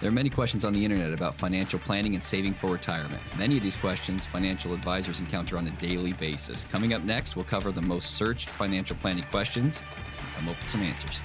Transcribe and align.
There 0.00 0.08
are 0.08 0.12
many 0.12 0.30
questions 0.30 0.64
on 0.64 0.72
the 0.72 0.84
internet 0.84 1.12
about 1.12 1.34
financial 1.34 1.80
planning 1.80 2.14
and 2.14 2.22
saving 2.22 2.54
for 2.54 2.70
retirement. 2.70 3.20
Many 3.36 3.56
of 3.56 3.64
these 3.64 3.74
questions 3.74 4.26
financial 4.26 4.72
advisors 4.72 5.18
encounter 5.18 5.58
on 5.58 5.66
a 5.66 5.72
daily 5.72 6.12
basis. 6.12 6.64
Coming 6.64 6.94
up 6.94 7.02
next, 7.02 7.34
we'll 7.34 7.44
cover 7.44 7.72
the 7.72 7.82
most 7.82 8.14
searched 8.14 8.48
financial 8.48 8.94
planning 8.98 9.24
questions 9.24 9.82
and 10.20 10.34
come 10.36 10.48
up 10.50 10.58
with 10.60 10.68
some 10.68 10.82
answers. 10.82 11.20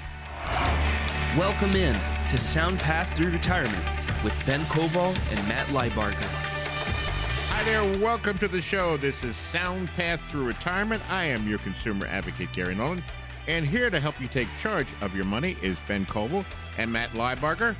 Welcome 1.38 1.76
in 1.76 1.94
to 2.26 2.38
Sound 2.40 2.80
Path 2.80 3.16
Through 3.16 3.30
Retirement 3.30 3.86
with 4.24 4.34
Ben 4.48 4.62
Koval 4.62 5.10
and 5.10 5.48
Matt 5.48 5.68
Liebarger. 5.68 6.16
Hi 7.52 7.64
there, 7.66 7.84
welcome 8.00 8.40
to 8.40 8.48
the 8.48 8.60
show. 8.60 8.98
This 8.98 9.24
is 9.24 9.36
Sound 9.36 9.90
Path 9.90 10.28
Through 10.32 10.48
Retirement. 10.48 11.04
I 11.12 11.26
am 11.26 11.48
your 11.48 11.60
consumer 11.60 12.08
advocate, 12.08 12.52
Gary 12.54 12.74
Nolan, 12.74 13.04
and 13.48 13.68
here 13.68 13.92
to 13.92 14.00
help 14.00 14.20
you 14.20 14.28
take 14.28 14.48
charge 14.58 14.88
of 15.02 15.14
your 15.14 15.26
money 15.26 15.58
is 15.62 15.78
Ben 15.88 16.08
Koval 16.08 16.44
and 16.80 16.92
Matt 16.92 17.12
Liebarger. 17.12 17.76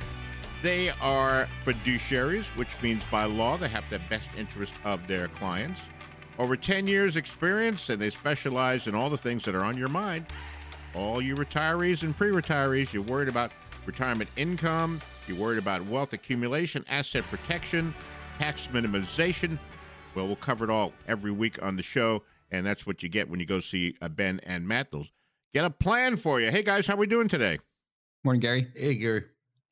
They 0.64 0.88
are 1.02 1.46
fiduciaries, 1.62 2.46
which 2.56 2.80
means 2.80 3.04
by 3.04 3.24
law 3.24 3.58
they 3.58 3.68
have 3.68 3.84
the 3.90 3.98
best 4.08 4.30
interest 4.34 4.72
of 4.82 5.06
their 5.06 5.28
clients. 5.28 5.82
Over 6.38 6.56
10 6.56 6.86
years' 6.86 7.18
experience, 7.18 7.90
and 7.90 8.00
they 8.00 8.08
specialize 8.08 8.86
in 8.86 8.94
all 8.94 9.10
the 9.10 9.18
things 9.18 9.44
that 9.44 9.54
are 9.54 9.62
on 9.62 9.76
your 9.76 9.90
mind. 9.90 10.24
All 10.94 11.20
you 11.20 11.34
retirees 11.34 12.02
and 12.02 12.16
pre 12.16 12.30
retirees, 12.30 12.94
you're 12.94 13.02
worried 13.02 13.28
about 13.28 13.52
retirement 13.84 14.30
income, 14.36 15.02
you're 15.28 15.36
worried 15.36 15.58
about 15.58 15.84
wealth 15.84 16.14
accumulation, 16.14 16.82
asset 16.88 17.24
protection, 17.28 17.94
tax 18.38 18.68
minimization. 18.68 19.58
Well, 20.14 20.26
we'll 20.26 20.36
cover 20.36 20.64
it 20.64 20.70
all 20.70 20.94
every 21.06 21.30
week 21.30 21.62
on 21.62 21.76
the 21.76 21.82
show, 21.82 22.22
and 22.50 22.64
that's 22.64 22.86
what 22.86 23.02
you 23.02 23.10
get 23.10 23.28
when 23.28 23.38
you 23.38 23.44
go 23.44 23.60
see 23.60 23.96
uh, 24.00 24.08
Ben 24.08 24.40
and 24.44 24.66
Matt. 24.66 24.92
They'll 24.92 25.08
get 25.52 25.66
a 25.66 25.68
plan 25.70 26.16
for 26.16 26.40
you. 26.40 26.50
Hey, 26.50 26.62
guys, 26.62 26.86
how 26.86 26.96
we 26.96 27.06
doing 27.06 27.28
today? 27.28 27.58
Morning, 28.24 28.40
Gary. 28.40 28.72
Hey, 28.74 28.94
Gary. 28.94 29.24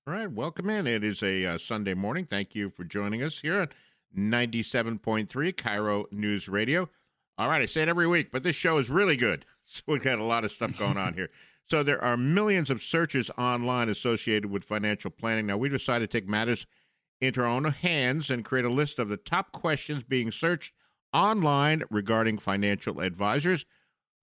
All 0.04 0.14
right, 0.14 0.28
welcome 0.28 0.68
in. 0.68 0.88
It 0.88 1.04
is 1.04 1.22
a 1.22 1.46
uh, 1.46 1.58
Sunday 1.58 1.94
morning. 1.94 2.24
Thank 2.24 2.56
you 2.56 2.70
for 2.70 2.82
joining 2.82 3.22
us 3.22 3.38
here 3.38 3.60
at 3.60 3.72
97.3 4.18 5.28
KIRO 5.54 6.10
News 6.10 6.48
Radio. 6.48 6.90
All 7.38 7.48
right, 7.48 7.62
I 7.62 7.66
say 7.66 7.82
it 7.82 7.88
every 7.88 8.08
week, 8.08 8.32
but 8.32 8.42
this 8.42 8.56
show 8.56 8.78
is 8.78 8.90
really 8.90 9.16
good. 9.16 9.44
So 9.64 9.82
we've 9.86 10.02
got 10.02 10.18
a 10.18 10.24
lot 10.24 10.44
of 10.44 10.50
stuff 10.50 10.76
going 10.76 10.96
on 10.96 11.14
here. 11.14 11.30
So 11.68 11.84
there 11.84 12.02
are 12.02 12.16
millions 12.16 12.68
of 12.68 12.82
searches 12.82 13.30
online 13.38 13.88
associated 13.88 14.50
with 14.50 14.64
financial 14.64 15.10
planning. 15.12 15.46
Now, 15.46 15.56
we 15.56 15.68
decided 15.68 16.10
to 16.10 16.20
take 16.20 16.28
matters 16.28 16.66
into 17.20 17.40
our 17.40 17.46
own 17.46 17.64
hands 17.64 18.28
and 18.28 18.44
create 18.44 18.64
a 18.64 18.68
list 18.68 18.98
of 18.98 19.08
the 19.08 19.16
top 19.16 19.52
questions 19.52 20.02
being 20.02 20.32
searched 20.32 20.74
online 21.12 21.84
regarding 21.88 22.38
financial 22.38 23.00
advisors. 23.00 23.64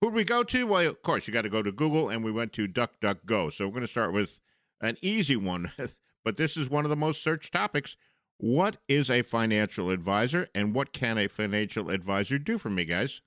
Who 0.02 0.09
do 0.09 0.16
we 0.16 0.25
go 0.25 0.44
to? 0.44 0.68
Well, 0.68 0.88
of 0.88 1.02
course, 1.02 1.25
you 1.25 1.34
got 1.34 1.44
to 1.44 1.50
go 1.50 1.64
to 1.64 1.72
Google, 1.72 2.09
and 2.09 2.23
we 2.23 2.34
went 2.34 2.52
to 2.53 2.68
DuckDuckGo. 2.68 3.53
So 3.53 3.66
we're 3.66 3.72
going 3.72 3.81
to 3.81 3.88
start 3.88 4.12
with 4.12 4.42
an 4.81 4.97
easy 5.02 5.35
one, 5.35 5.72
but 6.23 6.38
this 6.38 6.58
is 6.58 6.69
one 6.69 6.85
of 6.85 6.89
the 6.89 6.95
most 6.95 7.23
searched 7.23 7.53
topics. 7.53 7.97
What 8.38 8.77
is 8.88 9.09
a 9.09 9.22
financial 9.22 9.89
advisor 9.89 10.47
and 10.55 10.73
what 10.73 10.94
can 10.94 11.17
a 11.17 11.27
financial 11.27 11.89
advisor 11.89 12.39
do 12.39 12.58
for 12.58 12.69
me, 12.69 12.85
guys? 12.85 13.22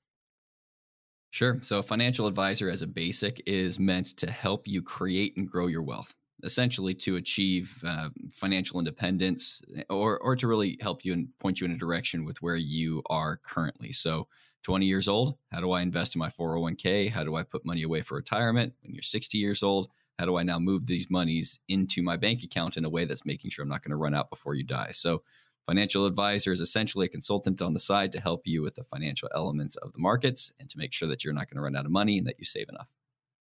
Sure. 1.33 1.59
So, 1.63 1.79
a 1.79 1.83
financial 1.83 2.27
advisor, 2.27 2.69
as 2.69 2.83
a 2.83 2.87
basic, 2.87 3.43
is 3.47 3.79
meant 3.79 4.17
to 4.19 4.31
help 4.31 4.69
you 4.69 4.83
create 4.83 5.35
and 5.37 5.49
grow 5.49 5.67
your 5.67 5.83
wealth, 5.83 6.15
essentially 6.45 6.95
to 6.95 7.17
achieve 7.17 7.83
uh, 7.87 8.11
financial 8.31 8.79
independence 8.79 9.63
or, 9.89 10.19
or 10.19 10.37
to 10.37 10.47
really 10.47 10.77
help 10.83 11.07
you 11.07 11.15
and 11.15 11.29
point 11.39 11.59
you 11.59 11.65
in 11.65 11.73
a 11.73 11.79
direction 11.79 12.27
with 12.27 12.43
where 12.43 12.57
you 12.57 13.03
are 13.09 13.39
currently. 13.39 13.93
So, 13.93 14.29
20 14.63 14.85
years 14.87 15.09
old, 15.09 15.37
how 15.51 15.61
do 15.61 15.73
I 15.73 15.81
invest 15.81 16.15
in 16.15 16.21
my 16.21 16.29
401k? 16.29 17.11
How 17.11 17.25
do 17.25 17.35
I 17.35 17.43
put 17.43 17.65
money 17.65 17.83
away 17.83 18.03
for 18.03 18.15
retirement? 18.17 18.75
When 18.83 18.93
you're 18.93 19.03
60 19.03 19.39
years 19.39 19.63
old, 19.63 19.89
how 20.19 20.27
do 20.27 20.37
I 20.37 20.43
now 20.43 20.59
move 20.59 20.87
these 20.87 21.11
monies 21.11 21.59
into 21.69 22.03
my 22.03 22.17
bank 22.17 22.43
account 22.43 22.77
in 22.77 22.85
a 22.85 22.91
way 22.91 23.05
that's 23.05 23.25
making 23.25 23.51
sure 23.51 23.63
I'm 23.63 23.69
not 23.69 23.83
going 23.83 23.91
to 23.91 23.97
run 23.97 24.15
out 24.15 24.31
before 24.31 24.55
you 24.55 24.65
die? 24.65 24.91
So, 24.93 25.23
financial 25.67 26.07
advisor 26.07 26.53
is 26.53 26.61
essentially 26.61 27.07
a 27.07 27.09
consultant 27.09 27.63
on 27.63 27.73
the 27.73 27.79
side 27.79 28.13
to 28.13 28.21
help 28.21 28.43
you 28.45 28.63
with 28.63 28.75
the 28.75 28.85
financial 28.85 29.29
elements 29.35 29.77
of 29.77 29.93
the 29.93 29.99
markets 29.99 30.53
and 30.59 30.69
to 30.71 30.79
make 30.79 30.93
sure 30.93 31.09
that 31.09 31.25
you're 31.25 31.33
not 31.33 31.49
going 31.49 31.57
to 31.57 31.63
run 31.63 31.77
out 31.77 31.87
of 31.87 31.93
money 31.93 32.19
and 32.19 32.27
that 32.27 32.39
you 32.39 32.45
save 32.45 32.69
enough. 32.69 32.91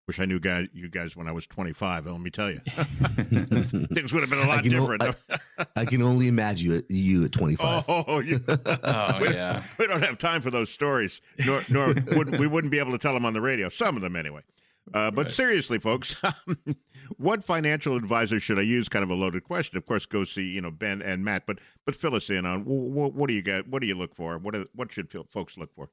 Wish 0.07 0.21
I 0.21 0.25
knew 0.25 0.39
guys, 0.39 0.67
you 0.71 0.87
guys 0.87 1.17
when 1.17 1.27
I 1.27 1.33
was 1.33 1.45
25. 1.47 2.05
Let 2.05 2.21
me 2.21 2.29
tell 2.29 2.49
you, 2.49 2.59
things 2.65 4.13
would 4.13 4.21
have 4.21 4.29
been 4.29 4.39
a 4.39 4.47
lot 4.47 4.63
different. 4.63 5.03
O- 5.03 5.13
I, 5.59 5.65
I, 5.75 5.85
can 5.85 6.01
only 6.01 6.29
imagine 6.29 6.71
you 6.71 6.77
at, 6.77 6.89
you 6.89 7.25
at 7.25 7.33
25. 7.33 7.83
Oh, 7.89 8.19
you, 8.21 8.41
oh 8.47 9.19
we, 9.19 9.33
yeah. 9.33 9.63
We 9.77 9.85
don't 9.85 10.01
have 10.01 10.17
time 10.17 10.39
for 10.39 10.49
those 10.49 10.69
stories, 10.69 11.19
nor, 11.45 11.61
nor 11.69 11.93
would, 12.13 12.39
we 12.39 12.47
wouldn't 12.47 12.71
be 12.71 12.79
able 12.79 12.93
to 12.93 12.97
tell 12.97 13.13
them 13.13 13.25
on 13.25 13.33
the 13.33 13.41
radio. 13.41 13.67
Some 13.67 13.97
of 13.97 14.01
them, 14.01 14.15
anyway. 14.15 14.43
Uh, 14.93 15.11
but 15.11 15.25
right. 15.25 15.31
seriously, 15.31 15.79
folks, 15.79 16.15
what 17.17 17.43
financial 17.43 17.95
advisor 17.95 18.39
should 18.39 18.59
I 18.59 18.63
use? 18.63 18.87
Kind 18.87 19.03
of 19.03 19.09
a 19.09 19.15
loaded 19.15 19.43
question. 19.43 19.77
Of 19.77 19.85
course, 19.85 20.05
go 20.05 20.23
see 20.23 20.43
you 20.43 20.61
know 20.61 20.71
Ben 20.71 21.01
and 21.01 21.23
Matt, 21.23 21.45
but 21.45 21.59
but 21.85 21.95
fill 21.95 22.15
us 22.15 22.29
in 22.29 22.45
on 22.45 22.63
what, 22.63 23.13
what 23.13 23.27
do 23.27 23.33
you 23.33 23.41
get? 23.41 23.67
What 23.67 23.81
do 23.81 23.87
you 23.87 23.95
look 23.95 24.15
for? 24.15 24.37
What 24.37 24.55
are, 24.55 24.65
what 24.73 24.91
should 24.91 25.11
folks 25.11 25.57
look 25.57 25.73
for? 25.73 25.89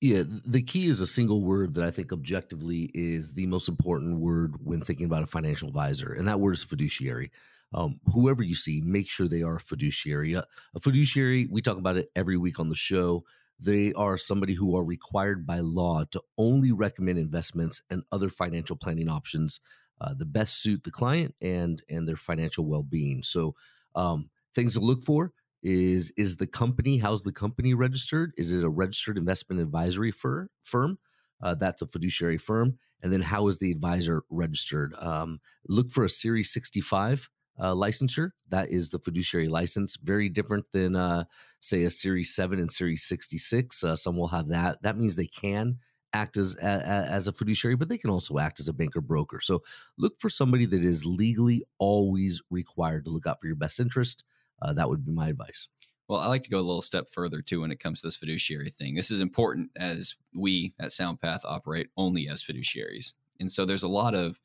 Yeah, 0.00 0.24
the 0.26 0.62
key 0.62 0.88
is 0.88 1.00
a 1.00 1.06
single 1.06 1.40
word 1.40 1.74
that 1.74 1.84
I 1.84 1.90
think 1.90 2.12
objectively 2.12 2.90
is 2.92 3.32
the 3.32 3.46
most 3.46 3.68
important 3.68 4.20
word 4.20 4.56
when 4.62 4.80
thinking 4.80 5.06
about 5.06 5.22
a 5.22 5.26
financial 5.26 5.68
advisor, 5.68 6.12
and 6.12 6.28
that 6.28 6.40
word 6.40 6.52
is 6.52 6.64
fiduciary. 6.64 7.30
Um, 7.72 7.98
whoever 8.12 8.42
you 8.42 8.54
see, 8.54 8.80
make 8.84 9.08
sure 9.08 9.26
they 9.26 9.42
are 9.42 9.56
a 9.56 9.60
fiduciary. 9.60 10.34
A, 10.34 10.44
a 10.74 10.80
fiduciary, 10.80 11.48
we 11.50 11.62
talk 11.62 11.78
about 11.78 11.96
it 11.96 12.10
every 12.14 12.36
week 12.36 12.60
on 12.60 12.68
the 12.68 12.74
show 12.74 13.24
they 13.64 13.92
are 13.94 14.18
somebody 14.18 14.54
who 14.54 14.76
are 14.76 14.84
required 14.84 15.46
by 15.46 15.60
law 15.60 16.04
to 16.10 16.20
only 16.38 16.72
recommend 16.72 17.18
investments 17.18 17.82
and 17.90 18.02
other 18.12 18.28
financial 18.28 18.76
planning 18.76 19.08
options 19.08 19.60
uh, 20.00 20.14
the 20.14 20.26
best 20.26 20.60
suit 20.60 20.82
the 20.84 20.90
client 20.90 21.34
and 21.40 21.82
and 21.88 22.08
their 22.08 22.16
financial 22.16 22.66
well-being. 22.66 23.22
So 23.22 23.54
um, 23.94 24.30
things 24.54 24.74
to 24.74 24.80
look 24.80 25.04
for 25.04 25.32
is 25.62 26.12
is 26.16 26.36
the 26.36 26.46
company 26.46 26.98
how's 26.98 27.22
the 27.22 27.32
company 27.32 27.74
registered? 27.74 28.32
Is 28.36 28.52
it 28.52 28.64
a 28.64 28.68
registered 28.68 29.16
investment 29.16 29.62
advisory 29.62 30.10
fir- 30.10 30.48
firm? 30.62 30.98
Uh, 31.42 31.54
that's 31.54 31.82
a 31.82 31.86
fiduciary 31.86 32.38
firm. 32.38 32.78
And 33.02 33.12
then 33.12 33.20
how 33.20 33.48
is 33.48 33.58
the 33.58 33.70
advisor 33.70 34.22
registered? 34.30 34.94
Um, 34.98 35.40
look 35.68 35.92
for 35.92 36.04
a 36.04 36.10
Series 36.10 36.52
65 36.52 37.28
uh, 37.58 37.72
licensure. 37.74 38.30
That 38.48 38.70
is 38.70 38.90
the 38.90 38.98
fiduciary 38.98 39.48
license. 39.48 39.96
Very 40.02 40.28
different 40.28 40.64
than, 40.72 40.96
uh, 40.96 41.24
say, 41.60 41.84
a 41.84 41.90
Series 41.90 42.34
7 42.34 42.58
and 42.58 42.70
Series 42.70 43.04
66. 43.04 43.84
Uh, 43.84 43.96
some 43.96 44.16
will 44.16 44.28
have 44.28 44.48
that. 44.48 44.82
That 44.82 44.96
means 44.96 45.16
they 45.16 45.26
can 45.26 45.78
act 46.12 46.36
as, 46.36 46.54
a, 46.56 46.64
as 46.64 47.26
a 47.26 47.32
fiduciary, 47.32 47.74
but 47.74 47.88
they 47.88 47.98
can 47.98 48.10
also 48.10 48.38
act 48.38 48.60
as 48.60 48.68
a 48.68 48.72
banker 48.72 49.00
broker. 49.00 49.40
So 49.40 49.62
look 49.98 50.14
for 50.20 50.30
somebody 50.30 50.64
that 50.66 50.84
is 50.84 51.04
legally 51.04 51.64
always 51.78 52.40
required 52.50 53.04
to 53.04 53.10
look 53.10 53.26
out 53.26 53.40
for 53.40 53.46
your 53.48 53.56
best 53.56 53.80
interest. 53.80 54.22
Uh, 54.62 54.72
that 54.74 54.88
would 54.88 55.04
be 55.04 55.12
my 55.12 55.28
advice. 55.28 55.68
Well, 56.08 56.20
I 56.20 56.26
like 56.26 56.42
to 56.42 56.50
go 56.50 56.58
a 56.58 56.60
little 56.60 56.82
step 56.82 57.06
further 57.12 57.40
too 57.40 57.62
when 57.62 57.72
it 57.72 57.80
comes 57.80 58.00
to 58.00 58.06
this 58.06 58.16
fiduciary 58.16 58.70
thing. 58.70 58.94
This 58.94 59.10
is 59.10 59.20
important 59.20 59.70
as 59.76 60.14
we 60.34 60.74
at 60.78 60.90
SoundPath 60.90 61.40
operate 61.44 61.88
only 61.96 62.28
as 62.28 62.44
fiduciaries. 62.44 63.14
And 63.40 63.50
so 63.50 63.64
there's 63.64 63.82
a 63.82 63.88
lot 63.88 64.14
of 64.14 64.38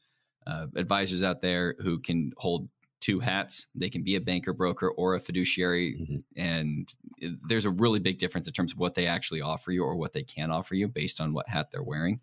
uh, 0.47 0.67
advisors 0.75 1.21
out 1.21 1.41
there 1.41 1.75
who 1.79 1.99
can 1.99 2.31
hold 2.37 2.69
two 2.99 3.19
hats. 3.19 3.67
They 3.75 3.89
can 3.89 4.03
be 4.03 4.15
a 4.15 4.21
banker, 4.21 4.53
broker, 4.53 4.89
or 4.89 5.15
a 5.15 5.19
fiduciary. 5.19 5.95
Mm-hmm. 5.99 6.17
And 6.35 6.93
there's 7.47 7.65
a 7.65 7.69
really 7.69 7.99
big 7.99 8.19
difference 8.19 8.47
in 8.47 8.53
terms 8.53 8.73
of 8.73 8.79
what 8.79 8.95
they 8.95 9.07
actually 9.07 9.41
offer 9.41 9.71
you 9.71 9.83
or 9.83 9.95
what 9.95 10.13
they 10.13 10.23
can 10.23 10.51
offer 10.51 10.75
you 10.75 10.87
based 10.87 11.21
on 11.21 11.33
what 11.33 11.47
hat 11.47 11.69
they're 11.71 11.83
wearing. 11.83 12.19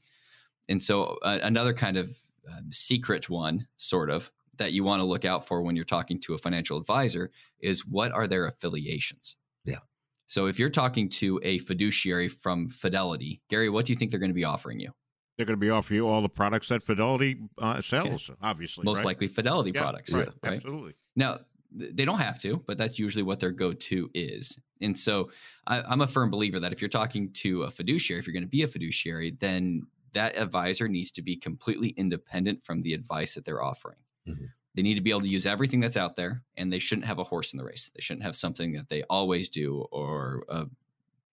And 0.68 0.82
so, 0.82 1.18
uh, 1.22 1.38
another 1.42 1.72
kind 1.72 1.96
of 1.96 2.10
uh, 2.50 2.60
secret 2.70 3.30
one, 3.30 3.66
sort 3.76 4.10
of, 4.10 4.30
that 4.56 4.72
you 4.72 4.84
want 4.84 5.00
to 5.00 5.06
look 5.06 5.24
out 5.24 5.46
for 5.46 5.62
when 5.62 5.76
you're 5.76 5.84
talking 5.84 6.18
to 6.20 6.34
a 6.34 6.38
financial 6.38 6.78
advisor 6.78 7.30
is 7.60 7.86
what 7.86 8.10
are 8.12 8.26
their 8.26 8.46
affiliations? 8.46 9.36
Yeah. 9.64 9.78
So, 10.26 10.46
if 10.46 10.58
you're 10.58 10.70
talking 10.70 11.08
to 11.10 11.40
a 11.42 11.58
fiduciary 11.58 12.28
from 12.28 12.66
Fidelity, 12.66 13.40
Gary, 13.48 13.68
what 13.68 13.86
do 13.86 13.92
you 13.92 13.98
think 13.98 14.10
they're 14.10 14.20
going 14.20 14.30
to 14.30 14.34
be 14.34 14.44
offering 14.44 14.80
you? 14.80 14.92
They're 15.36 15.46
going 15.46 15.58
to 15.58 15.64
be 15.64 15.70
offering 15.70 15.96
you 15.96 16.08
all 16.08 16.20
the 16.20 16.28
products 16.28 16.68
that 16.68 16.82
Fidelity 16.82 17.36
uh, 17.58 17.80
sells, 17.80 18.30
obviously. 18.42 18.84
Most 18.84 18.98
right? 18.98 19.06
likely 19.06 19.28
Fidelity 19.28 19.72
yeah, 19.74 19.82
products. 19.82 20.12
Right, 20.12 20.28
right? 20.42 20.54
Absolutely. 20.54 20.94
Now, 21.14 21.40
they 21.72 22.04
don't 22.04 22.18
have 22.18 22.38
to, 22.40 22.62
but 22.66 22.78
that's 22.78 22.98
usually 22.98 23.22
what 23.22 23.40
their 23.40 23.50
go 23.50 23.72
to 23.72 24.10
is. 24.14 24.58
And 24.80 24.98
so 24.98 25.30
I, 25.66 25.92
am 25.92 26.00
a 26.00 26.06
firm 26.06 26.30
believer 26.30 26.60
that 26.60 26.72
if 26.72 26.80
you're 26.80 26.88
talking 26.88 27.30
to 27.34 27.64
a 27.64 27.70
fiduciary, 27.70 28.18
if 28.18 28.26
you're 28.26 28.32
going 28.32 28.44
to 28.44 28.48
be 28.48 28.62
a 28.62 28.68
fiduciary, 28.68 29.36
then 29.38 29.82
that 30.12 30.38
advisor 30.38 30.88
needs 30.88 31.10
to 31.12 31.22
be 31.22 31.36
completely 31.36 31.88
independent 31.90 32.64
from 32.64 32.82
the 32.82 32.94
advice 32.94 33.34
that 33.34 33.44
they're 33.44 33.62
offering. 33.62 33.98
Mm-hmm. 34.26 34.46
They 34.74 34.82
need 34.82 34.94
to 34.94 35.00
be 35.00 35.10
able 35.10 35.22
to 35.22 35.28
use 35.28 35.46
everything 35.46 35.80
that's 35.80 35.96
out 35.96 36.16
there, 36.16 36.42
and 36.56 36.72
they 36.72 36.78
shouldn't 36.78 37.06
have 37.06 37.18
a 37.18 37.24
horse 37.24 37.52
in 37.52 37.58
the 37.58 37.64
race. 37.64 37.90
They 37.94 38.00
shouldn't 38.00 38.24
have 38.24 38.36
something 38.36 38.72
that 38.72 38.88
they 38.88 39.02
always 39.04 39.48
do 39.48 39.86
or 39.90 40.44
a 40.48 40.66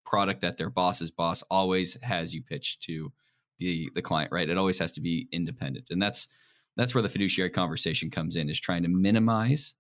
product 0.06 0.42
that 0.42 0.58
their 0.58 0.70
boss's 0.70 1.12
boss 1.12 1.44
always 1.50 1.98
has 2.02 2.34
you 2.34 2.42
pitch 2.42 2.80
to 2.82 3.12
the 3.64 3.90
the 3.96 4.02
client, 4.02 4.32
right? 4.32 4.50
It 4.50 4.58
always 4.58 4.80
has 4.80 4.92
to 4.94 5.02
be 5.02 5.28
independent, 5.32 5.88
and 5.90 6.02
that's 6.02 6.28
that's 6.76 6.94
where 6.96 7.02
the 7.02 7.10
fiduciary 7.10 7.50
conversation 7.50 8.10
comes 8.10 8.36
in, 8.36 8.50
is 8.50 8.60
trying 8.60 8.84
to 8.84 8.90
minimize 8.90 9.76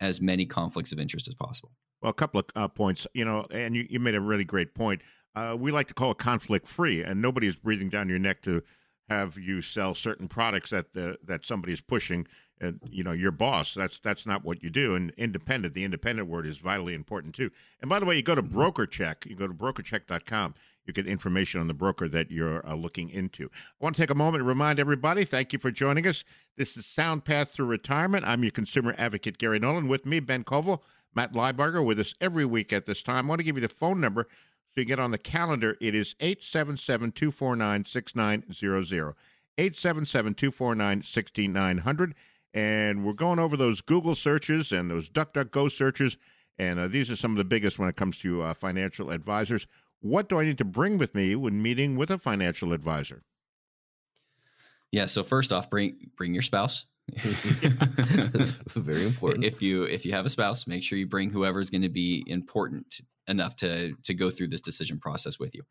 as 0.00 0.20
many 0.20 0.46
conflicts 0.46 0.92
of 0.92 0.98
interest 0.98 1.28
as 1.28 1.34
possible. 1.34 1.72
Well, 2.00 2.10
a 2.10 2.14
couple 2.14 2.40
of 2.40 2.46
uh, 2.56 2.68
points, 2.68 3.06
you 3.12 3.24
know, 3.24 3.46
and 3.50 3.76
you, 3.76 3.86
you 3.90 4.00
made 4.00 4.14
a 4.14 4.20
really 4.20 4.44
great 4.44 4.74
point. 4.74 5.02
Uh, 5.34 5.56
we 5.58 5.70
like 5.70 5.86
to 5.88 5.94
call 5.94 6.12
it 6.12 6.18
conflict 6.18 6.66
free, 6.66 7.02
and 7.02 7.20
nobody's 7.20 7.56
breathing 7.56 7.88
down 7.90 8.08
your 8.08 8.18
neck 8.18 8.40
to 8.42 8.62
have 9.10 9.36
you 9.36 9.60
sell 9.60 9.92
certain 9.94 10.28
products 10.28 10.70
that 10.70 10.94
the 10.94 11.18
that 11.22 11.44
somebody's 11.44 11.80
pushing 11.80 12.26
and 12.60 12.80
you 12.88 13.02
know 13.02 13.12
your 13.12 13.32
boss 13.32 13.74
that's 13.74 13.98
that's 13.98 14.24
not 14.24 14.44
what 14.44 14.62
you 14.62 14.70
do 14.70 14.94
and 14.94 15.12
independent 15.16 15.74
the 15.74 15.82
independent 15.84 16.28
word 16.28 16.46
is 16.46 16.58
vitally 16.58 16.94
important 16.94 17.34
too 17.34 17.50
and 17.80 17.88
by 17.88 17.98
the 17.98 18.06
way 18.06 18.14
you 18.14 18.22
go 18.22 18.34
to 18.36 18.42
Mm-hmm. 18.42 18.54
broker 18.54 18.86
check 18.86 19.26
you 19.26 19.34
go 19.34 19.48
to 19.48 19.54
brokercheck.com 19.54 20.54
you 20.90 21.02
get 21.02 21.10
information 21.10 21.60
on 21.60 21.68
the 21.68 21.74
broker 21.74 22.08
that 22.08 22.30
you're 22.30 22.66
uh, 22.66 22.74
looking 22.74 23.10
into. 23.10 23.44
I 23.44 23.84
want 23.84 23.96
to 23.96 24.02
take 24.02 24.10
a 24.10 24.14
moment 24.14 24.42
to 24.42 24.44
remind 24.44 24.78
everybody 24.78 25.24
thank 25.24 25.52
you 25.52 25.58
for 25.58 25.70
joining 25.70 26.06
us. 26.06 26.24
This 26.56 26.76
is 26.76 26.86
sound 26.86 27.24
path 27.24 27.50
through 27.50 27.66
retirement. 27.66 28.24
I'm 28.26 28.44
your 28.44 28.50
consumer 28.50 28.94
advocate 28.98 29.38
gary 29.38 29.58
nolan. 29.58 29.88
With 29.88 30.06
me 30.06 30.20
ben 30.20 30.44
koval 30.44 30.80
matt 31.14 31.32
Leibarger 31.32 31.84
with 31.84 31.98
us 31.98 32.14
every 32.20 32.44
week 32.44 32.72
at 32.72 32.86
this 32.86 33.02
time. 33.02 33.26
I 33.26 33.28
want 33.30 33.40
to 33.40 33.44
give 33.44 33.56
you 33.56 33.62
the 33.62 33.68
phone 33.68 34.00
number 34.00 34.28
so 34.72 34.80
you 34.80 34.84
get 34.84 35.00
on 35.00 35.10
the 35.10 35.18
calendar. 35.18 35.76
It 35.80 35.94
is 35.94 36.14
877-249-6900 36.14 39.14
877-249-6900 39.58 42.12
and 42.54 43.04
we're 43.04 43.12
going 43.12 43.38
over 43.38 43.56
those 43.56 43.80
Google 43.80 44.14
searches 44.14 44.72
and 44.72 44.90
those 44.90 45.08
DuckDuckGo 45.08 45.70
searches, 45.70 46.16
and 46.58 46.80
uh, 46.80 46.88
these 46.88 47.10
are 47.10 47.16
some 47.16 47.32
of 47.32 47.38
the 47.38 47.44
biggest 47.44 47.78
when 47.78 47.88
it 47.88 47.96
comes 47.96 48.18
to 48.18 48.42
uh, 48.42 48.54
financial 48.54 49.10
advisors. 49.10 49.66
What 50.00 50.28
do 50.28 50.38
I 50.38 50.44
need 50.44 50.58
to 50.58 50.64
bring 50.64 50.98
with 50.98 51.14
me 51.14 51.36
when 51.36 51.62
meeting 51.62 51.96
with 51.96 52.10
a 52.10 52.18
financial 52.18 52.72
advisor? 52.72 53.22
Yeah. 54.90 55.06
So 55.06 55.22
first 55.22 55.52
off, 55.52 55.70
bring 55.70 56.10
bring 56.16 56.32
your 56.32 56.42
spouse. 56.42 56.86
Very 58.74 59.04
important. 59.04 59.44
If 59.44 59.62
you 59.62 59.84
if 59.84 60.04
you 60.04 60.12
have 60.12 60.26
a 60.26 60.30
spouse, 60.30 60.66
make 60.66 60.82
sure 60.82 60.98
you 60.98 61.06
bring 61.06 61.30
whoever's 61.30 61.70
going 61.70 61.82
to 61.82 61.88
be 61.88 62.24
important 62.26 63.00
enough 63.28 63.56
to 63.56 63.94
to 64.04 64.14
go 64.14 64.30
through 64.30 64.48
this 64.48 64.60
decision 64.60 64.98
process 64.98 65.38
with 65.38 65.54
you. 65.54 65.62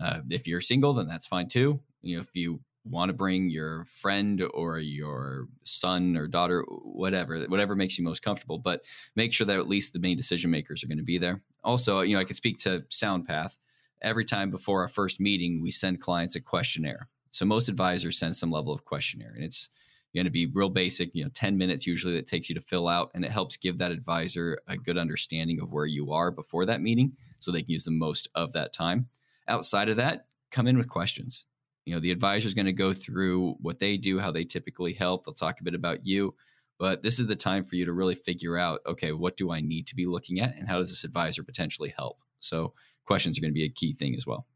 Uh, 0.00 0.20
if 0.30 0.46
you're 0.46 0.60
single, 0.60 0.92
then 0.92 1.06
that's 1.06 1.26
fine 1.26 1.48
too. 1.48 1.80
You 2.02 2.16
know, 2.16 2.22
if 2.22 2.34
you 2.34 2.60
want 2.84 3.08
to 3.08 3.14
bring 3.14 3.48
your 3.48 3.84
friend 3.84 4.42
or 4.52 4.78
your 4.78 5.48
son 5.62 6.16
or 6.16 6.26
daughter, 6.26 6.62
whatever, 6.62 7.40
whatever 7.44 7.74
makes 7.74 7.98
you 7.98 8.04
most 8.04 8.22
comfortable, 8.22 8.58
but 8.58 8.82
make 9.16 9.32
sure 9.32 9.46
that 9.46 9.56
at 9.56 9.68
least 9.68 9.92
the 9.92 9.98
main 9.98 10.16
decision 10.16 10.50
makers 10.50 10.84
are 10.84 10.86
going 10.86 10.98
to 10.98 11.04
be 11.04 11.18
there. 11.18 11.42
Also, 11.62 12.00
you 12.00 12.14
know, 12.14 12.20
I 12.20 12.24
could 12.24 12.36
speak 12.36 12.58
to 12.60 12.80
SoundPath. 12.90 13.56
Every 14.04 14.24
time 14.24 14.50
before 14.50 14.82
our 14.82 14.88
first 14.88 15.18
meeting, 15.18 15.60
we 15.60 15.70
send 15.70 16.00
clients 16.00 16.36
a 16.36 16.40
questionnaire. 16.40 17.08
So 17.30 17.44
most 17.44 17.68
advisors 17.68 18.18
send 18.18 18.36
some 18.36 18.52
level 18.52 18.72
of 18.72 18.84
questionnaire, 18.84 19.32
and 19.34 19.42
it's 19.42 19.70
going 20.14 20.26
to 20.26 20.30
be 20.30 20.46
real 20.46 20.68
basic, 20.68 21.12
you 21.14 21.24
know, 21.24 21.30
10 21.34 21.58
minutes 21.58 21.86
usually 21.86 22.14
that 22.14 22.28
takes 22.28 22.48
you 22.48 22.54
to 22.54 22.60
fill 22.60 22.86
out, 22.86 23.10
and 23.14 23.24
it 23.24 23.32
helps 23.32 23.56
give 23.56 23.78
that 23.78 23.90
advisor 23.90 24.58
a 24.68 24.76
good 24.76 24.96
understanding 24.96 25.60
of 25.60 25.72
where 25.72 25.86
you 25.86 26.12
are 26.12 26.30
before 26.30 26.64
that 26.66 26.80
meeting 26.80 27.12
so 27.40 27.50
they 27.50 27.62
can 27.62 27.72
use 27.72 27.84
the 27.84 27.90
most 27.90 28.28
of 28.36 28.52
that 28.52 28.72
time. 28.72 29.08
Outside 29.48 29.88
of 29.88 29.96
that, 29.96 30.26
come 30.52 30.68
in 30.68 30.78
with 30.78 30.88
questions 30.88 31.46
you 31.84 31.94
know 31.94 32.00
the 32.00 32.10
advisor 32.10 32.46
is 32.46 32.54
going 32.54 32.66
to 32.66 32.72
go 32.72 32.92
through 32.92 33.56
what 33.60 33.78
they 33.78 33.96
do 33.96 34.18
how 34.18 34.30
they 34.30 34.44
typically 34.44 34.92
help 34.92 35.24
they'll 35.24 35.34
talk 35.34 35.60
a 35.60 35.64
bit 35.64 35.74
about 35.74 36.06
you 36.06 36.34
but 36.78 37.02
this 37.02 37.18
is 37.18 37.26
the 37.26 37.36
time 37.36 37.64
for 37.64 37.76
you 37.76 37.84
to 37.84 37.92
really 37.92 38.14
figure 38.14 38.56
out 38.58 38.80
okay 38.86 39.12
what 39.12 39.36
do 39.36 39.50
i 39.50 39.60
need 39.60 39.86
to 39.86 39.94
be 39.94 40.06
looking 40.06 40.40
at 40.40 40.56
and 40.56 40.68
how 40.68 40.78
does 40.78 40.90
this 40.90 41.04
advisor 41.04 41.42
potentially 41.42 41.92
help 41.96 42.18
so 42.40 42.72
questions 43.06 43.38
are 43.38 43.40
going 43.40 43.50
to 43.50 43.54
be 43.54 43.64
a 43.64 43.68
key 43.68 43.92
thing 43.92 44.14
as 44.14 44.26
well 44.26 44.46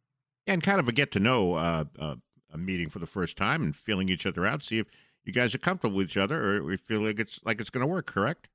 And 0.46 0.62
kind 0.62 0.80
of 0.80 0.88
a 0.88 0.92
get 0.92 1.10
to 1.12 1.20
know 1.20 1.54
uh, 1.54 1.84
uh, 1.98 2.16
a 2.52 2.58
meeting 2.58 2.88
for 2.88 2.98
the 2.98 3.06
first 3.06 3.36
time 3.36 3.62
and 3.62 3.74
feeling 3.76 4.08
each 4.08 4.26
other 4.26 4.46
out, 4.46 4.62
see 4.62 4.78
if 4.78 4.86
you 5.24 5.32
guys 5.32 5.54
are 5.54 5.58
comfortable 5.58 5.96
with 5.96 6.08
each 6.08 6.16
other 6.16 6.56
or 6.56 6.62
we 6.64 6.76
feel 6.76 7.02
like 7.02 7.20
it's 7.20 7.38
like 7.44 7.60
it's 7.60 7.70
going 7.70 7.86
to 7.86 7.92
work. 7.92 8.06
Correct? 8.06 8.48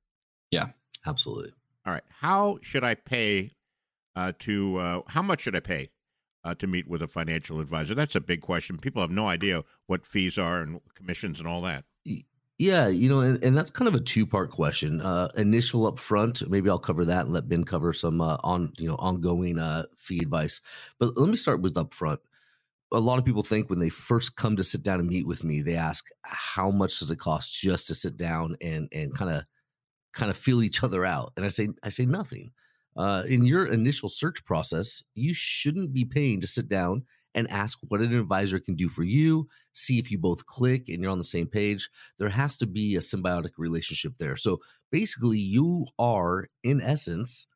Yeah, 0.50 0.68
absolutely. 1.06 1.52
All 1.86 1.92
right. 1.92 2.02
How 2.08 2.58
should 2.62 2.82
I 2.84 2.94
pay 2.94 3.52
uh, 4.16 4.32
to? 4.40 4.78
Uh, 4.78 5.00
how 5.08 5.22
much 5.22 5.42
should 5.42 5.54
I 5.54 5.60
pay 5.60 5.90
uh, 6.42 6.54
to 6.56 6.66
meet 6.66 6.88
with 6.88 7.02
a 7.02 7.06
financial 7.06 7.60
advisor? 7.60 7.94
That's 7.94 8.16
a 8.16 8.20
big 8.20 8.40
question. 8.40 8.78
People 8.78 9.02
have 9.02 9.10
no 9.10 9.28
idea 9.28 9.62
what 9.86 10.06
fees 10.06 10.38
are 10.38 10.60
and 10.60 10.80
commissions 10.94 11.38
and 11.38 11.48
all 11.48 11.60
that. 11.62 11.84
Yeah, 12.58 12.86
you 12.86 13.08
know, 13.08 13.20
and, 13.20 13.42
and 13.42 13.56
that's 13.56 13.70
kind 13.70 13.88
of 13.88 13.96
a 13.96 14.00
two 14.00 14.26
part 14.26 14.50
question. 14.52 15.00
Uh, 15.00 15.28
initial 15.36 15.86
up 15.86 15.98
front, 15.98 16.48
maybe 16.48 16.70
I'll 16.70 16.78
cover 16.78 17.04
that 17.04 17.24
and 17.24 17.34
let 17.34 17.48
Ben 17.48 17.64
cover 17.64 17.92
some 17.92 18.20
uh, 18.20 18.36
on 18.44 18.72
you 18.78 18.88
know 18.88 18.94
ongoing 18.96 19.58
uh, 19.58 19.86
fee 19.96 20.20
advice. 20.20 20.60
But 21.00 21.16
let 21.16 21.28
me 21.28 21.36
start 21.36 21.60
with 21.62 21.74
upfront. 21.74 22.18
A 22.92 23.00
lot 23.00 23.18
of 23.18 23.24
people 23.24 23.42
think 23.42 23.70
when 23.70 23.80
they 23.80 23.90
first 23.90 24.36
come 24.36 24.56
to 24.56 24.64
sit 24.64 24.82
down 24.84 25.00
and 25.00 25.08
meet 25.08 25.26
with 25.26 25.44
me, 25.44 25.62
they 25.62 25.76
ask, 25.76 26.08
"How 26.24 26.70
much 26.70 27.00
does 27.00 27.10
it 27.10 27.18
cost 27.18 27.60
just 27.60 27.88
to 27.88 27.94
sit 27.96 28.16
down 28.16 28.56
and 28.60 28.88
and 28.92 29.14
kind 29.16 29.32
of 29.34 29.44
kind 30.14 30.30
of 30.30 30.36
feel 30.36 30.62
each 30.62 30.82
other 30.84 31.04
out?" 31.04 31.32
And 31.36 31.44
I 31.44 31.48
say, 31.48 31.68
I 31.82 31.88
say 31.90 32.06
nothing. 32.06 32.52
Uh, 32.96 33.24
in 33.28 33.44
your 33.46 33.66
initial 33.66 34.08
search 34.08 34.44
process, 34.44 35.02
you 35.14 35.34
shouldn't 35.34 35.92
be 35.92 36.04
paying 36.04 36.40
to 36.42 36.46
sit 36.46 36.68
down 36.68 37.04
and 37.34 37.50
ask 37.50 37.78
what 37.88 38.00
an 38.00 38.14
advisor 38.14 38.58
can 38.58 38.74
do 38.74 38.88
for 38.88 39.02
you, 39.02 39.48
see 39.72 39.98
if 39.98 40.10
you 40.10 40.18
both 40.18 40.46
click 40.46 40.88
and 40.88 41.00
you're 41.00 41.10
on 41.10 41.18
the 41.18 41.24
same 41.24 41.46
page. 41.46 41.88
There 42.18 42.28
has 42.28 42.56
to 42.58 42.66
be 42.66 42.96
a 42.96 43.00
symbiotic 43.00 43.50
relationship 43.58 44.14
there. 44.18 44.36
So 44.36 44.60
basically, 44.92 45.38
you 45.38 45.86
are, 45.98 46.48
in 46.62 46.80
essence, 46.80 47.46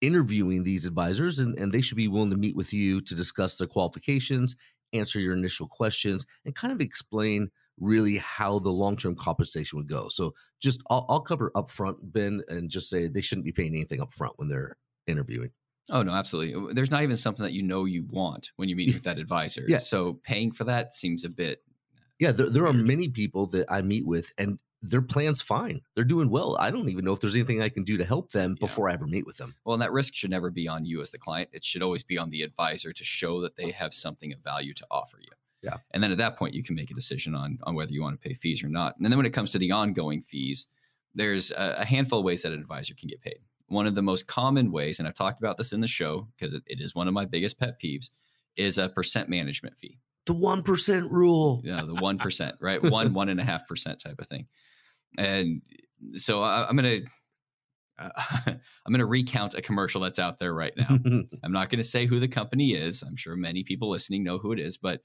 interviewing 0.00 0.64
these 0.64 0.86
advisors, 0.86 1.38
and, 1.38 1.56
and 1.58 1.72
they 1.72 1.80
should 1.80 1.96
be 1.96 2.08
willing 2.08 2.30
to 2.30 2.36
meet 2.36 2.56
with 2.56 2.72
you 2.72 3.00
to 3.02 3.14
discuss 3.14 3.56
their 3.56 3.68
qualifications, 3.68 4.56
answer 4.92 5.20
your 5.20 5.34
initial 5.34 5.68
questions, 5.68 6.26
and 6.44 6.56
kind 6.56 6.72
of 6.72 6.80
explain 6.80 7.50
really 7.78 8.18
how 8.18 8.58
the 8.58 8.70
long-term 8.70 9.16
compensation 9.16 9.78
would 9.78 9.88
go. 9.88 10.08
So 10.08 10.34
just 10.60 10.82
I'll, 10.90 11.06
I'll 11.08 11.20
cover 11.20 11.50
upfront, 11.54 11.96
Ben, 12.02 12.42
and 12.48 12.70
just 12.70 12.90
say 12.90 13.08
they 13.08 13.20
shouldn't 13.20 13.44
be 13.44 13.52
paying 13.52 13.74
anything 13.74 14.00
upfront 14.00 14.32
when 14.36 14.48
they're 14.48 14.76
interviewing. 15.06 15.50
Oh 15.90 16.02
no 16.02 16.12
absolutely 16.12 16.72
there's 16.74 16.90
not 16.90 17.02
even 17.02 17.16
something 17.16 17.42
that 17.44 17.52
you 17.52 17.62
know 17.62 17.84
you 17.84 18.04
want 18.10 18.50
when 18.56 18.68
you 18.68 18.76
meet 18.76 18.94
with 18.94 19.02
that 19.04 19.18
advisor 19.18 19.64
Yeah. 19.68 19.78
so 19.78 20.14
paying 20.22 20.52
for 20.52 20.64
that 20.64 20.94
seems 20.94 21.24
a 21.24 21.28
bit 21.30 21.62
Yeah, 22.18 22.32
there, 22.32 22.50
there 22.50 22.66
are 22.66 22.72
many 22.72 23.08
people 23.08 23.46
that 23.48 23.66
I 23.72 23.80
meet 23.82 24.06
with, 24.06 24.30
and 24.36 24.58
their 24.82 25.00
plan's 25.02 25.40
fine. 25.42 25.80
They're 25.94 26.04
doing 26.14 26.28
well. 26.30 26.56
I 26.60 26.70
don't 26.70 26.88
even 26.88 27.04
know 27.04 27.12
if 27.12 27.20
there's 27.20 27.34
anything 27.36 27.60
I 27.62 27.68
can 27.70 27.82
do 27.84 27.96
to 27.98 28.04
help 28.04 28.30
them 28.32 28.50
Yeah. 28.58 28.66
before 28.66 28.88
I 28.90 28.94
ever 28.94 29.06
meet 29.06 29.26
with 29.26 29.36
them. 29.38 29.54
well 29.64 29.74
and 29.74 29.82
that 29.82 29.92
risk 29.92 30.14
should 30.14 30.30
never 30.30 30.50
be 30.50 30.68
on 30.68 30.84
you 30.84 31.00
as 31.02 31.10
the 31.10 31.18
client 31.18 31.48
it 31.52 31.64
should 31.64 31.82
always 31.82 32.02
be 32.04 32.18
on 32.18 32.30
the 32.30 32.42
advisor 32.42 32.92
to 32.92 33.04
show 33.04 33.40
that 33.42 33.56
they 33.56 33.70
have 33.70 33.92
something 33.94 34.32
of 34.34 34.40
value 34.52 34.74
to 34.74 34.86
offer 34.90 35.18
you 35.20 35.32
Yeah. 35.62 35.76
and 35.92 36.02
then 36.02 36.12
at 36.12 36.18
that 36.18 36.36
point 36.38 36.54
you 36.54 36.62
can 36.62 36.74
make 36.74 36.90
a 36.90 36.94
decision 36.94 37.34
on 37.34 37.58
on 37.64 37.74
whether 37.74 37.92
you 37.92 38.02
want 38.02 38.20
to 38.20 38.28
pay 38.28 38.34
fees 38.34 38.62
or 38.64 38.68
not 38.68 38.96
and 38.96 39.04
then 39.06 39.16
when 39.18 39.26
it 39.26 39.32
comes 39.38 39.50
to 39.50 39.58
the 39.58 39.70
ongoing 39.72 40.20
fees 40.22 40.66
there's 41.14 41.50
a, 41.50 41.76
a 41.78 41.84
handful 41.84 42.18
of 42.20 42.24
ways 42.24 42.42
that 42.42 42.52
an 42.52 42.60
advisor 42.60 42.94
can 42.94 43.08
get 43.08 43.20
paid 43.22 43.38
one 43.70 43.86
of 43.86 43.94
the 43.94 44.02
most 44.02 44.26
common 44.26 44.70
ways 44.70 44.98
and 44.98 45.08
i've 45.08 45.14
talked 45.14 45.40
about 45.40 45.56
this 45.56 45.72
in 45.72 45.80
the 45.80 45.86
show 45.86 46.28
because 46.36 46.52
it, 46.54 46.62
it 46.66 46.80
is 46.80 46.94
one 46.94 47.08
of 47.08 47.14
my 47.14 47.24
biggest 47.24 47.58
pet 47.58 47.80
peeves 47.82 48.10
is 48.56 48.78
a 48.78 48.88
percent 48.88 49.28
management 49.28 49.78
fee 49.78 49.98
The 50.26 50.32
one 50.34 50.62
percent 50.62 51.10
rule. 51.10 51.60
you 51.64 51.70
know, 51.74 51.86
the 51.86 51.94
one 51.94 52.18
percent, 52.18 52.56
right? 52.60 52.82
One, 52.82 53.14
one 53.20 53.28
and 53.28 53.40
a 53.40 53.44
half 53.44 53.66
percent 53.68 54.00
type 54.00 54.20
of 54.20 54.26
thing. 54.26 54.46
And 55.16 55.62
so 56.14 56.42
I, 56.42 56.66
I'm 56.68 56.76
gonna, 56.76 56.98
uh, 57.98 58.10
I'm 58.46 58.92
gonna 58.92 59.06
recount 59.06 59.54
a 59.54 59.62
commercial 59.62 60.00
that's 60.00 60.18
out 60.18 60.38
there 60.38 60.52
right 60.54 60.72
now. 60.76 60.98
I'm 61.44 61.52
not 61.52 61.70
gonna 61.70 61.84
say 61.84 62.06
who 62.06 62.18
the 62.18 62.28
company 62.28 62.72
is. 62.74 63.02
I'm 63.02 63.16
sure 63.16 63.36
many 63.36 63.62
people 63.62 63.88
listening 63.88 64.24
know 64.24 64.38
who 64.38 64.52
it 64.52 64.58
is, 64.60 64.76
but 64.76 65.00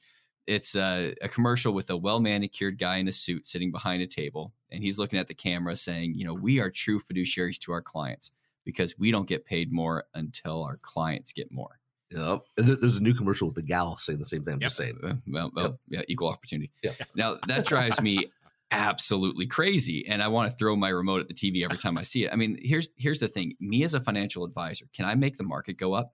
it's 0.48 0.75
a, 0.75 1.13
a 1.22 1.27
commercial 1.29 1.74
with 1.74 1.89
a 1.89 1.98
well 1.98 2.19
manicured 2.19 2.77
guy 2.77 2.98
in 2.98 3.07
a 3.07 3.12
suit 3.12 3.45
sitting 3.48 3.72
behind 3.72 4.01
a 4.01 4.07
table, 4.07 4.53
and 4.72 4.84
he's 4.84 4.98
looking 5.00 5.19
at 5.19 5.27
the 5.27 5.34
camera 5.34 5.75
saying, 5.75 6.13
"You 6.15 6.25
know, 6.25 6.34
we 6.34 6.60
are 6.60 6.69
true 6.69 7.00
fiduciaries 7.00 7.57
to 7.60 7.72
our 7.72 7.81
clients 7.81 8.31
because 8.65 8.98
we 8.98 9.12
don't 9.12 9.27
get 9.27 9.45
paid 9.45 9.72
more 9.72 10.03
until 10.13 10.63
our 10.63 10.77
clients 10.81 11.31
get 11.31 11.51
more." 11.51 11.79
Yep. 12.12 12.41
There's 12.57 12.98
a 12.98 13.03
new 13.03 13.13
commercial 13.13 13.48
with 13.48 13.55
the 13.55 13.63
gal 13.63 13.98
saying 13.98 14.19
the 14.19 14.25
same 14.25 14.43
thing. 14.43 14.55
I'm 14.55 14.60
just 14.60 14.77
saying. 14.77 15.00
Uh, 15.03 15.13
well, 15.27 15.51
well, 15.55 15.79
yeah, 15.88 16.01
equal 16.07 16.27
opportunity. 16.27 16.72
Yeah. 16.84 16.91
Now 17.15 17.38
that 17.48 17.65
drives 17.65 18.01
me 18.01 18.31
absolutely 18.72 19.48
crazy, 19.48 20.05
and 20.07 20.22
I 20.22 20.27
want 20.27 20.50
to 20.50 20.57
throw 20.57 20.75
my 20.75 20.89
remote 20.89 21.22
at 21.22 21.27
the 21.27 21.34
TV 21.34 21.63
every 21.63 21.77
time 21.77 21.98
I 21.98 22.03
see 22.03 22.25
it. 22.25 22.34
I 22.34 22.36
mean, 22.36 22.57
here's 22.62 22.89
here's 22.98 23.19
the 23.19 23.27
thing: 23.27 23.55
me 23.60 23.84
as 23.84 23.93
a 23.93 24.00
financial 24.00 24.43
advisor, 24.43 24.86
can 24.93 25.05
I 25.05 25.15
make 25.15 25.38
the 25.38 25.43
market 25.43 25.77
go 25.77 25.93
up? 25.93 26.13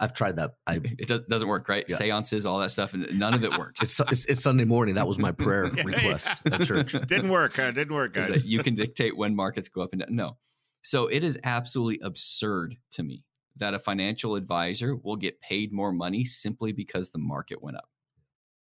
I've 0.00 0.12
tried 0.12 0.36
that. 0.36 0.56
I 0.66 0.74
It 0.98 1.06
does, 1.06 1.20
doesn't 1.22 1.48
work, 1.48 1.68
right? 1.68 1.84
Yeah. 1.88 1.96
Seances, 1.96 2.44
all 2.44 2.58
that 2.58 2.70
stuff, 2.70 2.92
and 2.92 3.06
none 3.18 3.34
of 3.34 3.44
it 3.44 3.56
works. 3.56 3.82
it's, 3.82 4.00
it's 4.00 4.24
it's 4.26 4.42
Sunday 4.42 4.64
morning. 4.64 4.96
That 4.96 5.06
was 5.06 5.18
my 5.18 5.32
prayer 5.32 5.64
request 5.84 6.28
yeah. 6.44 6.54
at 6.54 6.62
church. 6.62 6.92
Didn't 6.92 7.30
work. 7.30 7.56
Huh? 7.56 7.70
Didn't 7.70 7.94
work, 7.94 8.14
guys. 8.14 8.44
you 8.44 8.62
can 8.62 8.74
dictate 8.74 9.16
when 9.16 9.34
markets 9.36 9.68
go 9.68 9.82
up 9.82 9.92
and 9.92 10.00
down. 10.00 10.14
No. 10.14 10.36
So 10.82 11.06
it 11.06 11.22
is 11.22 11.38
absolutely 11.44 12.00
absurd 12.02 12.76
to 12.92 13.02
me 13.02 13.24
that 13.56 13.74
a 13.74 13.78
financial 13.78 14.34
advisor 14.34 14.96
will 14.96 15.16
get 15.16 15.40
paid 15.40 15.72
more 15.72 15.92
money 15.92 16.24
simply 16.24 16.72
because 16.72 17.10
the 17.10 17.18
market 17.18 17.62
went 17.62 17.76
up. 17.76 17.88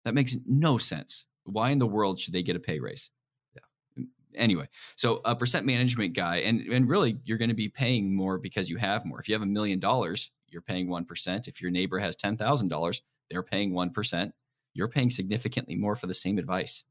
That 0.05 0.13
makes 0.13 0.37
no 0.45 0.77
sense. 0.77 1.25
Why 1.43 1.71
in 1.71 1.77
the 1.77 1.87
world 1.87 2.19
should 2.19 2.33
they 2.33 2.43
get 2.43 2.55
a 2.55 2.59
pay 2.59 2.79
raise? 2.79 3.09
Yeah. 3.55 4.03
Anyway, 4.35 4.67
so 4.95 5.21
a 5.25 5.35
percent 5.35 5.65
management 5.65 6.13
guy, 6.13 6.37
and 6.37 6.61
and 6.61 6.87
really 6.87 7.17
you're 7.25 7.37
going 7.37 7.49
to 7.49 7.55
be 7.55 7.69
paying 7.69 8.15
more 8.15 8.37
because 8.37 8.69
you 8.69 8.77
have 8.77 9.05
more. 9.05 9.19
If 9.19 9.27
you 9.27 9.35
have 9.35 9.41
a 9.41 9.47
million 9.47 9.79
dollars, 9.79 10.31
you're 10.47 10.61
paying 10.61 10.89
one 10.89 11.05
percent. 11.05 11.47
If 11.47 11.61
your 11.61 11.71
neighbor 11.71 11.99
has 11.99 12.15
ten 12.15 12.37
thousand 12.37 12.69
dollars, 12.69 13.01
they're 13.29 13.43
paying 13.43 13.73
one 13.73 13.89
percent. 13.89 14.33
You're 14.73 14.87
paying 14.87 15.09
significantly 15.09 15.75
more 15.75 15.95
for 15.95 16.07
the 16.07 16.13
same 16.13 16.37
advice 16.37 16.85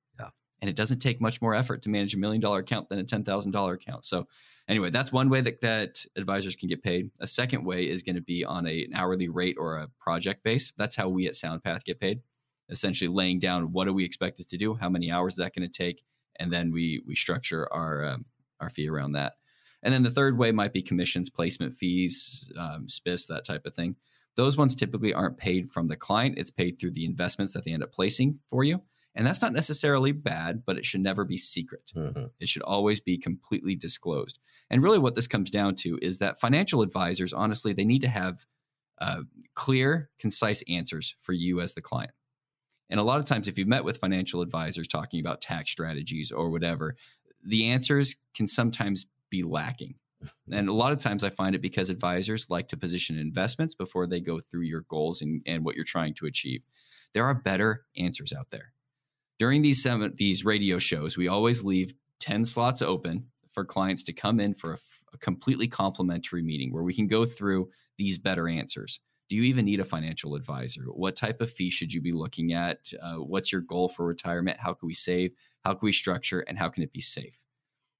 and 0.61 0.69
it 0.69 0.77
doesn't 0.77 0.99
take 1.01 1.21
much 1.21 1.41
more 1.41 1.55
effort 1.55 1.83
to 1.83 1.89
manage 1.89 2.15
a 2.15 2.19
million 2.19 2.41
dollar 2.41 2.61
account 2.61 2.89
than 2.89 2.99
a 2.99 3.05
ten 3.05 3.25
thousand 3.25 3.53
dollar 3.53 3.75
account. 3.75 4.05
So, 4.05 4.27
anyway, 4.69 4.91
that's 4.91 5.11
one 5.13 5.31
way 5.31 5.41
that 5.41 5.61
that 5.63 6.05
advisors 6.17 6.57
can 6.57 6.69
get 6.69 6.83
paid. 6.83 7.11
A 7.21 7.27
second 7.27 7.65
way 7.65 7.89
is 7.89 8.03
going 8.03 8.17
to 8.17 8.23
be 8.23 8.45
on 8.45 8.67
a, 8.67 8.85
an 8.85 8.95
hourly 8.95 9.29
rate 9.29 9.57
or 9.59 9.77
a 9.77 9.89
project 9.99 10.45
base. 10.45 10.73
That's 10.77 10.97
how 10.97 11.09
we 11.09 11.27
at 11.27 11.35
SoundPath 11.35 11.85
get 11.85 11.99
paid. 12.01 12.21
essentially 12.71 13.09
laying 13.09 13.39
down 13.39 13.73
what 13.73 13.87
do 13.87 13.93
we 13.93 14.05
expect 14.05 14.41
it 14.41 14.49
to 14.49 14.57
do, 14.57 14.75
how 14.75 14.89
many 14.89 15.11
hours 15.11 15.35
is 15.35 15.39
that 15.39 15.55
going 15.55 15.69
to 15.69 15.73
take, 15.85 16.03
and 16.39 16.53
then 16.53 16.71
we 16.73 17.03
we 17.07 17.15
structure 17.15 17.71
our 17.73 18.05
um, 18.05 18.25
our 18.61 18.71
fee 18.71 18.89
around 18.89 19.13
that. 19.13 19.35
And 19.83 19.93
then 19.95 20.03
the 20.03 20.11
third 20.11 20.39
way 20.39 20.53
might 20.53 20.73
be 20.73 20.83
commissions, 20.83 21.31
placement 21.31 21.75
fees, 21.75 22.51
um, 22.59 22.87
that 23.05 23.43
type 23.47 23.65
of 23.65 23.75
thing. 23.75 23.97
Those 24.37 24.57
ones 24.57 24.75
typically 24.75 25.15
aren't 25.15 25.39
paid 25.39 25.71
from 25.71 25.89
the 25.89 25.97
client; 25.97 26.39
it's 26.39 26.51
paid 26.51 26.79
through 26.79 26.93
the 26.93 27.05
investments 27.05 27.53
that 27.55 27.65
they 27.65 27.73
end 27.73 27.83
up 27.83 27.93
placing 27.93 28.39
for 28.49 28.63
you. 28.63 28.83
And 29.15 29.27
that's 29.27 29.43
not 29.43 29.53
necessarily 29.53 30.13
bad, 30.13 30.63
but 30.65 30.77
it 30.77 30.85
should 30.85 31.01
never 31.01 31.25
be 31.25 31.37
secret. 31.37 31.93
Mm-hmm. 31.97 32.27
It 32.39 32.49
should 32.49 32.63
always 32.63 33.01
be 33.01 33.19
completely 33.19 33.75
disclosed. 33.75 34.39
And 34.71 34.83
really, 34.83 34.99
what 34.99 35.17
this 35.17 35.27
comes 35.27 35.51
down 35.51 35.75
to 35.77 35.99
is 36.01 36.19
that 36.19 36.39
financial 36.39 36.83
advisors, 36.83 37.33
honestly, 37.33 37.73
they 37.73 37.85
need 37.85 38.03
to 38.03 38.09
have 38.09 38.47
uh, 39.01 39.23
clear, 39.55 40.11
concise 40.19 40.63
answers 40.69 41.17
for 41.21 41.33
you 41.33 41.61
as 41.61 41.75
the 41.75 41.81
client. 41.81 42.13
And 42.89 43.01
a 43.01 43.05
lot 43.05 43.19
of 43.19 43.25
times, 43.25 43.49
if 43.49 43.59
you've 43.59 43.69
met 43.69 43.85
with 43.85 43.99
financial 43.99 44.43
advisors 44.43 44.87
talking 44.87 45.21
about 45.21 45.41
tax 45.41 45.71
strategies 45.71 46.31
or 46.31 46.51
whatever, 46.51 46.97
the 47.45 47.67
answers 47.67 48.17
can 48.35 48.47
sometimes 48.47 49.07
be 49.31 49.43
lacking. 49.43 49.95
And 50.53 50.69
a 50.69 50.75
lot 50.75 50.93
of 50.93 50.99
times 50.99 51.25
I 51.25 51.31
find 51.31 51.55
it 51.55 51.63
because 51.63 51.89
advisors 51.89 52.51
like 52.51 52.69
to 52.69 52.77
position 52.77 53.19
investments 53.19 53.75
before 53.75 54.07
they 54.07 54.21
go 54.21 54.39
through 54.39 54.65
your 54.65 54.83
goals 54.83 55.23
and, 55.23 55.41
and 55.47 55.65
what 55.65 55.77
you're 55.77 55.85
trying 55.85 56.13
to 56.15 56.27
achieve. 56.27 56.61
There 57.15 57.25
are 57.25 57.35
better 57.35 57.87
answers 57.97 58.33
out 58.33 58.51
there. 58.51 58.75
During 59.41 59.63
these 59.63 59.83
seven, 59.83 60.13
these 60.17 60.45
radio 60.45 60.79
shows, 60.79 61.17
we 61.17 61.27
always 61.27 61.65
leave 61.65 61.95
10 62.19 62.45
slots 62.45 62.83
open 62.83 63.25
for 63.53 63.65
clients 63.65 64.03
to 64.03 64.13
come 64.13 64.39
in 64.39 64.53
for 64.53 64.75
a, 64.75 64.79
a 65.15 65.19
completely 65.19 65.67
complimentary 65.67 66.43
meeting 66.43 66.71
where 66.71 66.83
we 66.83 66.93
can 66.93 67.07
go 67.07 67.25
through 67.25 67.71
these 67.97 68.19
better 68.19 68.51
answers. 68.51 69.01
Do 69.31 69.37
you 69.37 69.43
even 69.45 69.65
need 69.65 69.81
a 69.81 69.85
financial 69.85 70.35
advisor? 70.35 70.83
What 70.89 71.17
type 71.17 71.41
of 71.41 71.51
fee 71.51 71.71
should 71.71 71.91
you 71.91 72.03
be 72.03 72.13
looking 72.13 72.53
at? 72.53 72.93
Uh, 73.03 73.15
what's 73.15 73.51
your 73.51 73.63
goal 73.63 73.89
for 73.89 74.05
retirement? 74.05 74.59
How 74.61 74.75
can 74.75 74.87
we 74.87 74.93
save? 74.93 75.33
How 75.65 75.73
can 75.73 75.87
we 75.87 75.93
structure? 75.93 76.41
And 76.41 76.59
how 76.59 76.69
can 76.69 76.83
it 76.83 76.93
be 76.93 77.01
safe? 77.01 77.43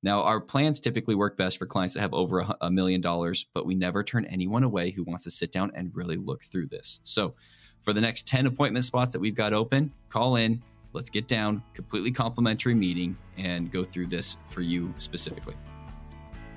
Now, 0.03 0.21
our 0.23 0.43
plans 0.43 0.79
typically 0.79 1.15
work 1.15 1.39
best 1.39 1.57
for 1.57 1.65
clients 1.65 1.95
that 1.95 2.01
have 2.01 2.13
over 2.13 2.55
a 2.61 2.71
million 2.71 3.01
dollars, 3.01 3.47
but 3.55 3.65
we 3.65 3.75
never 3.75 4.05
turn 4.05 4.27
anyone 4.27 4.63
away 4.63 4.91
who 4.91 5.05
wants 5.05 5.25
to 5.25 5.31
sit 5.31 5.53
down 5.53 5.73
and 5.75 5.91
really 5.95 6.17
look 6.17 6.45
through 6.45 6.67
this. 6.67 7.01
So, 7.03 7.35
for 7.81 7.95
the 7.95 8.01
next 8.03 8.29
10 8.29 8.45
appointment 8.45 8.85
spots 8.85 9.13
that 9.13 9.21
we've 9.21 9.35
got 9.35 9.55
open, 9.55 9.91
call 10.11 10.37
in, 10.37 10.63
let's 10.93 11.11
get 11.11 11.29
down, 11.29 11.63
completely 11.75 12.11
complimentary 12.11 12.75
meeting, 12.75 13.17
and 13.37 13.71
go 13.71 13.85
through 13.85 14.07
this 14.07 14.37
for 14.49 14.61
you 14.61 14.93
specifically. 14.97 15.55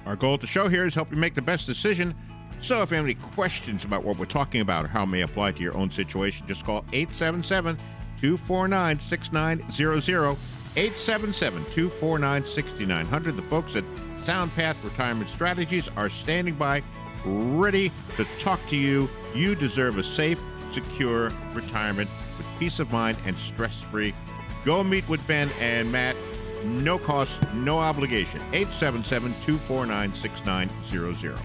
Our 0.06 0.16
goal 0.16 0.34
at 0.36 0.42
the 0.42 0.48
show 0.48 0.68
here 0.68 0.86
is 0.86 0.96
help 0.96 1.12
you 1.12 1.18
make 1.18 1.34
the 1.34 1.42
best 1.42 1.66
decision. 1.66 2.14
So, 2.60 2.82
if 2.82 2.92
you 2.92 2.98
have 2.98 3.06
any 3.06 3.16
questions 3.16 3.84
about 3.84 4.04
what 4.04 4.18
we're 4.18 4.26
talking 4.26 4.62
about 4.62 4.86
or 4.86 4.88
how 4.88 5.04
it 5.04 5.08
may 5.08 5.22
apply 5.22 5.54
to 5.54 5.62
your 5.62 5.76
own 5.76 5.90
situation, 5.90 6.48
just 6.48 6.66
call 6.66 6.86
877 6.94 7.78
249 8.18 9.00
6900. 9.00 10.38
877 10.76 11.64
249 11.66 12.46
6900. 12.46 13.36
The 13.36 13.42
folks 13.42 13.76
at 13.76 13.84
SoundPath 14.20 14.82
Retirement 14.84 15.30
Strategies 15.30 15.90
are 15.90 16.10
standing 16.10 16.56
by, 16.56 16.82
ready 17.26 17.92
to 18.18 18.26
talk 18.40 18.66
to 18.68 18.78
you. 18.78 19.10
You 19.36 19.56
deserve 19.56 19.98
a 19.98 20.04
safe, 20.04 20.42
secure 20.72 21.32
retirement 21.54 22.10
peace 22.64 22.80
of 22.80 22.90
mind 22.94 23.18
and 23.26 23.38
stress 23.38 23.82
free. 23.82 24.14
Go 24.64 24.86
meet 24.86 25.06
with 25.10 25.26
Ben 25.28 25.50
and 25.60 25.92
Matt. 25.92 26.16
No 26.64 26.98
cost, 26.98 27.42
no 27.54 27.78
obligation. 27.78 28.40
877 28.54 29.34
249 29.42 30.14
6900. 30.14 31.36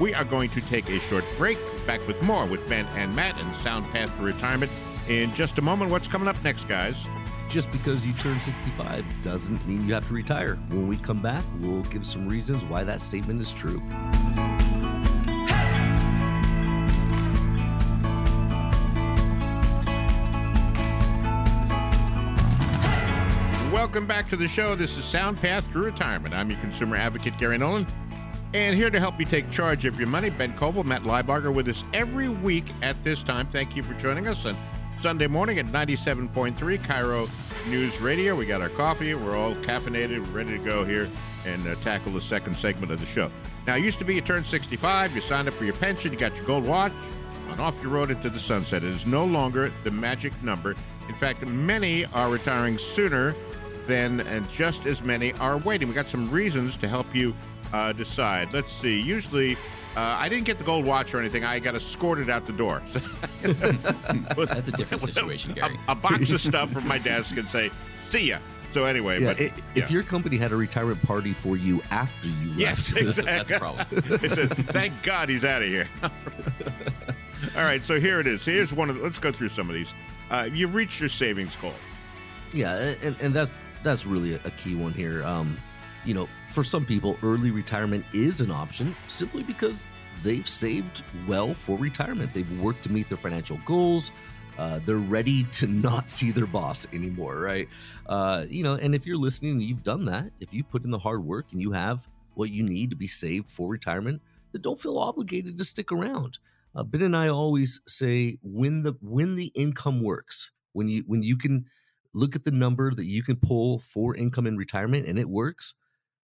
We 0.00 0.14
are 0.14 0.24
going 0.24 0.50
to 0.50 0.60
take 0.62 0.88
a 0.88 0.98
short 0.98 1.24
break. 1.38 1.58
Back 1.86 2.04
with 2.08 2.20
more 2.24 2.44
with 2.46 2.68
Ben 2.68 2.86
and 2.96 3.14
Matt 3.14 3.40
and 3.40 3.54
Sound 3.54 3.88
Path 3.92 4.10
for 4.16 4.24
Retirement 4.24 4.72
in 5.08 5.32
just 5.32 5.58
a 5.58 5.62
moment. 5.62 5.92
What's 5.92 6.08
coming 6.08 6.26
up 6.26 6.42
next, 6.42 6.64
guys? 6.66 7.06
Just 7.48 7.70
because 7.70 8.04
you 8.04 8.12
turn 8.14 8.40
65 8.40 9.04
doesn't 9.22 9.64
mean 9.68 9.86
you 9.86 9.94
have 9.94 10.08
to 10.08 10.12
retire. 10.12 10.56
When 10.70 10.88
we 10.88 10.96
come 10.96 11.22
back, 11.22 11.44
we'll 11.60 11.82
give 11.82 12.04
some 12.04 12.28
reasons 12.28 12.64
why 12.64 12.82
that 12.82 13.00
statement 13.00 13.40
is 13.40 13.52
true. 13.52 13.80
Welcome 23.94 24.08
back 24.08 24.26
to 24.30 24.36
the 24.36 24.48
show. 24.48 24.74
This 24.74 24.96
is 24.96 25.04
Sound 25.04 25.40
Path 25.40 25.68
Through 25.68 25.84
Retirement. 25.84 26.34
I'm 26.34 26.50
your 26.50 26.58
consumer 26.58 26.96
advocate, 26.96 27.38
Gary 27.38 27.58
Nolan. 27.58 27.86
And 28.52 28.74
here 28.74 28.90
to 28.90 28.98
help 28.98 29.20
you 29.20 29.24
take 29.24 29.48
charge 29.52 29.84
of 29.84 30.00
your 30.00 30.08
money, 30.08 30.30
Ben 30.30 30.52
Koval, 30.52 30.84
Matt 30.84 31.04
Liebarger 31.04 31.54
with 31.54 31.68
us 31.68 31.84
every 31.92 32.28
week 32.28 32.64
at 32.82 33.00
this 33.04 33.22
time. 33.22 33.46
Thank 33.46 33.76
you 33.76 33.84
for 33.84 33.94
joining 33.94 34.26
us 34.26 34.46
on 34.46 34.56
Sunday 34.98 35.28
morning 35.28 35.60
at 35.60 35.66
97.3 35.66 36.56
KIRO 36.82 37.30
News 37.68 38.00
Radio. 38.00 38.34
We 38.34 38.46
got 38.46 38.60
our 38.60 38.68
coffee. 38.68 39.14
We're 39.14 39.36
all 39.36 39.54
caffeinated, 39.54 40.18
We're 40.26 40.38
ready 40.38 40.58
to 40.58 40.64
go 40.64 40.84
here 40.84 41.08
and 41.46 41.64
uh, 41.64 41.76
tackle 41.76 42.10
the 42.10 42.20
second 42.20 42.56
segment 42.56 42.90
of 42.90 42.98
the 42.98 43.06
show. 43.06 43.30
Now, 43.64 43.76
it 43.76 43.84
used 43.84 44.00
to 44.00 44.04
be 44.04 44.16
you 44.16 44.22
turned 44.22 44.44
65, 44.44 45.14
you 45.14 45.20
signed 45.20 45.46
up 45.46 45.54
for 45.54 45.66
your 45.66 45.74
pension, 45.74 46.12
you 46.12 46.18
got 46.18 46.34
your 46.34 46.46
gold 46.46 46.66
watch, 46.66 46.92
and 47.48 47.60
off 47.60 47.80
you 47.80 47.90
rode 47.90 48.10
into 48.10 48.28
the 48.28 48.40
sunset. 48.40 48.82
It 48.82 48.90
is 48.90 49.06
no 49.06 49.24
longer 49.24 49.72
the 49.84 49.92
magic 49.92 50.32
number. 50.42 50.74
In 51.08 51.14
fact, 51.14 51.46
many 51.46 52.06
are 52.06 52.28
retiring 52.28 52.76
sooner 52.76 53.36
than, 53.86 54.20
and 54.20 54.48
just 54.50 54.86
as 54.86 55.02
many 55.02 55.32
are 55.34 55.58
waiting. 55.58 55.88
We 55.88 55.94
got 55.94 56.08
some 56.08 56.30
reasons 56.30 56.76
to 56.78 56.88
help 56.88 57.14
you 57.14 57.34
uh, 57.72 57.92
decide. 57.92 58.52
Let's 58.52 58.72
see. 58.72 59.00
Usually, 59.00 59.56
uh, 59.96 60.16
I 60.18 60.28
didn't 60.28 60.44
get 60.44 60.58
the 60.58 60.64
gold 60.64 60.84
watch 60.84 61.14
or 61.14 61.20
anything. 61.20 61.44
I 61.44 61.58
got 61.60 61.74
escorted 61.74 62.28
out 62.28 62.46
the 62.46 62.52
door. 62.52 62.82
That's 63.42 64.68
a 64.68 64.72
different 64.72 65.02
situation, 65.02 65.54
Gary. 65.54 65.78
A, 65.88 65.92
a, 65.92 65.94
box 65.94 66.32
of 66.32 66.40
stuff 66.40 66.70
from 66.70 66.86
my 66.88 66.98
desk 66.98 67.36
and 67.36 67.48
say, 67.48 67.70
"See 68.00 68.30
ya." 68.30 68.38
So 68.70 68.84
anyway, 68.84 69.20
yeah, 69.20 69.26
but 69.28 69.40
it, 69.40 69.52
yeah. 69.56 69.84
if 69.84 69.90
your 69.90 70.02
company 70.02 70.36
had 70.36 70.50
a 70.50 70.56
retirement 70.56 71.00
party 71.02 71.32
for 71.32 71.56
you 71.56 71.80
after 71.90 72.26
you 72.26 72.48
left, 72.48 72.58
yes, 72.58 72.92
exactly. 72.96 73.24
that's 73.24 73.50
a 73.52 73.58
problem. 73.58 74.18
they 74.20 74.28
said, 74.28 74.52
"Thank 74.68 75.00
God 75.02 75.28
he's 75.28 75.44
out 75.44 75.62
of 75.62 75.68
here." 75.68 75.86
All 77.56 77.62
right, 77.62 77.82
so 77.84 78.00
here 78.00 78.18
it 78.18 78.26
is. 78.26 78.44
Here's 78.44 78.72
one 78.72 78.90
of. 78.90 78.96
The, 78.96 79.02
let's 79.02 79.18
go 79.18 79.30
through 79.30 79.50
some 79.50 79.68
of 79.68 79.74
these. 79.74 79.94
Uh, 80.30 80.48
you 80.52 80.66
reached 80.66 80.98
your 80.98 81.08
savings 81.08 81.54
goal. 81.54 81.74
Yeah, 82.52 82.94
and, 83.02 83.16
and 83.20 83.34
that's 83.34 83.50
that's 83.84 84.06
really 84.06 84.34
a, 84.34 84.50
key 84.50 84.74
one 84.74 84.92
here. 84.92 85.22
Um, 85.24 85.56
you 86.04 86.14
know, 86.14 86.28
for 86.52 86.64
some 86.64 86.84
people, 86.84 87.16
early 87.22 87.50
retirement 87.50 88.04
is 88.12 88.40
an 88.40 88.50
option 88.50 88.96
simply 89.08 89.42
because 89.42 89.86
they've 90.22 90.48
saved 90.48 91.04
well 91.28 91.54
for 91.54 91.78
retirement. 91.78 92.32
They've 92.34 92.60
worked 92.60 92.82
to 92.84 92.92
meet 92.92 93.08
their 93.08 93.18
financial 93.18 93.58
goals. 93.64 94.10
Uh, 94.58 94.80
they're 94.86 94.96
ready 94.96 95.44
to 95.44 95.66
not 95.68 96.08
see 96.08 96.30
their 96.30 96.46
boss 96.46 96.86
anymore, 96.92 97.38
right? 97.38 97.68
Uh, 98.06 98.46
you 98.48 98.62
know, 98.62 98.74
and 98.74 98.94
if 98.94 99.06
you're 99.06 99.18
listening 99.18 99.52
and 99.52 99.62
you've 99.62 99.84
done 99.84 100.04
that, 100.06 100.30
if 100.40 100.52
you 100.52 100.64
put 100.64 100.84
in 100.84 100.90
the 100.90 100.98
hard 100.98 101.24
work 101.24 101.46
and 101.52 101.60
you 101.60 101.72
have 101.72 102.08
what 102.34 102.50
you 102.50 102.62
need 102.62 102.90
to 102.90 102.96
be 102.96 103.06
saved 103.06 103.48
for 103.48 103.68
retirement, 103.68 104.20
then 104.52 104.62
don't 104.62 104.80
feel 104.80 104.98
obligated 104.98 105.58
to 105.58 105.64
stick 105.64 105.92
around. 105.92 106.38
Uh, 106.74 106.82
ben 106.82 107.02
and 107.02 107.16
I 107.16 107.28
always 107.28 107.80
say 107.86 108.38
when 108.42 108.82
the 108.82 108.94
when 109.00 109.36
the 109.36 109.52
income 109.54 110.02
works, 110.02 110.50
when 110.72 110.88
you 110.88 111.04
when 111.06 111.22
you 111.22 111.36
can 111.36 111.66
look 112.14 112.36
at 112.36 112.44
the 112.44 112.50
number 112.50 112.92
that 112.94 113.04
you 113.04 113.22
can 113.22 113.36
pull 113.36 113.80
for 113.80 114.16
income 114.16 114.46
in 114.46 114.56
retirement 114.56 115.06
and 115.06 115.18
it 115.18 115.28
works, 115.28 115.74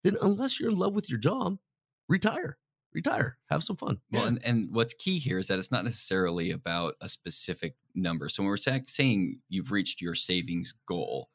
then 0.05 0.17
unless 0.23 0.61
you're 0.61 0.71
in 0.71 0.77
love 0.77 0.95
with 0.95 1.11
your 1.11 1.19
job, 1.19 1.59
retire. 2.09 2.59
Retire. 2.95 3.37
Have 3.51 3.63
some 3.63 3.77
fun. 3.77 3.99
Well, 4.11 4.23
yeah. 4.23 4.29
and, 4.29 4.45
and 4.45 4.69
what's 4.73 4.95
key 4.95 5.19
here 5.19 5.39
is 5.39 5.49
that 5.49 5.59
it's 5.59 5.71
not 5.71 5.85
necessarily 5.85 6.51
about 6.51 6.95
a 7.01 7.09
specific 7.09 7.75
number. 7.95 8.29
So 8.29 8.43
when 8.43 8.49
we're 8.49 8.83
saying 8.87 9.41
you've 9.49 9.73
reached 9.73 10.01
your 10.01 10.15
savings 10.15 10.75
goal, 10.87 11.29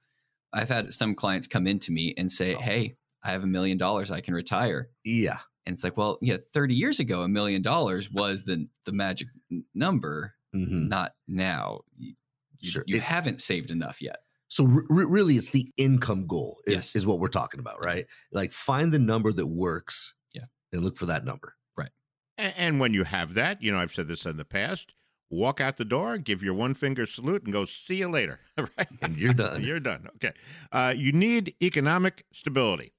I've 0.52 0.70
had 0.70 0.94
some 0.94 1.16
clients 1.16 1.48
come 1.48 1.68
into 1.68 1.92
me 1.92 2.14
and 2.18 2.32
say, 2.32 2.56
oh. 2.56 2.60
Hey, 2.60 2.96
I 3.24 3.32
have 3.32 3.44
a 3.44 3.48
million 3.48 3.78
dollars, 3.78 4.12
I 4.12 4.22
can 4.22 4.34
retire. 4.34 4.90
Yeah. 5.04 5.40
And 5.66 5.74
it's 5.74 5.84
like, 5.84 5.96
well, 5.96 6.18
yeah, 6.22 6.38
30 6.54 6.76
years 6.76 7.00
ago, 7.00 7.22
a 7.22 7.30
million 7.30 7.62
dollars 7.62 8.12
was 8.12 8.44
the 8.44 8.68
the 8.86 8.92
magic 8.92 9.30
number, 9.74 10.34
mm-hmm. 10.54 10.90
not 10.90 11.14
now. 11.28 11.82
You, 11.98 12.16
sure. 12.62 12.84
you 12.86 12.98
it, 12.98 13.04
haven't 13.04 13.42
saved 13.42 13.72
enough 13.72 14.02
yet. 14.02 14.18
So 14.54 14.66
really, 14.66 15.36
it's 15.36 15.50
the 15.50 15.68
income 15.78 16.28
goal 16.28 16.60
is, 16.68 16.74
yes. 16.76 16.96
is 16.96 17.08
what 17.08 17.18
we're 17.18 17.28
talking 17.28 17.60
about, 17.60 17.84
right? 17.84 18.06
Like 18.32 18.52
find 18.52 18.94
the 18.94 19.00
number 19.00 19.32
that 19.32 19.48
works, 19.48 20.14
yeah, 20.32 20.44
and 20.72 20.84
look 20.84 20.96
for 20.96 21.08
that 21.08 21.26
number, 21.26 21.56
right? 21.76 21.90
And, 22.38 22.54
and 22.56 22.80
when 22.80 22.94
you 22.94 23.04
have 23.04 23.34
that, 23.34 23.64
you 23.64 23.72
know, 23.72 23.80
I've 23.80 23.92
said 23.92 24.08
this 24.08 24.28
in 24.28 24.38
the 24.38 24.46
past. 24.46 24.94
Walk 25.32 25.60
out 25.60 25.78
the 25.78 25.86
door, 25.86 26.20
give 26.20 26.44
your 26.44 26.54
one 26.54 26.76
finger 26.76 27.08
salute, 27.08 27.46
and 27.46 27.52
go 27.52 27.66
see 27.66 27.96
you 27.96 28.08
later. 28.08 28.42
Right? 28.60 28.88
And 29.02 29.18
you're 29.18 29.34
done. 29.34 29.64
you're 29.64 29.80
done. 29.80 30.08
Okay. 30.18 30.34
Uh, 30.72 30.94
you 30.96 31.12
need 31.12 31.56
economic 31.60 32.24
stability. 32.32 32.94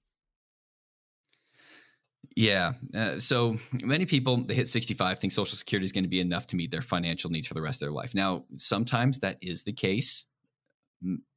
Yeah. 2.34 2.73
Uh, 2.92 3.20
so 3.20 3.58
many 3.80 4.06
people 4.06 4.44
they 4.44 4.54
hit 4.54 4.66
65 4.66 5.20
think 5.20 5.32
Social 5.32 5.56
Security 5.56 5.84
is 5.84 5.92
going 5.92 6.02
to 6.02 6.11
be 6.11 6.18
enough 6.18 6.49
to 6.49 6.56
meet 6.56 6.73
their 6.73 6.82
financial 6.82 7.30
needs 7.30 7.46
for 7.46 7.54
the 7.54 7.62
rest 7.62 7.80
of 7.80 7.87
their 7.87 7.92
life. 7.92 8.12
Now, 8.12 8.46
sometimes 8.56 9.20
that 9.20 9.38
is 9.40 9.62
the 9.62 9.73
case 9.73 10.26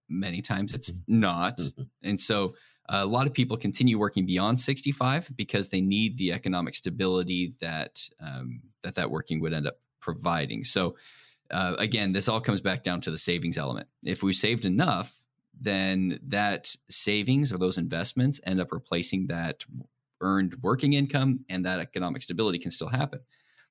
many 0.10 0.42
times 0.42 0.74
it's 0.74 0.92
mm-hmm. 0.92 1.20
not. 1.20 1.58
Mm-hmm. 1.58 1.84
And 2.04 2.20
so 2.20 2.56
uh, 2.90 3.02
a 3.04 3.06
lot 3.06 3.28
of 3.28 3.34
people 3.34 3.58
continue 3.58 4.00
working 4.00 4.26
beyond 4.26 4.60
65 4.60 5.32
because 5.36 5.70
they 5.70 5.82
need 5.82 6.18
the 6.18 6.32
economic 6.32 6.76
stability 6.76 7.54
that 7.60 8.08
um, 8.20 8.62
that 8.84 8.96
that 8.96 9.12
working 9.12 9.42
would 9.42 9.54
end 9.54 9.68
up 9.68 9.80
providing. 10.00 10.64
So 10.64 10.96
uh, 11.52 11.76
again, 11.80 12.14
this 12.14 12.30
all 12.30 12.42
comes 12.42 12.62
back 12.62 12.84
down 12.84 13.02
to 13.02 13.12
the 13.12 13.18
savings 13.18 13.58
element. 13.58 13.88
If 14.04 14.24
we 14.24 14.34
saved 14.34 14.66
enough, 14.66 15.14
then 15.60 16.20
that 16.28 16.76
savings 16.90 17.52
or 17.52 17.58
those 17.58 17.78
investments 17.78 18.40
end 18.46 18.62
up 18.62 18.72
replacing 18.72 19.28
that 19.28 19.66
earned 20.22 20.56
working 20.62 20.94
income, 20.94 21.42
and 21.50 21.66
that 21.66 21.80
economic 21.80 22.22
stability 22.22 22.60
can 22.60 22.72
still 22.72 22.88
happen. 22.88 23.20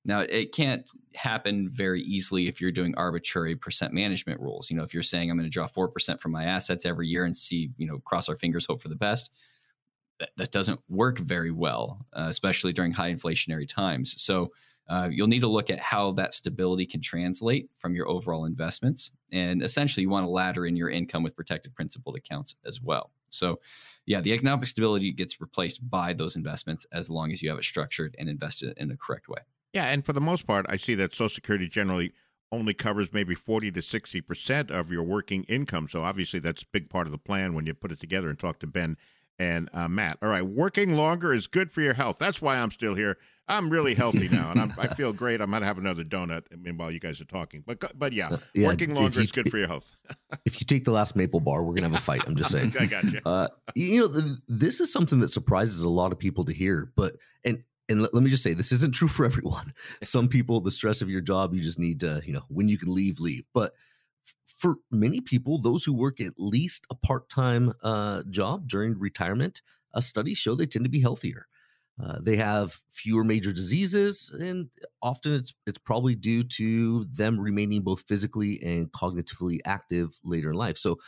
Now, 0.06 0.20
it 0.20 0.52
can't 0.52 0.88
happen 1.14 1.68
very 1.68 2.00
easily 2.02 2.46
if 2.46 2.60
you're 2.60 2.70
doing 2.70 2.94
arbitrary 2.96 3.56
percent 3.56 3.92
management 3.92 4.40
rules. 4.40 4.70
You 4.70 4.76
know, 4.76 4.84
if 4.84 4.94
you're 4.94 5.02
saying 5.02 5.30
I'm 5.30 5.36
going 5.36 5.48
to 5.48 5.52
draw 5.52 5.66
4% 5.66 6.20
from 6.20 6.32
my 6.32 6.44
assets 6.44 6.86
every 6.86 7.08
year 7.08 7.24
and 7.24 7.36
see, 7.36 7.70
you 7.76 7.86
know, 7.86 7.98
cross 7.98 8.28
our 8.28 8.36
fingers, 8.36 8.66
hope 8.66 8.80
for 8.80 8.88
the 8.88 8.94
best, 8.96 9.32
that, 10.20 10.30
that 10.36 10.52
doesn't 10.52 10.80
work 10.88 11.18
very 11.18 11.50
well, 11.50 12.06
uh, 12.12 12.26
especially 12.28 12.72
during 12.72 12.92
high 12.92 13.12
inflationary 13.12 13.68
times. 13.68 14.20
So, 14.22 14.52
uh, 14.88 15.08
you'll 15.10 15.26
need 15.26 15.40
to 15.40 15.48
look 15.48 15.68
at 15.68 15.80
how 15.80 16.12
that 16.12 16.32
stability 16.32 16.86
can 16.86 17.00
translate 17.00 17.68
from 17.76 17.96
your 17.96 18.08
overall 18.08 18.44
investments. 18.44 19.10
And 19.32 19.60
essentially, 19.60 20.02
you 20.02 20.10
want 20.10 20.24
to 20.24 20.30
ladder 20.30 20.64
in 20.64 20.76
your 20.76 20.90
income 20.90 21.24
with 21.24 21.34
protected 21.34 21.74
principal 21.74 22.14
accounts 22.14 22.54
as 22.64 22.80
well. 22.80 23.10
So, 23.28 23.58
yeah, 24.06 24.20
the 24.20 24.32
economic 24.32 24.68
stability 24.68 25.10
gets 25.10 25.40
replaced 25.40 25.90
by 25.90 26.12
those 26.12 26.36
investments 26.36 26.86
as 26.92 27.10
long 27.10 27.32
as 27.32 27.42
you 27.42 27.50
have 27.50 27.58
it 27.58 27.64
structured 27.64 28.14
and 28.18 28.28
invested 28.28 28.74
in 28.76 28.86
the 28.86 28.96
correct 28.96 29.28
way. 29.28 29.40
Yeah, 29.76 29.88
and 29.88 30.06
for 30.06 30.14
the 30.14 30.22
most 30.22 30.46
part, 30.46 30.64
I 30.70 30.76
see 30.76 30.94
that 30.94 31.14
Social 31.14 31.28
Security 31.28 31.68
generally 31.68 32.14
only 32.50 32.72
covers 32.72 33.12
maybe 33.12 33.34
40 33.34 33.72
to 33.72 33.80
60% 33.80 34.70
of 34.70 34.90
your 34.90 35.02
working 35.02 35.44
income. 35.50 35.86
So 35.86 36.02
obviously 36.02 36.40
that's 36.40 36.62
a 36.62 36.66
big 36.72 36.88
part 36.88 37.06
of 37.06 37.12
the 37.12 37.18
plan 37.18 37.52
when 37.52 37.66
you 37.66 37.74
put 37.74 37.92
it 37.92 38.00
together 38.00 38.30
and 38.30 38.38
talk 38.38 38.58
to 38.60 38.66
Ben 38.66 38.96
and 39.38 39.68
uh, 39.74 39.86
Matt. 39.86 40.16
All 40.22 40.30
right, 40.30 40.40
working 40.40 40.96
longer 40.96 41.34
is 41.34 41.46
good 41.46 41.74
for 41.74 41.82
your 41.82 41.92
health. 41.92 42.16
That's 42.18 42.40
why 42.40 42.56
I'm 42.56 42.70
still 42.70 42.94
here. 42.94 43.18
I'm 43.48 43.68
really 43.68 43.94
healthy 43.94 44.28
now, 44.30 44.50
and 44.50 44.60
I'm, 44.62 44.74
i 44.78 44.86
feel 44.86 45.12
great. 45.12 45.42
I'm 45.42 45.50
gonna 45.50 45.66
have 45.66 45.76
another 45.76 46.04
donut. 46.04 46.44
I 46.50 46.56
mean, 46.56 46.78
while 46.78 46.90
you 46.90 46.98
guys 46.98 47.20
are 47.20 47.26
talking, 47.26 47.62
but 47.66 47.98
but 47.98 48.14
yeah, 48.14 48.28
uh, 48.28 48.38
yeah 48.54 48.68
working 48.68 48.94
longer 48.94 49.18
you, 49.18 49.24
is 49.24 49.30
good 49.30 49.50
for 49.50 49.58
your 49.58 49.68
health. 49.68 49.94
if 50.46 50.58
you 50.58 50.64
take 50.66 50.86
the 50.86 50.90
last 50.90 51.16
maple 51.16 51.38
bar, 51.40 51.62
we're 51.62 51.74
gonna 51.74 51.90
have 51.90 51.98
a 51.98 52.02
fight. 52.02 52.22
I'm 52.26 52.34
just 52.34 52.50
saying. 52.50 52.74
I 52.80 52.86
got 52.86 53.04
you. 53.04 53.20
Uh, 53.26 53.46
you 53.74 54.00
know, 54.00 54.22
this 54.48 54.80
is 54.80 54.90
something 54.90 55.20
that 55.20 55.28
surprises 55.28 55.82
a 55.82 55.90
lot 55.90 56.12
of 56.12 56.18
people 56.18 56.46
to 56.46 56.52
hear, 56.52 56.90
but 56.96 57.16
and 57.44 57.62
and 57.88 58.02
let, 58.02 58.14
let, 58.14 58.22
me 58.22 58.30
just 58.30 58.42
say 58.42 58.54
this 58.54 58.72
isn't 58.72 58.94
true 58.94 59.08
for 59.08 59.24
everyone. 59.24 59.72
Some 60.02 60.28
people 60.28 60.60
the 60.60 60.70
stress 60.70 61.02
of 61.02 61.10
your 61.10 61.20
job 61.20 61.54
you 61.54 61.60
just 61.60 61.78
need 61.78 62.00
to 62.00 62.22
you 62.24 62.32
know 62.32 62.42
when 62.48 62.68
you 62.68 62.78
can 62.78 62.92
leave 62.92 63.20
leave. 63.20 63.44
But 63.54 63.72
for 64.46 64.76
many 64.90 65.20
people 65.20 65.60
those 65.60 65.84
who 65.84 65.92
work 65.92 66.20
at 66.20 66.34
least 66.38 66.86
a 66.90 66.94
part-time 66.94 67.72
uh, 67.82 68.22
job 68.30 68.68
during 68.68 68.98
retirement 68.98 69.62
uh, 69.94 70.00
studies 70.00 70.38
show 70.38 70.54
they 70.54 70.66
tend 70.66 70.84
to 70.84 70.90
be 70.90 71.00
healthier. 71.00 71.46
Uh, 72.02 72.18
they 72.20 72.36
have 72.36 72.78
fewer 72.92 73.24
major 73.24 73.52
diseases 73.52 74.30
and 74.38 74.68
often 75.02 75.32
it's 75.32 75.54
it's 75.66 75.78
probably 75.78 76.14
due 76.14 76.42
to 76.42 77.06
them 77.10 77.40
remaining 77.40 77.82
both 77.82 78.02
physically 78.02 78.62
and 78.62 78.92
cognitively 78.92 79.58
active 79.64 80.18
later 80.24 80.50
in 80.50 80.56
life. 80.56 80.76
So 80.76 80.98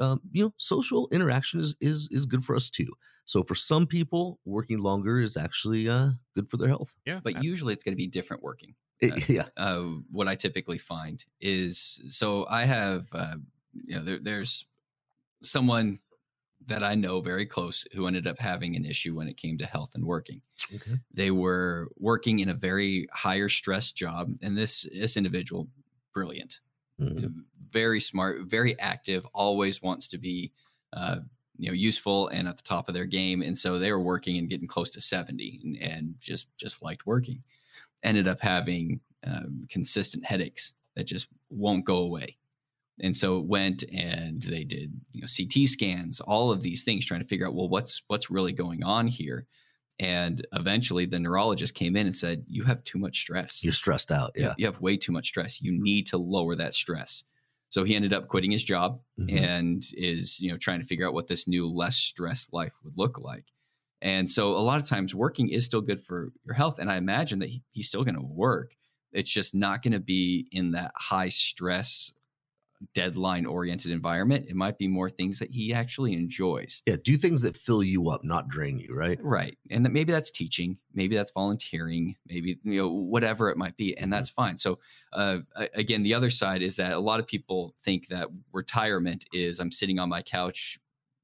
um, 0.00 0.20
you 0.32 0.44
know 0.44 0.54
social 0.56 1.08
interaction 1.12 1.60
is 1.60 1.76
is 1.80 2.08
is 2.10 2.26
good 2.26 2.44
for 2.44 2.56
us 2.56 2.70
too 2.70 2.90
so 3.30 3.44
for 3.44 3.54
some 3.54 3.86
people, 3.86 4.40
working 4.44 4.78
longer 4.78 5.20
is 5.20 5.36
actually 5.36 5.88
uh, 5.88 6.08
good 6.34 6.50
for 6.50 6.56
their 6.56 6.66
health. 6.66 6.92
Yeah, 7.06 7.20
but 7.22 7.44
usually 7.44 7.72
it's 7.72 7.84
going 7.84 7.92
to 7.92 7.96
be 7.96 8.08
different 8.08 8.42
working. 8.42 8.74
It, 8.98 9.12
uh, 9.12 9.16
yeah. 9.28 9.44
Uh, 9.56 9.82
what 10.10 10.26
I 10.26 10.34
typically 10.34 10.78
find 10.78 11.24
is 11.40 12.02
so 12.08 12.44
I 12.50 12.64
have 12.64 13.06
uh, 13.12 13.36
you 13.72 13.94
know 13.94 14.02
there, 14.02 14.18
there's 14.20 14.64
someone 15.44 15.98
that 16.66 16.82
I 16.82 16.96
know 16.96 17.20
very 17.20 17.46
close 17.46 17.86
who 17.94 18.08
ended 18.08 18.26
up 18.26 18.40
having 18.40 18.74
an 18.74 18.84
issue 18.84 19.14
when 19.14 19.28
it 19.28 19.36
came 19.36 19.58
to 19.58 19.64
health 19.64 19.92
and 19.94 20.04
working. 20.04 20.42
Okay. 20.74 20.98
They 21.14 21.30
were 21.30 21.88
working 21.98 22.40
in 22.40 22.48
a 22.48 22.54
very 22.54 23.06
higher 23.12 23.48
stress 23.48 23.92
job, 23.92 24.32
and 24.42 24.58
this 24.58 24.88
this 24.92 25.16
individual, 25.16 25.68
brilliant, 26.12 26.58
mm-hmm. 27.00 27.40
very 27.70 28.00
smart, 28.00 28.42
very 28.42 28.78
active, 28.78 29.26
always 29.32 29.82
wants 29.82 30.08
to 30.08 30.18
be 30.18 30.52
uh, 30.92 31.16
you 31.56 31.68
know 31.68 31.74
useful 31.74 32.28
and 32.28 32.48
at 32.48 32.56
the 32.56 32.62
top 32.62 32.88
of 32.88 32.94
their 32.94 33.04
game. 33.04 33.42
And 33.42 33.56
so 33.56 33.78
they 33.78 33.92
were 33.92 34.00
working 34.00 34.38
and 34.38 34.48
getting 34.48 34.66
close 34.66 34.90
to 34.90 35.00
70 35.00 35.60
and, 35.62 35.76
and 35.82 36.14
just 36.20 36.48
just 36.56 36.82
liked 36.82 37.06
working. 37.06 37.42
Ended 38.02 38.28
up 38.28 38.40
having 38.40 39.00
um, 39.26 39.66
consistent 39.68 40.24
headaches 40.24 40.72
that 40.96 41.04
just 41.04 41.28
won't 41.50 41.84
go 41.84 41.98
away. 41.98 42.36
And 43.02 43.16
so 43.16 43.38
it 43.38 43.46
went 43.46 43.84
and 43.92 44.42
they 44.42 44.64
did 44.64 44.92
you 45.12 45.22
know 45.22 45.26
ct 45.26 45.68
scans 45.68 46.20
all 46.20 46.50
of 46.50 46.62
these 46.62 46.84
things 46.84 47.06
trying 47.06 47.20
to 47.20 47.26
figure 47.26 47.46
out 47.46 47.54
well 47.54 47.68
what's 47.68 48.02
what's 48.08 48.30
really 48.30 48.52
going 48.52 48.84
on 48.84 49.06
here 49.06 49.46
and 50.00 50.44
eventually 50.54 51.06
the 51.06 51.20
neurologist 51.20 51.74
came 51.74 51.94
in 51.94 52.06
and 52.06 52.16
said 52.16 52.44
you 52.48 52.64
have 52.64 52.82
too 52.82 52.98
much 52.98 53.20
stress 53.20 53.62
you're 53.62 53.72
stressed 53.72 54.10
out 54.10 54.32
yeah 54.34 54.54
you 54.58 54.66
have 54.66 54.80
way 54.80 54.96
too 54.96 55.12
much 55.12 55.28
stress 55.28 55.60
you 55.60 55.70
need 55.72 56.06
to 56.06 56.16
lower 56.16 56.56
that 56.56 56.74
stress 56.74 57.22
so 57.70 57.84
he 57.84 57.94
ended 57.94 58.12
up 58.12 58.28
quitting 58.28 58.50
his 58.50 58.64
job 58.64 59.00
mm-hmm. 59.18 59.38
and 59.38 59.86
is, 59.94 60.40
you 60.40 60.50
know, 60.50 60.58
trying 60.58 60.80
to 60.80 60.86
figure 60.86 61.06
out 61.06 61.14
what 61.14 61.28
this 61.28 61.46
new 61.46 61.68
less 61.68 61.96
stressed 61.96 62.52
life 62.52 62.74
would 62.84 62.98
look 62.98 63.18
like. 63.18 63.46
And 64.02 64.30
so 64.30 64.56
a 64.56 64.58
lot 64.58 64.80
of 64.80 64.88
times 64.88 65.14
working 65.14 65.48
is 65.48 65.64
still 65.64 65.80
good 65.80 66.02
for 66.02 66.32
your 66.44 66.54
health. 66.54 66.78
And 66.78 66.90
I 66.90 66.96
imagine 66.96 67.38
that 67.38 67.48
he, 67.48 67.62
he's 67.70 67.86
still 67.86 68.02
going 68.02 68.16
to 68.16 68.22
work. 68.22 68.74
It's 69.12 69.30
just 69.30 69.54
not 69.54 69.82
going 69.82 69.92
to 69.92 70.00
be 70.00 70.48
in 70.50 70.72
that 70.72 70.92
high 70.96 71.28
stress 71.28 72.12
deadline 72.94 73.46
oriented 73.46 73.90
environment. 73.90 74.46
It 74.48 74.56
might 74.56 74.78
be 74.78 74.88
more 74.88 75.10
things 75.10 75.38
that 75.38 75.50
he 75.50 75.72
actually 75.72 76.14
enjoys. 76.14 76.82
Yeah, 76.86 76.96
do 77.02 77.16
things 77.16 77.42
that 77.42 77.56
fill 77.56 77.82
you 77.82 78.10
up, 78.10 78.24
not 78.24 78.48
drain 78.48 78.78
you, 78.78 78.94
right? 78.94 79.18
Right. 79.22 79.58
And 79.70 79.84
that 79.84 79.90
maybe 79.90 80.12
that's 80.12 80.30
teaching, 80.30 80.78
maybe 80.94 81.16
that's 81.16 81.32
volunteering, 81.32 82.16
maybe 82.26 82.58
you 82.62 82.80
know 82.80 82.88
whatever 82.88 83.50
it 83.50 83.56
might 83.56 83.76
be, 83.76 83.96
and 83.96 84.12
that's 84.12 84.30
mm-hmm. 84.30 84.42
fine. 84.42 84.56
So 84.56 84.78
uh, 85.12 85.38
again, 85.74 86.02
the 86.02 86.14
other 86.14 86.30
side 86.30 86.62
is 86.62 86.76
that 86.76 86.92
a 86.92 87.00
lot 87.00 87.20
of 87.20 87.26
people 87.26 87.74
think 87.84 88.08
that 88.08 88.28
retirement 88.52 89.24
is 89.32 89.60
I'm 89.60 89.72
sitting 89.72 89.98
on 89.98 90.08
my 90.08 90.22
couch 90.22 90.78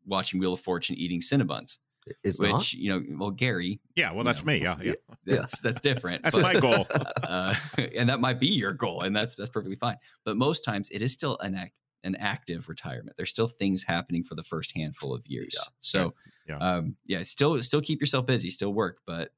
watching 0.05 0.41
Wheel 0.41 0.55
of 0.55 0.61
Fortune 0.61 0.97
eating 0.97 1.21
Cinnabons. 1.21 1.79
It's 2.23 2.39
which 2.39 2.51
not? 2.51 2.73
you 2.73 2.91
know, 2.91 3.03
well, 3.19 3.31
Gary. 3.31 3.81
Yeah, 3.97 4.13
well, 4.13 4.25
that's 4.25 4.45
know, 4.45 4.53
me. 4.53 4.63
Yeah, 4.63 4.77
yeah, 4.83 4.93
that's 5.25 5.61
that's 5.61 5.81
different. 5.81 6.23
that's 6.23 6.37
but, 6.37 6.43
my 6.43 6.61
goal, 6.61 6.87
uh, 7.23 7.55
and 7.97 8.09
that 8.09 8.21
might 8.21 8.41
be 8.41 8.49
your 8.49 8.73
goal, 8.73 9.03
and 9.03 9.15
that's 9.15 9.35
that's 9.35 9.51
perfectly 9.51 9.77
fine. 9.77 9.97
But 10.25 10.37
most 10.37 10.65
times, 10.65 10.89
it 10.91 11.03
is 11.03 11.13
still 11.13 11.37
an 11.41 11.55
act, 11.55 11.73
an 12.05 12.17
active 12.17 12.69
retirement. 12.69 13.17
There's 13.17 13.31
still 13.31 13.49
things 13.49 13.83
happening 13.83 14.23
for 14.23 14.35
the 14.35 14.45
first 14.45 14.77
handful 14.77 15.15
of 15.15 15.27
years. 15.27 15.55
Yeah. 15.57 15.71
So, 15.81 16.15
yeah. 16.49 16.59
Um, 16.59 16.97
yeah, 17.07 17.23
still 17.25 17.61
still 17.63 17.81
keep 17.81 18.01
yourself 18.01 18.27
busy, 18.27 18.51
still 18.51 18.73
work, 18.73 18.99
but 19.07 19.31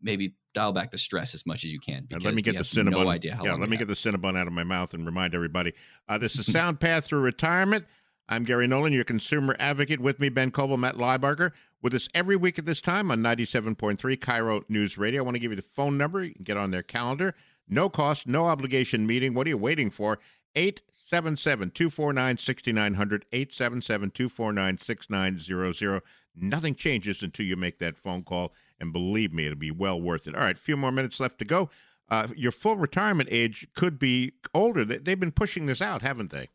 maybe 0.00 0.34
dial 0.54 0.72
back 0.72 0.90
the 0.90 0.98
stress 0.98 1.34
as 1.34 1.44
much 1.44 1.64
as 1.64 1.72
you 1.72 1.80
can. 1.80 2.06
Because 2.08 2.24
let 2.24 2.34
me 2.34 2.42
get 2.42 2.56
the 2.56 2.62
Cinnabon. 2.62 2.90
No 2.90 3.08
idea 3.08 3.34
how 3.34 3.44
yeah, 3.44 3.54
let 3.54 3.68
me 3.68 3.76
have. 3.76 3.86
get 3.86 3.88
the 3.88 4.10
Cinnabon 4.10 4.38
out 4.38 4.46
of 4.46 4.52
my 4.52 4.64
mouth 4.64 4.94
and 4.94 5.04
remind 5.04 5.34
everybody. 5.34 5.72
Uh, 6.08 6.18
this 6.18 6.38
is 6.38 6.50
Sound 6.50 6.80
Path 6.80 7.06
Through 7.06 7.20
Retirement. 7.20 7.84
I'm 8.28 8.44
Gary 8.44 8.66
Nolan, 8.66 8.92
your 8.92 9.04
consumer 9.04 9.54
advocate. 9.58 10.00
With 10.00 10.18
me, 10.18 10.30
Ben 10.30 10.50
Koval, 10.50 10.78
Matt 10.78 10.94
Liebarger. 10.94 11.52
With 11.84 11.92
us 11.92 12.08
every 12.14 12.34
week 12.34 12.58
at 12.58 12.64
this 12.64 12.80
time 12.80 13.10
on 13.10 13.20
97.3 13.20 13.98
KIRO 13.98 14.64
News 14.70 14.96
Radio. 14.96 15.20
I 15.20 15.24
want 15.26 15.34
to 15.34 15.38
give 15.38 15.52
you 15.52 15.56
the 15.56 15.60
phone 15.60 15.98
number. 15.98 16.24
You 16.24 16.32
can 16.32 16.42
get 16.42 16.56
on 16.56 16.70
their 16.70 16.82
calendar. 16.82 17.34
No 17.68 17.90
cost, 17.90 18.26
no 18.26 18.46
obligation 18.46 19.06
meeting. 19.06 19.34
What 19.34 19.46
are 19.46 19.50
you 19.50 19.58
waiting 19.58 19.90
for? 19.90 20.18
877 20.56 21.72
249 21.72 22.38
6900. 22.38 23.26
877 23.30 24.10
249 24.12 24.78
6900. 24.78 26.02
Nothing 26.34 26.74
changes 26.74 27.22
until 27.22 27.44
you 27.44 27.54
make 27.54 27.76
that 27.80 27.98
phone 27.98 28.22
call. 28.22 28.54
And 28.80 28.90
believe 28.90 29.34
me, 29.34 29.44
it'll 29.44 29.58
be 29.58 29.70
well 29.70 30.00
worth 30.00 30.26
it. 30.26 30.34
All 30.34 30.40
right, 30.40 30.56
a 30.56 30.58
few 30.58 30.78
more 30.78 30.90
minutes 30.90 31.20
left 31.20 31.38
to 31.40 31.44
go. 31.44 31.68
Uh, 32.08 32.28
your 32.34 32.52
full 32.52 32.78
retirement 32.78 33.28
age 33.30 33.68
could 33.74 33.98
be 33.98 34.32
older. 34.54 34.86
They've 34.86 35.20
been 35.20 35.32
pushing 35.32 35.66
this 35.66 35.82
out, 35.82 36.00
haven't 36.00 36.30
they? 36.30 36.48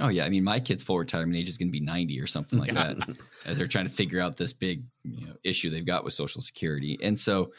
Oh 0.00 0.08
yeah, 0.08 0.24
I 0.24 0.28
mean, 0.28 0.44
my 0.44 0.60
kid's 0.60 0.82
full 0.82 0.98
retirement 0.98 1.36
age 1.36 1.48
is 1.48 1.58
going 1.58 1.68
to 1.68 1.72
be 1.72 1.80
ninety 1.80 2.20
or 2.20 2.26
something 2.26 2.58
like 2.58 2.72
that, 2.72 2.96
as 3.44 3.58
they're 3.58 3.66
trying 3.66 3.86
to 3.86 3.92
figure 3.92 4.20
out 4.20 4.36
this 4.36 4.52
big 4.52 4.84
you 5.04 5.26
know, 5.26 5.34
issue 5.44 5.70
they've 5.70 5.86
got 5.86 6.04
with 6.04 6.14
Social 6.14 6.40
Security. 6.40 6.98
And 7.02 7.18
so, 7.18 7.52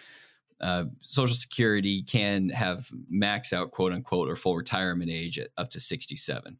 uh, 0.61 0.85
Social 1.03 1.35
Security 1.35 2.03
can 2.03 2.49
have 2.49 2.89
max 3.09 3.53
out 3.53 3.71
quote 3.71 3.93
unquote 3.93 4.29
or 4.29 4.35
full 4.35 4.55
retirement 4.55 5.11
age 5.11 5.39
at 5.39 5.49
up 5.57 5.69
to 5.71 5.79
sixty-seven. 5.79 6.57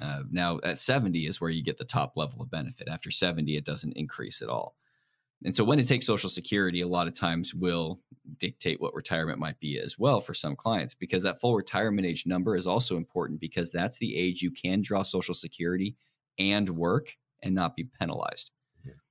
Uh, 0.00 0.22
now, 0.30 0.60
at 0.62 0.78
seventy 0.78 1.26
is 1.26 1.40
where 1.40 1.50
you 1.50 1.62
get 1.62 1.78
the 1.78 1.84
top 1.84 2.16
level 2.16 2.40
of 2.40 2.50
benefit. 2.50 2.88
After 2.88 3.10
seventy, 3.10 3.56
it 3.56 3.64
doesn't 3.64 3.96
increase 3.96 4.42
at 4.42 4.48
all. 4.48 4.76
And 5.44 5.54
so 5.54 5.62
when 5.62 5.78
it 5.78 5.86
takes 5.86 6.06
Social 6.06 6.30
Security, 6.30 6.80
a 6.80 6.88
lot 6.88 7.06
of 7.06 7.14
times 7.14 7.54
will 7.54 8.00
dictate 8.38 8.80
what 8.80 8.94
retirement 8.94 9.38
might 9.38 9.58
be 9.60 9.78
as 9.78 9.98
well 9.98 10.20
for 10.20 10.34
some 10.34 10.56
clients, 10.56 10.94
because 10.94 11.22
that 11.22 11.40
full 11.40 11.54
retirement 11.54 12.06
age 12.06 12.26
number 12.26 12.56
is 12.56 12.66
also 12.66 12.96
important 12.96 13.40
because 13.40 13.70
that's 13.70 13.98
the 13.98 14.16
age 14.16 14.42
you 14.42 14.50
can 14.50 14.80
draw 14.80 15.02
Social 15.02 15.34
Security 15.34 15.96
and 16.38 16.68
work 16.70 17.16
and 17.42 17.54
not 17.54 17.76
be 17.76 17.84
penalized. 17.84 18.50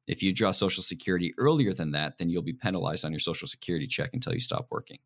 If 0.07 0.23
you 0.23 0.33
draw 0.33 0.51
Social 0.51 0.81
Security 0.81 1.33
earlier 1.37 1.73
than 1.73 1.91
that, 1.91 2.17
then 2.17 2.29
you'll 2.29 2.41
be 2.41 2.53
penalized 2.53 3.03
on 3.03 3.11
your 3.11 3.19
Social 3.19 3.47
Security 3.47 3.87
check 3.87 4.11
until 4.13 4.33
you 4.33 4.39
stop 4.39 4.67
working. 4.71 4.99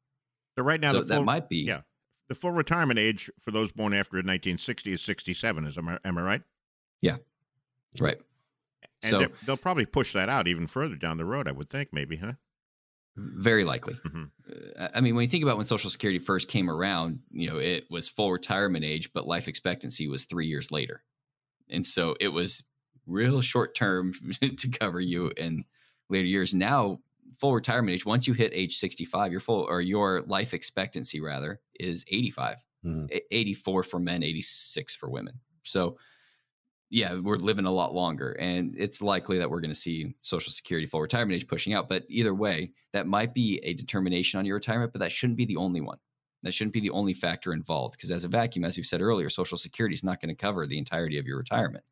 So 0.56 0.64
right 0.64 0.80
now, 0.80 0.92
so 0.92 1.00
full, 1.00 1.08
that 1.08 1.24
might 1.24 1.50
be 1.50 1.58
yeah. 1.58 1.82
The 2.30 2.36
full 2.36 2.52
retirement 2.52 2.98
age 2.98 3.30
for 3.40 3.52
those 3.52 3.72
born 3.74 3.94
after 3.94 4.18
1960 4.18 4.94
is 4.94 5.02
67. 5.02 5.66
Is 5.66 5.78
am 5.78 5.90
I, 5.90 5.98
am 6.06 6.18
I 6.18 6.22
right? 6.22 6.42
Yeah, 7.02 7.18
right. 8.00 8.22
And 9.04 9.10
so 9.10 9.28
they'll 9.46 9.58
probably 9.58 9.86
push 9.86 10.14
that 10.14 10.30
out 10.30 10.48
even 10.48 10.68
further 10.68 10.96
down 10.96 11.18
the 11.18 11.26
road, 11.26 11.48
I 11.48 11.52
would 11.52 11.70
think, 11.70 11.90
maybe, 11.92 12.18
huh? 12.18 12.34
Very 13.18 13.66
likely. 13.66 13.96
Mm-hmm. 14.06 14.86
I 14.94 15.02
mean, 15.02 15.16
when 15.16 15.24
you 15.24 15.30
think 15.30 15.44
about 15.44 15.58
when 15.58 15.66
Social 15.66 15.90
Security 15.90 16.20
first 16.20 16.48
came 16.48 16.70
around, 16.70 17.20
you 17.30 17.50
know, 17.50 17.58
it 17.58 17.86
was 17.90 18.08
full 18.08 18.32
retirement 18.32 18.86
age, 18.86 19.12
but 19.14 19.28
life 19.28 19.48
expectancy 19.48 20.08
was 20.08 20.26
three 20.26 20.48
years 20.48 20.72
later. 20.72 21.04
And 21.70 21.86
so 21.86 22.16
it 22.20 22.30
was 22.30 22.64
real 23.06 23.42
short 23.42 23.76
term 23.76 24.14
to 24.42 24.70
cover 24.70 25.02
you 25.02 25.32
in 25.36 25.66
later 26.10 26.28
years. 26.28 26.54
Now, 26.54 27.00
full 27.40 27.54
retirement 27.54 27.96
age, 27.96 28.06
once 28.06 28.28
you 28.28 28.34
hit 28.34 28.54
age 28.54 28.78
65, 28.78 29.32
your 29.32 29.42
full 29.42 29.66
or 29.68 29.82
your 29.82 30.22
life 30.22 30.54
expectancy 30.54 31.20
rather 31.20 31.60
is 31.80 32.06
85, 32.08 32.64
mm-hmm. 32.86 33.18
84 33.30 33.84
for 33.84 34.00
men, 34.00 34.24
86 34.24 34.96
for 34.96 35.10
women. 35.10 35.40
So 35.64 35.98
yeah, 36.91 37.17
we're 37.17 37.38
living 37.38 37.65
a 37.65 37.71
lot 37.71 37.93
longer, 37.93 38.34
and 38.34 38.75
it's 38.77 39.01
likely 39.01 39.38
that 39.38 39.49
we're 39.49 39.62
going 39.62 39.73
to 39.73 39.80
see 39.80 40.13
Social 40.21 40.51
Security 40.51 40.86
full 40.86 40.99
retirement 40.99 41.38
age 41.38 41.47
pushing 41.47 41.73
out. 41.73 41.88
But 41.88 42.04
either 42.10 42.36
way, 42.36 42.73
that 42.91 43.08
might 43.08 43.34
be 43.34 43.62
a 43.63 43.73
determination 43.73 44.39
on 44.39 44.45
your 44.45 44.56
retirement, 44.56 44.91
but 44.91 44.99
that 44.99 45.13
shouldn't 45.13 45.38
be 45.38 45.45
the 45.45 45.56
only 45.56 45.80
one. 45.80 45.97
That 46.43 46.54
shouldn't 46.54 46.73
be 46.73 46.82
the 46.82 46.89
only 46.89 47.13
factor 47.13 47.54
involved 47.54 47.95
because, 47.95 48.12
as 48.12 48.25
a 48.25 48.27
vacuum, 48.27 48.65
as 48.65 48.75
we've 48.75 48.86
said 48.86 49.01
earlier, 49.01 49.30
Social 49.30 49.58
Security 49.58 49.93
is 49.93 50.04
not 50.04 50.19
going 50.19 50.36
to 50.36 50.36
cover 50.36 50.67
the 50.67 50.77
entirety 50.77 51.17
of 51.17 51.25
your 51.25 51.38
retirement. 51.38 51.86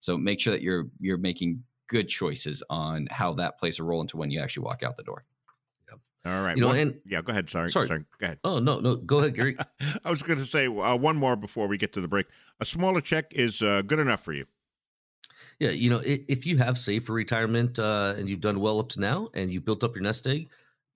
So 0.00 0.16
make 0.16 0.40
sure 0.40 0.54
that 0.54 0.62
you're 0.62 0.86
you're 1.00 1.18
making 1.18 1.62
good 1.88 2.08
choices 2.08 2.62
on 2.70 3.08
how 3.10 3.34
that 3.34 3.58
plays 3.58 3.78
a 3.78 3.84
role 3.84 4.00
into 4.00 4.16
when 4.16 4.30
you 4.30 4.40
actually 4.40 4.64
walk 4.64 4.82
out 4.82 4.96
the 4.96 5.02
door. 5.02 5.26
All 6.24 6.42
right. 6.42 6.56
You 6.56 6.62
know, 6.62 6.68
one, 6.68 6.78
and 6.78 7.00
yeah, 7.06 7.22
go 7.22 7.30
ahead. 7.30 7.48
Sorry. 7.48 7.70
Sorry. 7.70 7.86
sorry. 7.86 8.04
Go 8.18 8.24
ahead. 8.24 8.38
Oh, 8.42 8.58
no, 8.58 8.80
no. 8.80 8.96
Go 8.96 9.18
ahead, 9.18 9.34
Gary. 9.34 9.56
I 10.04 10.10
was 10.10 10.22
going 10.22 10.38
to 10.38 10.44
say 10.44 10.66
uh, 10.66 10.96
one 10.96 11.16
more 11.16 11.36
before 11.36 11.68
we 11.68 11.78
get 11.78 11.92
to 11.92 12.00
the 12.00 12.08
break. 12.08 12.26
A 12.60 12.64
smaller 12.64 13.00
check 13.00 13.32
is 13.34 13.62
uh, 13.62 13.82
good 13.82 13.98
enough 13.98 14.22
for 14.22 14.32
you. 14.32 14.46
Yeah. 15.60 15.70
You 15.70 15.90
know, 15.90 16.02
if 16.04 16.44
you 16.44 16.58
have 16.58 16.78
saved 16.78 17.06
for 17.06 17.12
retirement 17.12 17.78
uh, 17.78 18.14
and 18.16 18.28
you've 18.28 18.40
done 18.40 18.60
well 18.60 18.80
up 18.80 18.88
to 18.90 19.00
now 19.00 19.28
and 19.34 19.52
you 19.52 19.60
built 19.60 19.84
up 19.84 19.94
your 19.94 20.02
nest 20.02 20.26
egg, 20.26 20.48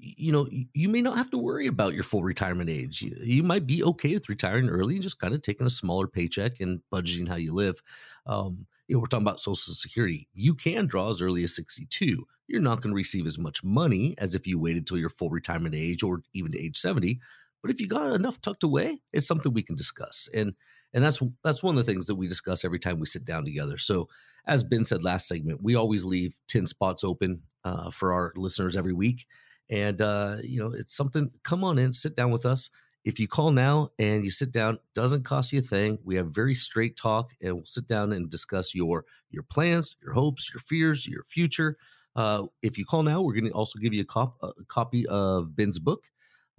you 0.03 0.33
know, 0.33 0.49
you 0.73 0.89
may 0.89 1.03
not 1.03 1.17
have 1.17 1.31
to 1.31 1.39
worry 1.39 1.67
about 1.67 1.95
your 1.95 2.03
full 2.03 2.23
retirement 2.23 2.71
age. 2.71 3.03
You, 3.03 3.17
you 3.21 3.43
might 3.43 3.67
be 3.67 3.85
okay 3.85 4.15
with 4.15 4.29
retiring 4.29 4.69
early 4.69 4.95
and 4.95 5.03
just 5.03 5.19
kind 5.19 5.35
of 5.35 5.43
taking 5.43 5.67
a 5.67 5.71
smaller 5.71 6.07
paycheck 6.07 6.61
and 6.61 6.81
budgeting 6.93 7.29
how 7.29 7.37
you 7.37 7.53
live. 7.53 7.81
Um, 8.27 8.67
you 8.89 8.97
know, 8.97 9.01
we're 9.01 9.07
talking 9.07 9.27
about 9.27 9.41
Social 9.41 9.75
Security. 9.75 10.27
You 10.35 10.55
can 10.55 10.87
draw 10.87 11.11
as 11.11 11.23
early 11.23 11.45
as 11.45 11.55
62. 11.55 12.27
You're 12.51 12.61
not 12.61 12.81
going 12.81 12.93
to 12.93 12.97
receive 12.97 13.27
as 13.27 13.39
much 13.39 13.63
money 13.63 14.15
as 14.19 14.35
if 14.35 14.47
you 14.47 14.59
waited 14.59 14.87
till 14.87 14.99
your 14.99 15.09
full 15.09 15.31
retirement 15.31 15.75
age 15.75 16.03
or 16.03 16.23
even 16.35 16.53
to 16.53 16.59
age 16.61 16.77
70. 16.77 17.21
But 17.63 17.71
if 17.71 17.81
you 17.81 17.87
got 17.87 18.13
enough 18.13 18.41
tucked 18.41 18.65
away, 18.65 19.01
it's 19.13 19.27
something 19.27 19.53
we 19.53 19.63
can 19.63 19.77
discuss. 19.77 20.29
And 20.35 20.55
and 20.93 21.05
that's 21.05 21.21
that's 21.45 21.63
one 21.63 21.79
of 21.79 21.85
the 21.85 21.91
things 21.91 22.07
that 22.07 22.17
we 22.17 22.27
discuss 22.27 22.65
every 22.65 22.81
time 22.81 22.99
we 22.99 23.07
sit 23.07 23.25
down 23.25 23.45
together. 23.45 23.79
So, 23.79 24.09
as 24.47 24.65
Ben 24.65 24.85
said 24.85 25.05
last 25.05 25.29
segment, 25.29 25.63
we 25.63 25.77
always 25.77 26.05
leave 26.05 26.35
10 26.49 26.67
spots 26.67 27.05
open 27.05 27.43
uh, 27.65 27.91
for 27.91 28.13
our 28.13 28.33
listeners 28.35 28.77
every 28.77 28.93
week. 28.93 29.27
And 29.69 30.03
uh, 30.03 30.39
you 30.43 30.59
know, 30.59 30.73
it's 30.77 30.97
something. 30.97 31.31
Come 31.45 31.63
on 31.63 31.79
in, 31.79 31.93
sit 31.93 32.17
down 32.17 32.33
with 32.33 32.45
us 32.45 32.71
if 33.05 33.19
you 33.19 33.27
call 33.27 33.51
now 33.51 33.89
and 33.99 34.25
you 34.25 34.31
sit 34.31 34.53
down, 34.53 34.79
doesn't 34.95 35.25
cost 35.25 35.53
you 35.53 35.61
a 35.61 35.63
thing. 35.63 35.99
We 36.05 36.17
have 36.17 36.29
very 36.29 36.55
straight 36.55 36.97
talk, 36.97 37.33
and 37.41 37.55
we'll 37.55 37.65
sit 37.65 37.87
down 37.87 38.13
and 38.13 38.29
discuss 38.29 38.75
your 38.75 39.05
your 39.31 39.43
plans, 39.45 39.97
your 40.03 40.13
hopes, 40.13 40.51
your 40.53 40.61
fears, 40.61 41.07
your 41.07 41.25
future. 41.25 41.77
Uh, 42.17 42.45
if 42.63 42.77
you 42.77 42.85
call 42.85 43.03
now, 43.03 43.21
we're 43.21 43.35
going 43.35 43.45
to 43.45 43.53
also 43.53 43.79
give 43.79 43.95
you 43.95 44.03
a, 44.03 44.07
cop, 44.07 44.37
a 44.43 44.53
copy 44.69 45.07
of 45.07 45.55
Ben's 45.55 45.79
book 45.79 46.05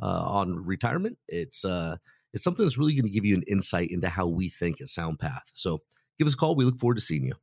uh, 0.01 0.05
on 0.05 0.65
retirement. 0.65 1.17
It's 1.27 1.65
uh, 1.65 1.97
it's 2.33 2.43
something 2.43 2.63
that's 2.63 2.77
really 2.77 2.93
going 2.93 3.05
to 3.05 3.11
give 3.11 3.25
you 3.25 3.35
an 3.35 3.43
insight 3.43 3.91
into 3.91 4.07
how 4.07 4.27
we 4.27 4.49
think 4.49 4.79
at 4.79 4.87
SoundPath. 4.87 5.41
So 5.53 5.81
give 6.17 6.27
us 6.27 6.33
a 6.33 6.37
call. 6.37 6.55
We 6.55 6.65
look 6.65 6.79
forward 6.79 6.95
to 6.95 7.01
seeing 7.01 7.25
you. 7.25 7.33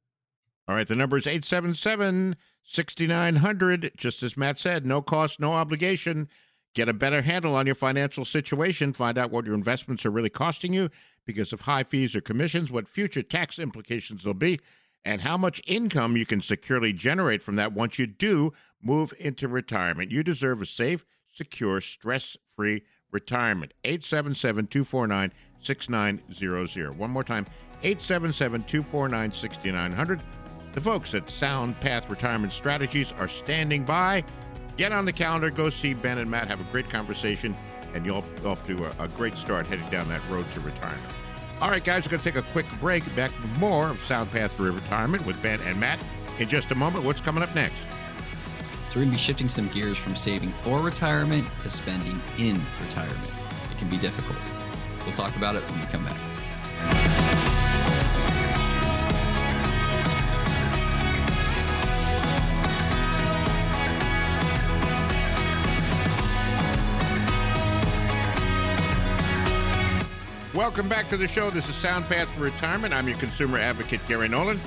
All 0.66 0.74
right, 0.74 0.86
the 0.86 0.96
number 0.96 1.16
is 1.16 1.26
877 1.26 2.36
6900. 2.62 3.92
Just 3.96 4.22
as 4.22 4.36
Matt 4.36 4.58
said, 4.58 4.84
no 4.84 5.00
cost, 5.00 5.40
no 5.40 5.54
obligation. 5.54 6.28
Get 6.74 6.88
a 6.88 6.92
better 6.92 7.22
handle 7.22 7.54
on 7.54 7.64
your 7.64 7.74
financial 7.74 8.26
situation. 8.26 8.92
Find 8.92 9.16
out 9.16 9.30
what 9.30 9.46
your 9.46 9.54
investments 9.54 10.04
are 10.04 10.10
really 10.10 10.28
costing 10.28 10.74
you 10.74 10.90
because 11.24 11.52
of 11.52 11.62
high 11.62 11.82
fees 11.82 12.14
or 12.14 12.20
commissions, 12.20 12.70
what 12.70 12.88
future 12.88 13.22
tax 13.22 13.58
implications 13.58 14.26
will 14.26 14.34
be, 14.34 14.60
and 15.08 15.22
how 15.22 15.38
much 15.38 15.62
income 15.66 16.18
you 16.18 16.26
can 16.26 16.38
securely 16.38 16.92
generate 16.92 17.42
from 17.42 17.56
that 17.56 17.72
once 17.72 17.98
you 17.98 18.06
do 18.06 18.52
move 18.82 19.14
into 19.18 19.48
retirement. 19.48 20.10
You 20.10 20.22
deserve 20.22 20.60
a 20.60 20.66
safe, 20.66 21.06
secure, 21.32 21.80
stress 21.80 22.36
free 22.54 22.82
retirement. 23.10 23.72
877 23.84 24.66
249 24.66 25.32
6900. 25.60 26.98
One 26.98 27.10
more 27.10 27.24
time 27.24 27.46
877 27.82 28.64
249 28.64 29.32
6900. 29.32 30.20
The 30.72 30.80
folks 30.82 31.14
at 31.14 31.30
Sound 31.30 31.80
Path 31.80 32.10
Retirement 32.10 32.52
Strategies 32.52 33.12
are 33.12 33.28
standing 33.28 33.84
by. 33.84 34.22
Get 34.76 34.92
on 34.92 35.06
the 35.06 35.12
calendar, 35.12 35.48
go 35.48 35.70
see 35.70 35.94
Ben 35.94 36.18
and 36.18 36.30
Matt, 36.30 36.48
have 36.48 36.60
a 36.60 36.70
great 36.70 36.90
conversation, 36.90 37.56
and 37.94 38.04
you'll 38.04 38.24
off 38.44 38.64
to 38.66 38.84
a, 38.84 39.04
a 39.04 39.08
great 39.08 39.38
start 39.38 39.66
heading 39.68 39.88
down 39.88 40.06
that 40.08 40.20
road 40.28 40.44
to 40.52 40.60
retirement. 40.60 41.14
All 41.60 41.70
right, 41.70 41.82
guys, 41.82 42.06
we're 42.06 42.10
going 42.10 42.22
to 42.22 42.30
take 42.30 42.36
a 42.40 42.52
quick 42.52 42.66
break. 42.78 43.02
Back 43.16 43.32
with 43.42 43.50
more 43.58 43.88
of 43.88 44.00
Sound 44.04 44.30
Path 44.30 44.52
for 44.52 44.70
Retirement 44.70 45.26
with 45.26 45.42
Ben 45.42 45.60
and 45.62 45.78
Matt 45.80 46.00
in 46.38 46.48
just 46.48 46.70
a 46.70 46.74
moment. 46.76 47.04
What's 47.04 47.20
coming 47.20 47.42
up 47.42 47.52
next? 47.52 47.82
So 47.82 47.88
we're 48.90 48.94
going 49.02 49.08
to 49.08 49.12
be 49.14 49.18
shifting 49.18 49.48
some 49.48 49.66
gears 49.68 49.98
from 49.98 50.14
saving 50.14 50.52
for 50.62 50.78
retirement 50.78 51.48
to 51.58 51.68
spending 51.68 52.22
in 52.38 52.60
retirement. 52.84 53.30
It 53.72 53.78
can 53.78 53.90
be 53.90 53.98
difficult. 53.98 54.38
We'll 55.04 55.16
talk 55.16 55.34
about 55.34 55.56
it 55.56 55.68
when 55.68 55.80
we 55.80 55.86
come 55.86 56.04
back. 56.04 57.27
Welcome 70.58 70.88
back 70.88 71.08
to 71.10 71.16
the 71.16 71.28
show. 71.28 71.50
This 71.50 71.68
is 71.68 71.76
SoundPath 71.76 72.26
for 72.34 72.40
Retirement. 72.40 72.92
I'm 72.92 73.06
your 73.06 73.16
consumer 73.18 73.60
advocate, 73.60 74.00
Gary 74.08 74.28
Nolan. 74.28 74.58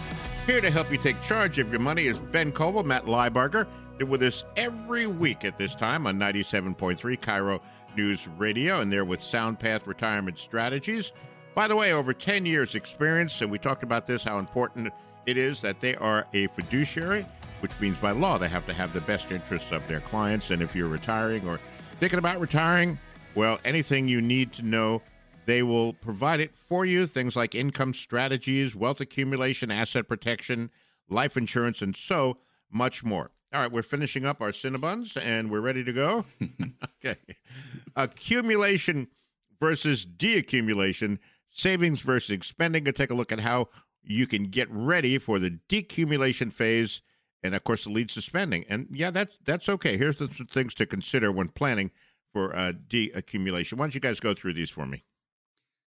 Here 0.45 0.61
to 0.61 0.71
help 0.71 0.89
you 0.89 0.97
take 0.97 1.21
charge 1.21 1.59
of 1.59 1.69
your 1.69 1.81
money 1.81 2.05
is 2.05 2.17
Ben 2.17 2.53
Koval, 2.53 2.85
Matt 2.85 3.07
Liebarger. 3.07 3.67
They're 3.97 4.07
with 4.07 4.23
us 4.23 4.45
every 4.55 5.05
week 5.05 5.43
at 5.43 5.57
this 5.57 5.75
time 5.75 6.07
on 6.07 6.17
97.3 6.17 6.97
KIRO 7.19 7.59
News 7.97 8.29
Radio, 8.37 8.79
and 8.79 8.89
they're 8.89 9.03
with 9.03 9.19
SoundPath 9.19 9.85
Retirement 9.85 10.39
Strategies. 10.39 11.11
By 11.55 11.67
the 11.67 11.75
way, 11.75 11.91
over 11.91 12.13
10 12.13 12.45
years' 12.45 12.75
experience, 12.75 13.41
and 13.41 13.51
we 13.51 13.59
talked 13.59 13.83
about 13.83 14.07
this, 14.07 14.23
how 14.23 14.39
important 14.39 14.93
it 15.25 15.35
is 15.35 15.59
that 15.59 15.81
they 15.81 15.97
are 15.97 16.25
a 16.31 16.47
fiduciary, 16.47 17.25
which 17.59 17.77
means 17.81 17.97
by 17.97 18.11
law 18.11 18.37
they 18.37 18.47
have 18.47 18.65
to 18.67 18.73
have 18.73 18.93
the 18.93 19.01
best 19.01 19.33
interests 19.33 19.73
of 19.73 19.85
their 19.89 19.99
clients. 19.99 20.51
And 20.51 20.61
if 20.61 20.73
you're 20.73 20.87
retiring 20.87 21.45
or 21.49 21.59
thinking 21.99 22.19
about 22.19 22.39
retiring, 22.39 22.97
well, 23.35 23.59
anything 23.65 24.07
you 24.07 24.21
need 24.21 24.53
to 24.53 24.61
know 24.63 25.01
they 25.45 25.63
will 25.63 25.93
provide 25.93 26.39
it 26.39 26.55
for 26.55 26.85
you. 26.85 27.07
Things 27.07 27.35
like 27.35 27.55
income 27.55 27.93
strategies, 27.93 28.75
wealth 28.75 29.01
accumulation, 29.01 29.71
asset 29.71 30.07
protection, 30.07 30.69
life 31.09 31.37
insurance, 31.37 31.81
and 31.81 31.95
so 31.95 32.37
much 32.71 33.03
more. 33.03 33.31
All 33.53 33.59
right, 33.59 33.71
we're 33.71 33.83
finishing 33.83 34.25
up 34.25 34.41
our 34.41 34.51
Cinnabons 34.51 35.17
and 35.21 35.51
we're 35.51 35.61
ready 35.61 35.83
to 35.83 35.91
go. 35.91 36.25
okay. 37.05 37.17
Accumulation 37.95 39.07
versus 39.59 40.05
deaccumulation, 40.05 41.19
savings 41.49 42.01
versus 42.01 42.45
spending. 42.45 42.85
We'll 42.85 42.93
take 42.93 43.11
a 43.11 43.15
look 43.15 43.31
at 43.31 43.41
how 43.41 43.67
you 44.03 44.25
can 44.25 44.45
get 44.45 44.69
ready 44.71 45.17
for 45.17 45.37
the 45.37 45.59
decumulation 45.67 46.53
phase. 46.53 47.01
And 47.43 47.53
of 47.53 47.63
course, 47.63 47.85
it 47.85 47.91
leads 47.91 48.13
to 48.13 48.21
spending. 48.21 48.63
And 48.69 48.87
yeah, 48.91 49.09
that's 49.11 49.35
that's 49.43 49.67
okay. 49.67 49.97
Here's 49.97 50.17
the 50.17 50.27
things 50.27 50.73
to 50.75 50.85
consider 50.85 51.31
when 51.31 51.49
planning 51.49 51.91
for 52.31 52.55
uh, 52.55 52.73
deaccumulation. 52.87 53.73
Why 53.73 53.85
don't 53.85 53.95
you 53.95 53.99
guys 53.99 54.19
go 54.19 54.33
through 54.33 54.53
these 54.53 54.69
for 54.69 54.85
me? 54.85 55.03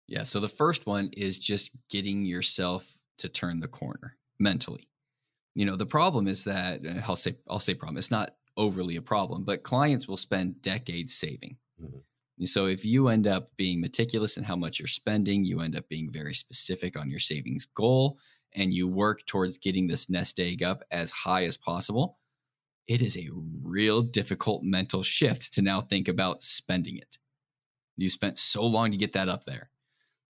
Yeah. 0.07 0.23
So 0.23 0.39
the 0.39 0.49
first 0.49 0.85
one 0.85 1.09
is 1.15 1.39
just 1.39 1.71
getting 1.89 2.25
yourself 2.25 2.97
to 3.19 3.29
turn 3.29 3.59
the 3.59 3.67
corner 3.67 4.17
mentally. 4.39 4.89
You 5.55 5.65
know, 5.65 5.75
the 5.75 5.85
problem 5.85 6.27
is 6.27 6.43
that 6.45 6.81
uh, 6.85 7.01
I'll 7.07 7.15
say 7.15 7.35
I'll 7.49 7.59
say 7.59 7.73
problem. 7.73 7.97
It's 7.97 8.11
not 8.11 8.35
overly 8.57 8.95
a 8.97 9.01
problem, 9.01 9.43
but 9.43 9.63
clients 9.63 10.07
will 10.07 10.17
spend 10.17 10.61
decades 10.61 11.13
saving. 11.13 11.57
Mm-hmm. 11.81 12.45
So 12.45 12.65
if 12.65 12.83
you 12.83 13.07
end 13.07 13.27
up 13.27 13.51
being 13.57 13.79
meticulous 13.79 14.37
in 14.37 14.43
how 14.43 14.55
much 14.55 14.79
you're 14.79 14.87
spending, 14.87 15.45
you 15.45 15.61
end 15.61 15.75
up 15.75 15.87
being 15.87 16.11
very 16.11 16.33
specific 16.33 16.97
on 16.97 17.09
your 17.09 17.19
savings 17.19 17.67
goal, 17.75 18.17
and 18.55 18.73
you 18.73 18.87
work 18.87 19.25
towards 19.25 19.57
getting 19.57 19.87
this 19.87 20.09
nest 20.09 20.39
egg 20.39 20.63
up 20.63 20.83
as 20.91 21.11
high 21.11 21.45
as 21.45 21.57
possible, 21.57 22.17
it 22.87 23.01
is 23.01 23.17
a 23.17 23.29
real 23.61 24.01
difficult 24.01 24.63
mental 24.63 25.03
shift 25.03 25.53
to 25.53 25.61
now 25.61 25.81
think 25.81 26.07
about 26.07 26.43
spending 26.43 26.97
it. 26.97 27.17
You 27.95 28.09
spent 28.09 28.37
so 28.37 28.63
long 28.63 28.91
to 28.91 28.97
get 28.97 29.13
that 29.13 29.29
up 29.29 29.45
there. 29.45 29.69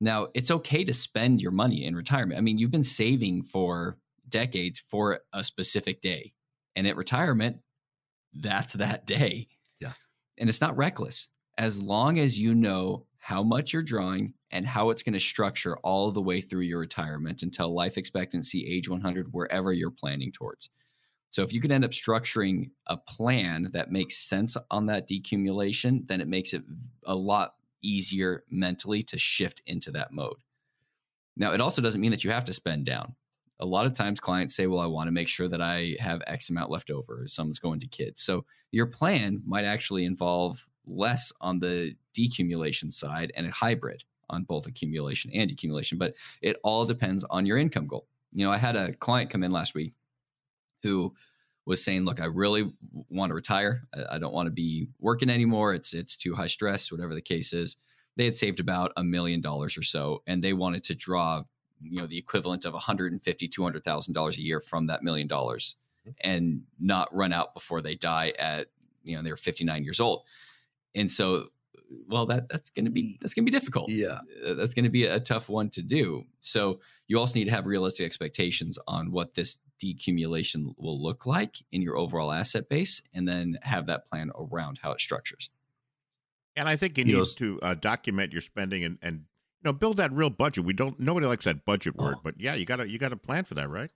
Now, 0.02 0.28
it's 0.34 0.52
okay 0.52 0.84
to 0.84 0.94
spend 0.94 1.42
your 1.42 1.52
money 1.52 1.86
in 1.86 1.96
retirement. 1.96 2.38
I 2.38 2.42
mean, 2.42 2.58
you've 2.58 2.72
been 2.72 2.84
saving 2.84 3.44
for 3.44 3.98
decades 4.28 4.84
for 4.90 5.20
a 5.32 5.44
specific 5.44 6.02
day. 6.02 6.34
And 6.76 6.88
at 6.88 6.98
retirement, 6.98 7.58
that's 8.34 8.74
that 8.74 9.06
day. 9.06 9.48
Yeah. 9.80 9.94
And 10.38 10.50
it's 10.50 10.62
not 10.62 10.76
reckless. 10.76 11.30
As 11.58 11.82
long 11.82 12.20
as 12.20 12.40
you 12.40 12.56
know 12.56 13.06
how 13.20 13.44
much 13.44 13.72
you're 13.72 13.84
drawing 13.84 14.34
and 14.52 14.66
how 14.66 14.90
it's 14.90 15.04
going 15.04 15.14
to 15.14 15.20
structure 15.20 15.78
all 15.78 16.12
the 16.12 16.22
way 16.22 16.42
through 16.42 16.62
your 16.62 16.80
retirement 16.80 17.44
until 17.44 17.74
life 17.74 17.98
expectancy, 17.98 18.68
age 18.68 18.90
100, 18.90 19.32
wherever 19.32 19.72
you're 19.72 19.92
planning 19.92 20.32
towards. 20.32 20.70
So 21.30 21.42
if 21.42 21.54
you 21.54 21.62
can 21.62 21.72
end 21.72 21.86
up 21.86 21.92
structuring 21.92 22.72
a 22.88 22.98
plan 22.98 23.70
that 23.74 23.92
makes 23.92 24.18
sense 24.18 24.58
on 24.70 24.88
that 24.88 25.08
decumulation, 25.08 26.08
then 26.08 26.22
it 26.22 26.28
makes 26.28 26.54
it 26.54 26.64
a 27.06 27.16
lot 27.16 27.54
easier 27.84 28.44
mentally 28.50 29.04
to 29.04 29.18
shift 29.18 29.62
into 29.68 29.92
that 29.92 30.12
mode. 30.12 30.38
Now, 31.38 31.54
it 31.54 31.62
also 31.62 31.82
doesn't 31.82 32.02
mean 32.02 32.12
that 32.12 32.24
you 32.24 32.32
have 32.32 32.46
to 32.46 32.54
spend 32.54 32.86
down. 32.86 33.16
A 33.60 33.66
lot 33.66 33.86
of 33.86 33.94
times 33.94 34.20
clients 34.20 34.56
say, 34.56 34.68
well, 34.68 34.80
I 34.80 34.88
want 34.88 35.08
to 35.08 35.12
make 35.12 35.28
sure 35.28 35.48
that 35.48 35.62
I 35.62 35.96
have 36.00 36.22
X 36.28 36.50
amount 36.50 36.72
left 36.72 36.90
over. 36.90 37.24
Someone's 37.28 37.60
going 37.60 37.80
to 37.80 37.88
kids. 37.88 38.22
So 38.22 38.46
your 38.72 38.88
plan 38.88 39.42
might 39.46 39.66
actually 39.66 40.06
involve 40.06 40.68
less 40.86 41.32
on 41.40 41.60
the 41.60 41.96
decumulation 42.18 42.92
side 42.92 43.32
and 43.36 43.48
a 43.48 43.52
hybrid 43.52 44.04
on 44.30 44.44
both 44.44 44.68
accumulation 44.68 45.32
and 45.34 45.52
accumulation, 45.52 45.98
but 45.98 46.14
it 46.42 46.58
all 46.64 46.86
depends 46.86 47.24
on 47.26 47.46
your 47.46 47.58
income 47.58 47.88
goal. 47.88 48.08
You 48.34 48.46
know, 48.46 48.52
I 48.52 48.58
had 48.58 48.76
a 48.76 48.94
client 48.94 49.30
come 49.30 49.44
in 49.44 49.52
last 49.52 49.76
week 49.76 49.94
who 50.82 51.14
was 51.66 51.84
saying, 51.84 52.06
"Look, 52.06 52.22
I 52.22 52.26
really 52.26 52.72
want 53.10 53.30
to 53.30 53.36
retire. 53.36 53.84
I, 53.94 54.16
I 54.16 54.18
don't 54.18 54.34
want 54.34 54.48
to 54.48 54.52
be 54.52 54.90
working 55.00 55.30
anymore. 55.30 55.74
It's 55.74 55.94
it's 55.94 56.18
too 56.18 56.36
high 56.36 56.48
stress, 56.48 56.92
whatever 56.92 57.14
the 57.14 57.22
case 57.22 57.54
is." 57.54 57.78
They 58.16 58.26
had 58.26 58.36
saved 58.36 58.60
about 58.60 58.92
a 58.96 59.04
million 59.04 59.42
dollars 59.42 59.78
or 59.78 59.84
so, 59.84 60.22
and 60.28 60.44
they 60.44 60.54
wanted 60.54 60.84
to 60.84 60.96
draw, 60.96 61.44
you 61.82 62.00
know, 62.00 62.08
the 62.08 62.18
equivalent 62.18 62.66
of 62.66 62.74
one 62.74 62.82
hundred 62.82 63.12
and 63.12 63.24
fifty, 63.24 63.48
two 63.48 63.64
hundred 63.64 63.84
thousand 63.84 64.14
dollars 64.14 64.38
a 64.38 64.42
year 64.42 64.62
from 64.62 64.88
that 64.88 65.04
million 65.04 65.28
dollars, 65.28 65.76
mm-hmm. 66.08 66.12
and 66.22 66.62
not 66.80 67.14
run 67.16 67.34
out 67.34 67.54
before 67.54 67.82
they 67.82 67.96
die 67.96 68.34
at 68.38 68.68
you 69.04 69.16
know 69.16 69.24
they're 69.24 69.38
fifty 69.38 69.64
nine 69.64 69.84
years 69.84 70.00
old. 70.00 70.24
And 70.96 71.12
so 71.12 71.48
well 72.08 72.26
that 72.26 72.50
that's 72.50 72.70
going 72.70 72.86
to 72.86 72.92
be 72.92 73.18
that's 73.22 73.34
going 73.34 73.46
to 73.46 73.52
be 73.52 73.58
difficult. 73.58 73.90
Yeah. 73.90 74.20
Uh, 74.46 74.54
that's 74.54 74.74
going 74.74 74.84
to 74.84 74.90
be 74.90 75.06
a 75.06 75.20
tough 75.20 75.50
one 75.50 75.70
to 75.72 75.82
do. 75.82 76.24
So 76.40 76.80
you 77.08 77.20
also 77.20 77.40
need 77.40 77.46
to 77.46 77.52
have 77.52 77.66
realistic 77.66 78.06
expectations 78.06 78.80
on 78.88 79.12
what 79.12 79.34
this 79.34 79.58
decumulation 79.84 80.74
will 80.78 81.02
look 81.02 81.26
like 81.26 81.56
in 81.72 81.82
your 81.82 81.98
overall 81.98 82.32
asset 82.32 82.70
base 82.70 83.02
and 83.14 83.28
then 83.28 83.58
have 83.62 83.86
that 83.88 84.08
plan 84.08 84.32
around 84.36 84.80
how 84.82 84.92
it 84.92 85.02
structures. 85.02 85.50
And 86.56 86.70
i 86.70 86.76
think 86.76 86.98
you, 86.98 87.06
you 87.06 87.14
need 87.14 87.20
know, 87.20 87.26
to 87.26 87.60
uh, 87.62 87.74
document 87.74 88.32
your 88.32 88.42
spending 88.42 88.84
and 88.84 88.98
and 89.02 89.16
you 89.18 89.66
know 89.66 89.74
build 89.74 89.98
that 89.98 90.12
real 90.12 90.30
budget. 90.30 90.66
We 90.66 90.74
don't 90.74 91.00
nobody 91.00 91.26
likes 91.28 91.46
that 91.46 91.66
budget 91.66 91.96
word 91.96 92.16
oh. 92.18 92.22
but 92.24 92.36
yeah 92.40 92.54
you 92.54 92.66
gotta 92.66 92.88
you 92.88 93.00
gotta 93.00 93.18
plan 93.18 93.44
for 93.46 93.56
that 93.56 93.70
right? 93.70 93.92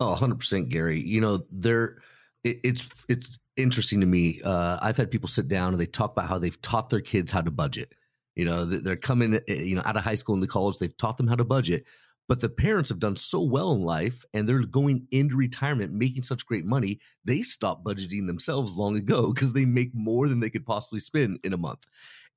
Oh 0.00 0.16
100% 0.18 0.68
gary. 0.68 1.00
You 1.00 1.20
know 1.20 1.44
there 1.50 1.98
it, 2.44 2.58
it's 2.64 2.88
it's 3.08 3.38
interesting 3.56 4.00
to 4.00 4.06
me. 4.06 4.40
Uh, 4.42 4.78
I've 4.80 4.96
had 4.96 5.10
people 5.10 5.28
sit 5.28 5.48
down 5.48 5.72
and 5.72 5.80
they 5.80 5.86
talk 5.86 6.12
about 6.12 6.28
how 6.28 6.38
they've 6.38 6.60
taught 6.62 6.90
their 6.90 7.00
kids 7.00 7.32
how 7.32 7.42
to 7.42 7.50
budget. 7.50 7.94
You 8.34 8.44
know, 8.46 8.64
they're 8.64 8.96
coming, 8.96 9.34
eh, 9.34 9.54
you 9.54 9.76
know, 9.76 9.82
out 9.84 9.96
of 9.96 10.04
high 10.04 10.14
school 10.14 10.34
and 10.34 10.42
the 10.42 10.48
college, 10.48 10.78
they've 10.78 10.96
taught 10.96 11.18
them 11.18 11.28
how 11.28 11.34
to 11.34 11.44
budget, 11.44 11.84
but 12.28 12.40
the 12.40 12.48
parents 12.48 12.88
have 12.88 12.98
done 12.98 13.16
so 13.16 13.42
well 13.42 13.72
in 13.72 13.82
life 13.82 14.24
and 14.32 14.48
they're 14.48 14.64
going 14.64 15.06
into 15.10 15.36
retirement 15.36 15.92
making 15.92 16.22
such 16.22 16.46
great 16.46 16.64
money. 16.64 16.98
They 17.24 17.42
stopped 17.42 17.84
budgeting 17.84 18.26
themselves 18.26 18.76
long 18.76 18.96
ago 18.96 19.32
because 19.34 19.52
they 19.52 19.66
make 19.66 19.90
more 19.94 20.28
than 20.28 20.40
they 20.40 20.50
could 20.50 20.64
possibly 20.64 21.00
spend 21.00 21.40
in 21.44 21.52
a 21.52 21.58
month. 21.58 21.84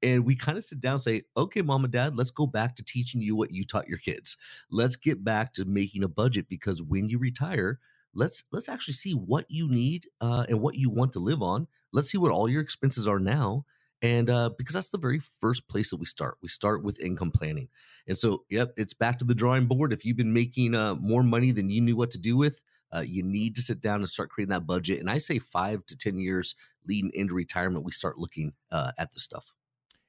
And 0.03 0.25
we 0.25 0.35
kind 0.35 0.57
of 0.57 0.65
sit 0.65 0.81
down 0.81 0.95
and 0.95 1.01
say, 1.01 1.21
okay, 1.37 1.61
mom 1.61 1.85
and 1.85 1.93
dad, 1.93 2.17
let's 2.17 2.29
go 2.29 2.45
back 2.45 2.75
to 2.75 2.83
teaching 2.83 3.21
you 3.21 3.35
what 3.35 3.51
you 3.51 3.63
taught 3.65 3.87
your 3.87 3.97
kids. 3.97 4.35
Let's 4.69 4.97
get 4.97 5.23
back 5.23 5.53
to 5.53 5.65
making 5.65 6.03
a 6.03 6.09
budget 6.09 6.47
because 6.49 6.83
when 6.83 7.07
you 7.07 7.17
retire, 7.17 7.79
let's 8.15 8.43
let's 8.51 8.69
actually 8.69 8.95
see 8.95 9.11
what 9.11 9.45
you 9.49 9.67
need 9.67 10.07
uh, 10.21 10.45
and 10.49 10.59
what 10.61 10.75
you 10.75 10.89
want 10.89 11.13
to 11.13 11.19
live 11.19 11.41
on. 11.41 11.67
Let's 11.93 12.09
see 12.09 12.17
what 12.17 12.31
all 12.31 12.49
your 12.49 12.61
expenses 12.61 13.07
are 13.07 13.19
now, 13.19 13.65
and 14.01 14.29
uh, 14.29 14.49
because 14.57 14.73
that's 14.73 14.89
the 14.89 14.97
very 14.97 15.21
first 15.39 15.67
place 15.67 15.91
that 15.91 15.97
we 15.97 16.05
start. 16.05 16.37
We 16.41 16.49
start 16.49 16.83
with 16.83 16.99
income 16.99 17.31
planning, 17.31 17.69
and 18.07 18.17
so 18.17 18.43
yep, 18.49 18.73
it's 18.77 18.93
back 18.93 19.19
to 19.19 19.25
the 19.25 19.35
drawing 19.35 19.67
board. 19.67 19.93
If 19.93 20.03
you've 20.03 20.17
been 20.17 20.33
making 20.33 20.73
uh, 20.73 20.95
more 20.95 21.23
money 21.23 21.51
than 21.51 21.69
you 21.69 21.81
knew 21.81 21.95
what 21.95 22.11
to 22.11 22.17
do 22.17 22.35
with, 22.37 22.61
uh, 22.93 23.03
you 23.05 23.23
need 23.23 23.55
to 23.57 23.61
sit 23.61 23.81
down 23.81 23.99
and 23.99 24.09
start 24.09 24.29
creating 24.29 24.51
that 24.51 24.65
budget. 24.65 24.99
And 24.99 25.09
I 25.09 25.19
say 25.19 25.39
five 25.39 25.85
to 25.87 25.97
ten 25.97 26.17
years 26.17 26.55
leading 26.87 27.11
into 27.13 27.33
retirement, 27.33 27.85
we 27.85 27.91
start 27.91 28.17
looking 28.17 28.53
uh, 28.71 28.91
at 28.97 29.13
the 29.13 29.19
stuff. 29.19 29.45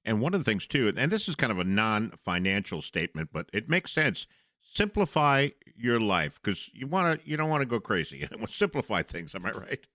And 0.05 0.21
one 0.21 0.35
of 0.35 0.41
the 0.41 0.45
things 0.45 0.69
too, 0.69 0.93
and 0.97 1.11
this 1.11 1.29
is 1.29 1.35
kind 1.35 1.51
of 1.51 1.59
a 1.59 1.65
non-financial 1.65 2.81
statement, 2.81 3.31
but 3.33 3.49
it 3.53 3.69
makes 3.69 3.91
sense 3.91 4.29
simplify 4.67 5.49
your 5.77 6.01
life 6.01 6.41
because 6.43 6.71
you 6.73 6.87
want 6.87 7.21
to 7.21 7.29
you 7.29 7.37
don't 7.37 7.51
want 7.51 7.63
to 7.63 7.69
go 7.69 7.81
crazy. 7.81 8.29
Simplify 8.49 9.03
things 9.03 9.35
am 9.35 9.45
i 9.45 9.51
right? 9.51 9.87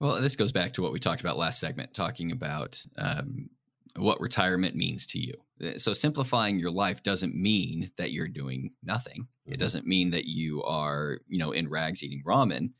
Well 0.00 0.20
this 0.20 0.36
goes 0.36 0.52
back 0.52 0.74
to 0.74 0.82
what 0.82 0.92
we 0.92 1.00
talked 1.00 1.20
about 1.20 1.38
last 1.38 1.60
segment 1.60 1.94
talking 1.94 2.32
about 2.32 2.82
um, 2.98 3.50
what 3.96 4.20
retirement 4.20 4.74
means 4.74 5.06
to 5.06 5.18
you. 5.18 5.34
Uh, 5.64 5.78
so 5.78 5.92
simplifying 5.92 6.58
your 6.58 6.70
life 6.70 7.02
doesn't 7.02 7.34
mean 7.34 7.90
that 7.96 8.12
you're 8.12 8.28
doing 8.28 8.72
nothing. 8.82 9.22
Mm-hmm. 9.22 9.54
it 9.54 9.60
doesn't 9.60 9.86
mean 9.86 10.10
that 10.10 10.26
you 10.26 10.62
are 10.64 11.18
you 11.28 11.38
know 11.38 11.52
in 11.52 11.68
rags 11.68 12.02
eating 12.02 12.22
ramen. 12.26 12.70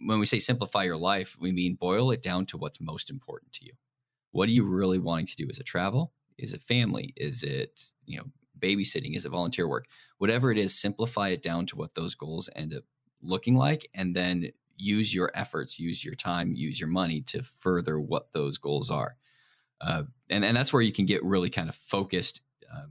When 0.00 0.18
we 0.18 0.26
say 0.26 0.40
simplify 0.40 0.82
your 0.82 0.96
life 0.96 1.36
we 1.38 1.52
mean 1.52 1.74
boil 1.74 2.10
it 2.10 2.22
down 2.22 2.46
to 2.46 2.58
what's 2.58 2.80
most 2.80 3.10
important 3.10 3.52
to 3.54 3.64
you. 3.64 3.72
What 4.32 4.48
are 4.48 4.52
you 4.52 4.64
really 4.64 4.98
wanting 4.98 5.26
to 5.26 5.36
do? 5.36 5.46
Is 5.48 5.58
it 5.58 5.66
travel? 5.66 6.12
Is 6.36 6.52
it 6.52 6.62
family? 6.62 7.14
Is 7.16 7.44
it 7.44 7.84
you 8.06 8.18
know 8.18 8.24
babysitting? 8.58 9.16
Is 9.16 9.24
it 9.24 9.30
volunteer 9.30 9.68
work? 9.68 9.86
Whatever 10.18 10.50
it 10.50 10.58
is, 10.58 10.74
simplify 10.74 11.28
it 11.28 11.42
down 11.42 11.66
to 11.66 11.76
what 11.76 11.94
those 11.94 12.14
goals 12.14 12.48
end 12.56 12.74
up 12.74 12.84
looking 13.22 13.56
like, 13.56 13.88
and 13.94 14.14
then 14.14 14.50
use 14.76 15.14
your 15.14 15.30
efforts, 15.34 15.78
use 15.78 16.04
your 16.04 16.14
time, 16.14 16.54
use 16.54 16.78
your 16.80 16.88
money 16.88 17.20
to 17.22 17.42
further 17.42 17.98
what 18.00 18.32
those 18.32 18.58
goals 18.58 18.90
are. 18.90 19.16
Uh, 19.80 20.04
and 20.30 20.44
and 20.44 20.56
that's 20.56 20.72
where 20.72 20.82
you 20.82 20.92
can 20.92 21.06
get 21.06 21.24
really 21.24 21.50
kind 21.50 21.68
of 21.68 21.74
focused, 21.74 22.40
um, 22.74 22.90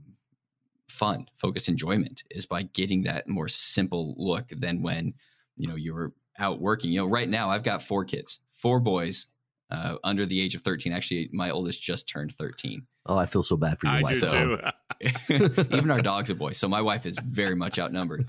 fun, 0.88 1.26
focused 1.36 1.68
enjoyment 1.68 2.22
is 2.30 2.46
by 2.46 2.62
getting 2.62 3.02
that 3.02 3.28
more 3.28 3.48
simple 3.48 4.14
look 4.16 4.48
than 4.48 4.82
when 4.82 5.14
you 5.56 5.66
know 5.66 5.74
you're 5.74 6.12
out 6.38 6.60
working. 6.60 6.92
You 6.92 7.00
know, 7.00 7.06
right 7.06 7.28
now 7.28 7.50
I've 7.50 7.64
got 7.64 7.82
four 7.82 8.04
kids, 8.04 8.40
four 8.52 8.78
boys 8.78 9.26
uh, 9.70 9.96
under 10.04 10.26
the 10.26 10.40
age 10.40 10.54
of 10.54 10.62
13. 10.62 10.92
Actually, 10.92 11.28
my 11.32 11.50
oldest 11.50 11.82
just 11.82 12.08
turned 12.08 12.32
13. 12.36 12.86
Oh, 13.06 13.16
I 13.16 13.26
feel 13.26 13.42
so 13.42 13.56
bad 13.56 13.78
for 13.78 13.86
your 13.86 13.96
I 13.96 14.00
wife. 14.00 14.14
Do 14.14 14.18
so, 14.20 14.30
too. 14.30 14.58
even 15.76 15.90
our 15.90 16.00
dog's 16.00 16.30
a 16.30 16.34
boy, 16.34 16.52
so 16.52 16.68
my 16.68 16.80
wife 16.80 17.06
is 17.06 17.16
very 17.24 17.54
much 17.54 17.78
outnumbered. 17.78 18.28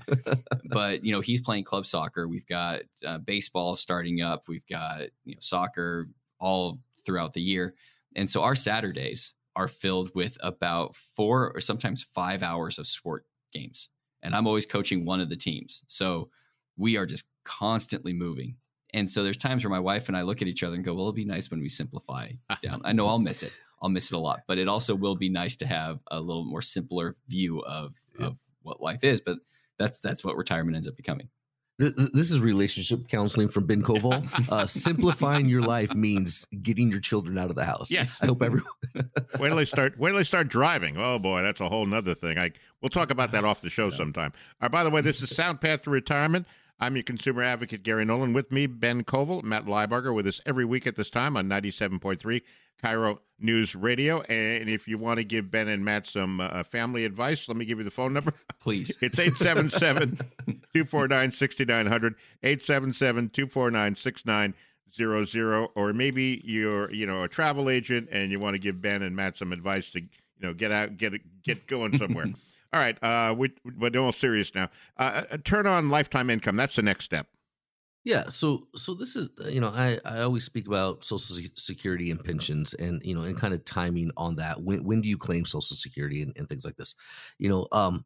But 0.64 1.04
you 1.04 1.12
know, 1.12 1.20
he's 1.20 1.40
playing 1.40 1.64
club 1.64 1.86
soccer. 1.86 2.28
We've 2.28 2.46
got 2.46 2.82
uh, 3.04 3.18
baseball 3.18 3.74
starting 3.74 4.20
up. 4.20 4.44
We've 4.48 4.66
got 4.66 5.02
you 5.24 5.34
know 5.34 5.40
soccer 5.40 6.08
all 6.38 6.78
throughout 7.04 7.32
the 7.32 7.40
year, 7.40 7.74
and 8.14 8.28
so 8.28 8.42
our 8.42 8.54
Saturdays 8.54 9.34
are 9.56 9.66
filled 9.68 10.14
with 10.14 10.36
about 10.40 10.94
four 10.94 11.52
or 11.54 11.60
sometimes 11.60 12.06
five 12.14 12.42
hours 12.42 12.78
of 12.78 12.86
sport 12.86 13.24
games. 13.52 13.88
And 14.22 14.34
I'm 14.34 14.46
always 14.46 14.66
coaching 14.66 15.04
one 15.04 15.20
of 15.20 15.30
the 15.30 15.36
teams, 15.36 15.82
so 15.86 16.28
we 16.76 16.96
are 16.96 17.06
just 17.06 17.26
constantly 17.44 18.12
moving. 18.12 18.56
And 18.94 19.10
so 19.10 19.22
there's 19.22 19.36
times 19.36 19.64
where 19.64 19.70
my 19.70 19.78
wife 19.78 20.08
and 20.08 20.16
I 20.16 20.22
look 20.22 20.40
at 20.40 20.48
each 20.48 20.62
other 20.62 20.74
and 20.74 20.84
go, 20.84 20.94
"Well, 20.94 21.02
it'll 21.04 21.12
be 21.12 21.24
nice 21.24 21.50
when 21.50 21.60
we 21.60 21.68
simplify 21.68 22.30
down." 22.62 22.80
I 22.84 22.92
know 22.92 23.06
I'll 23.06 23.18
miss 23.18 23.42
it. 23.42 23.52
I'll 23.82 23.90
miss 23.90 24.10
it 24.10 24.16
a 24.16 24.18
lot. 24.18 24.40
But 24.46 24.58
it 24.58 24.68
also 24.68 24.94
will 24.94 25.16
be 25.16 25.28
nice 25.28 25.56
to 25.56 25.66
have 25.66 26.00
a 26.10 26.20
little 26.20 26.44
more 26.44 26.62
simpler 26.62 27.16
view 27.28 27.60
of 27.60 27.94
yeah. 28.18 28.26
of 28.26 28.36
what 28.62 28.80
life 28.80 29.04
is. 29.04 29.20
But 29.20 29.38
that's 29.78 30.00
that's 30.00 30.24
what 30.24 30.36
retirement 30.36 30.76
ends 30.76 30.88
up 30.88 30.96
becoming. 30.96 31.28
This 31.78 32.32
is 32.32 32.40
relationship 32.40 33.06
counseling 33.06 33.46
from 33.46 33.66
Ben 33.66 33.82
Koval. 33.82 34.26
Uh, 34.48 34.66
simplifying 34.66 35.46
your 35.48 35.60
life 35.60 35.94
means 35.94 36.46
getting 36.62 36.90
your 36.90 37.00
children 37.00 37.36
out 37.36 37.50
of 37.50 37.56
the 37.56 37.64
house. 37.64 37.90
Yes, 37.90 38.18
I 38.22 38.26
hope 38.26 38.42
everyone. 38.42 38.70
when 39.36 39.54
they 39.54 39.66
start, 39.66 39.98
when 39.98 40.14
they 40.14 40.24
start 40.24 40.48
driving. 40.48 40.96
Oh 40.96 41.18
boy, 41.18 41.42
that's 41.42 41.60
a 41.60 41.68
whole 41.68 41.84
nother 41.84 42.14
thing. 42.14 42.38
I 42.38 42.52
we'll 42.80 42.88
talk 42.88 43.10
about 43.10 43.30
that 43.32 43.44
off 43.44 43.60
the 43.60 43.68
show 43.68 43.90
sometime. 43.90 44.32
All 44.60 44.66
right. 44.66 44.72
By 44.72 44.84
the 44.84 44.90
way, 44.90 45.02
this 45.02 45.22
is 45.22 45.34
Sound 45.34 45.60
Path 45.60 45.82
to 45.82 45.90
Retirement. 45.90 46.46
I'm 46.80 46.94
your 46.94 47.02
consumer 47.02 47.42
advocate, 47.42 47.82
Gary 47.82 48.04
Nolan. 48.04 48.32
With 48.32 48.52
me, 48.52 48.66
Ben 48.66 49.02
Koval, 49.02 49.42
Matt 49.42 49.66
Liebarger, 49.66 50.14
with 50.14 50.28
us 50.28 50.40
every 50.46 50.64
week 50.64 50.86
at 50.86 50.94
this 50.94 51.10
time 51.10 51.36
on 51.36 51.48
97.3 51.48 52.42
KIRO 52.82 53.18
News 53.40 53.74
Radio. 53.74 54.20
And 54.22 54.68
if 54.68 54.86
you 54.86 54.96
want 54.96 55.18
to 55.18 55.24
give 55.24 55.50
Ben 55.50 55.66
and 55.66 55.84
Matt 55.84 56.06
some 56.06 56.40
uh, 56.40 56.62
family 56.62 57.04
advice, 57.04 57.48
let 57.48 57.56
me 57.56 57.64
give 57.64 57.78
you 57.78 57.84
the 57.84 57.90
phone 57.90 58.12
number. 58.12 58.32
Please. 58.60 58.96
It's 59.00 59.18
877 59.18 60.18
249 60.72 61.30
6900, 61.32 62.14
877 62.44 63.28
249 63.30 63.94
6900. 63.96 65.68
Or 65.74 65.92
maybe 65.92 66.40
you're, 66.44 66.92
you 66.92 67.06
know, 67.06 67.24
a 67.24 67.28
travel 67.28 67.68
agent 67.68 68.08
and 68.12 68.30
you 68.30 68.38
want 68.38 68.54
to 68.54 68.58
give 68.60 68.80
Ben 68.80 69.02
and 69.02 69.16
Matt 69.16 69.36
some 69.36 69.52
advice 69.52 69.90
to, 69.90 70.00
you 70.00 70.08
know, 70.40 70.54
get 70.54 70.70
out, 70.70 70.96
get 70.96 71.14
get 71.42 71.66
going 71.66 71.98
somewhere. 71.98 72.26
All 72.72 72.80
right, 72.80 73.02
uh, 73.02 73.34
we, 73.36 73.52
but 73.64 73.96
all 73.96 74.12
serious 74.12 74.54
now. 74.54 74.68
Uh, 74.98 75.22
uh, 75.30 75.36
turn 75.42 75.66
on 75.66 75.88
lifetime 75.88 76.28
income. 76.28 76.56
That's 76.56 76.76
the 76.76 76.82
next 76.82 77.04
step. 77.04 77.26
Yeah, 78.04 78.28
so 78.28 78.68
so 78.76 78.94
this 78.94 79.16
is 79.16 79.28
uh, 79.42 79.48
you 79.48 79.60
know 79.60 79.68
I 79.68 79.98
I 80.04 80.20
always 80.20 80.44
speak 80.44 80.66
about 80.66 81.04
social 81.04 81.36
security 81.56 82.10
and 82.10 82.22
pensions 82.22 82.74
and 82.74 83.02
you 83.04 83.14
know 83.14 83.22
and 83.22 83.38
kind 83.38 83.54
of 83.54 83.64
timing 83.64 84.10
on 84.16 84.36
that. 84.36 84.62
When 84.62 84.84
when 84.84 85.00
do 85.00 85.08
you 85.08 85.18
claim 85.18 85.46
social 85.46 85.76
security 85.76 86.22
and, 86.22 86.32
and 86.36 86.48
things 86.48 86.64
like 86.64 86.76
this? 86.76 86.94
You 87.38 87.48
know, 87.48 87.68
um, 87.72 88.04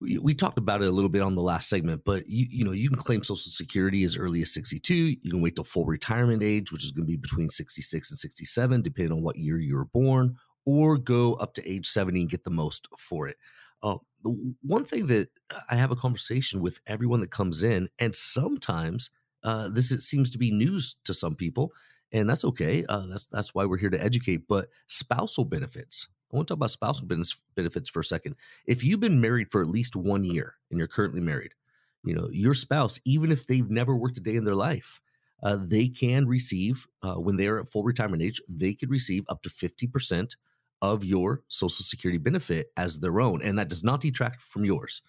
we, 0.00 0.18
we 0.18 0.34
talked 0.34 0.58
about 0.58 0.82
it 0.82 0.88
a 0.88 0.92
little 0.92 1.10
bit 1.10 1.22
on 1.22 1.34
the 1.34 1.42
last 1.42 1.68
segment, 1.68 2.02
but 2.04 2.28
you 2.28 2.46
you 2.50 2.64
know 2.64 2.72
you 2.72 2.88
can 2.88 2.98
claim 2.98 3.22
social 3.22 3.50
security 3.50 4.02
as 4.04 4.16
early 4.16 4.42
as 4.42 4.52
62. 4.54 4.94
You 4.94 5.30
can 5.30 5.42
wait 5.42 5.56
till 5.56 5.64
full 5.64 5.86
retirement 5.86 6.42
age, 6.42 6.72
which 6.72 6.84
is 6.84 6.92
going 6.92 7.04
to 7.04 7.10
be 7.10 7.16
between 7.16 7.48
66 7.48 8.10
and 8.10 8.18
67, 8.18 8.82
depending 8.82 9.12
on 9.12 9.22
what 9.22 9.36
year 9.36 9.58
you 9.58 9.74
were 9.74 9.86
born, 9.86 10.36
or 10.70 10.96
go 10.96 11.34
up 11.34 11.54
to 11.54 11.68
age 11.68 11.86
70 11.88 12.20
and 12.20 12.30
get 12.30 12.44
the 12.44 12.50
most 12.50 12.86
for 12.96 13.26
it. 13.26 13.36
Uh, 13.82 13.96
one 14.62 14.84
thing 14.84 15.06
that 15.08 15.30
I 15.68 15.74
have 15.74 15.90
a 15.90 15.96
conversation 15.96 16.60
with 16.60 16.80
everyone 16.86 17.20
that 17.22 17.30
comes 17.30 17.62
in, 17.62 17.88
and 17.98 18.14
sometimes 18.14 19.10
uh, 19.42 19.68
this 19.68 19.90
it 19.90 20.02
seems 20.02 20.30
to 20.30 20.38
be 20.38 20.50
news 20.50 20.96
to 21.04 21.14
some 21.14 21.34
people, 21.34 21.72
and 22.12 22.28
that's 22.28 22.44
okay. 22.44 22.84
Uh, 22.88 23.06
that's 23.08 23.26
that's 23.26 23.54
why 23.54 23.64
we're 23.64 23.78
here 23.78 23.90
to 23.90 24.02
educate. 24.02 24.46
But 24.48 24.68
spousal 24.86 25.44
benefits. 25.44 26.08
I 26.32 26.36
want 26.36 26.46
to 26.46 26.52
talk 26.52 26.58
about 26.58 26.70
spousal 26.70 27.08
benefits 27.56 27.90
for 27.90 28.00
a 28.00 28.04
second. 28.04 28.36
If 28.66 28.84
you've 28.84 29.00
been 29.00 29.20
married 29.20 29.50
for 29.50 29.62
at 29.62 29.68
least 29.68 29.96
one 29.96 30.22
year 30.22 30.54
and 30.70 30.78
you're 30.78 30.86
currently 30.86 31.20
married, 31.20 31.54
you 32.04 32.14
know 32.14 32.28
your 32.30 32.54
spouse, 32.54 33.00
even 33.06 33.32
if 33.32 33.46
they've 33.46 33.70
never 33.70 33.96
worked 33.96 34.18
a 34.18 34.20
day 34.20 34.36
in 34.36 34.44
their 34.44 34.54
life, 34.54 35.00
uh, 35.42 35.56
they 35.58 35.88
can 35.88 36.26
receive 36.28 36.86
uh, 37.02 37.14
when 37.14 37.36
they 37.36 37.48
are 37.48 37.58
at 37.58 37.70
full 37.70 37.82
retirement 37.82 38.22
age. 38.22 38.42
They 38.46 38.74
could 38.74 38.90
receive 38.90 39.24
up 39.28 39.42
to 39.42 39.50
fifty 39.50 39.86
percent 39.86 40.36
of 40.82 41.04
your 41.04 41.42
Social 41.48 41.84
Security 41.84 42.18
benefit 42.18 42.68
as 42.76 42.98
their 43.00 43.20
own, 43.20 43.42
and 43.42 43.58
that 43.58 43.68
does 43.68 43.84
not 43.84 44.00
detract 44.00 44.42
from 44.42 44.64
yours. 44.64 45.02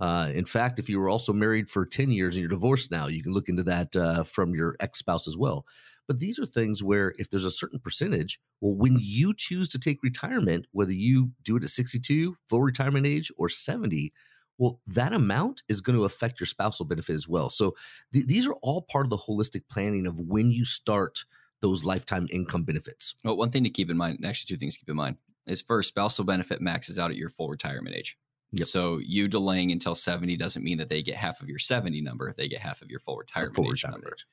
Uh, 0.00 0.30
in 0.32 0.44
fact, 0.44 0.78
if 0.78 0.88
you 0.88 0.98
were 0.98 1.08
also 1.08 1.32
married 1.32 1.68
for 1.68 1.84
10 1.84 2.10
years 2.10 2.36
and 2.36 2.40
you're 2.40 2.48
divorced 2.48 2.90
now, 2.90 3.08
you 3.08 3.22
can 3.22 3.32
look 3.32 3.48
into 3.48 3.64
that 3.64 3.94
uh, 3.96 4.22
from 4.22 4.54
your 4.54 4.76
ex 4.80 4.98
spouse 4.98 5.26
as 5.26 5.36
well. 5.36 5.66
But 6.06 6.20
these 6.20 6.38
are 6.38 6.46
things 6.46 6.82
where 6.82 7.14
if 7.18 7.28
there's 7.28 7.44
a 7.44 7.50
certain 7.50 7.80
percentage, 7.80 8.40
well, 8.60 8.76
when 8.76 8.96
you 9.00 9.34
choose 9.36 9.68
to 9.70 9.78
take 9.78 10.02
retirement, 10.02 10.66
whether 10.72 10.92
you 10.92 11.32
do 11.44 11.56
it 11.56 11.64
at 11.64 11.70
62, 11.70 12.36
full 12.48 12.62
retirement 12.62 13.06
age, 13.06 13.30
or 13.36 13.48
70, 13.48 14.12
well, 14.56 14.80
that 14.86 15.12
amount 15.12 15.62
is 15.68 15.80
going 15.80 15.96
to 15.96 16.04
affect 16.04 16.40
your 16.40 16.46
spousal 16.46 16.86
benefit 16.86 17.14
as 17.14 17.28
well. 17.28 17.50
So 17.50 17.74
th- 18.12 18.26
these 18.26 18.46
are 18.46 18.56
all 18.62 18.82
part 18.82 19.06
of 19.06 19.10
the 19.10 19.18
holistic 19.18 19.62
planning 19.70 20.06
of 20.06 20.18
when 20.18 20.50
you 20.50 20.64
start 20.64 21.24
those 21.60 21.84
lifetime 21.84 22.28
income 22.30 22.64
benefits. 22.64 23.14
Well, 23.24 23.36
one 23.36 23.48
thing 23.48 23.64
to 23.64 23.70
keep 23.70 23.90
in 23.90 23.96
mind, 23.96 24.24
actually, 24.24 24.54
two 24.54 24.58
things 24.58 24.74
to 24.74 24.80
keep 24.80 24.90
in 24.90 24.96
mind 24.96 25.16
is 25.46 25.62
first, 25.62 25.88
spousal 25.88 26.24
benefit 26.24 26.60
maxes 26.60 26.98
out 26.98 27.10
at 27.10 27.16
your 27.16 27.30
full 27.30 27.48
retirement 27.48 27.96
age. 27.96 28.16
Yep. 28.52 28.66
So 28.66 28.98
you 28.98 29.28
delaying 29.28 29.72
until 29.72 29.94
70 29.94 30.36
doesn't 30.36 30.64
mean 30.64 30.78
that 30.78 30.88
they 30.88 31.02
get 31.02 31.16
half 31.16 31.42
of 31.42 31.48
your 31.48 31.58
70 31.58 32.00
number, 32.00 32.32
they 32.36 32.48
get 32.48 32.60
half 32.60 32.80
of 32.80 32.90
your 32.90 33.00
full 33.00 33.16
retirement, 33.16 33.56
full 33.56 33.66
age 33.66 33.82
retirement 33.82 34.04
number. 34.04 34.14
Age. 34.14 34.26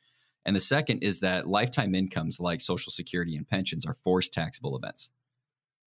And 0.45 0.55
the 0.55 0.61
second 0.61 0.99
is 0.99 1.19
that 1.21 1.47
lifetime 1.47 1.95
incomes 1.95 2.39
like 2.39 2.61
Social 2.61 2.91
Security 2.91 3.35
and 3.35 3.47
pensions 3.47 3.85
are 3.85 3.95
forced 3.95 4.31
taxable 4.31 4.77
events. 4.77 5.11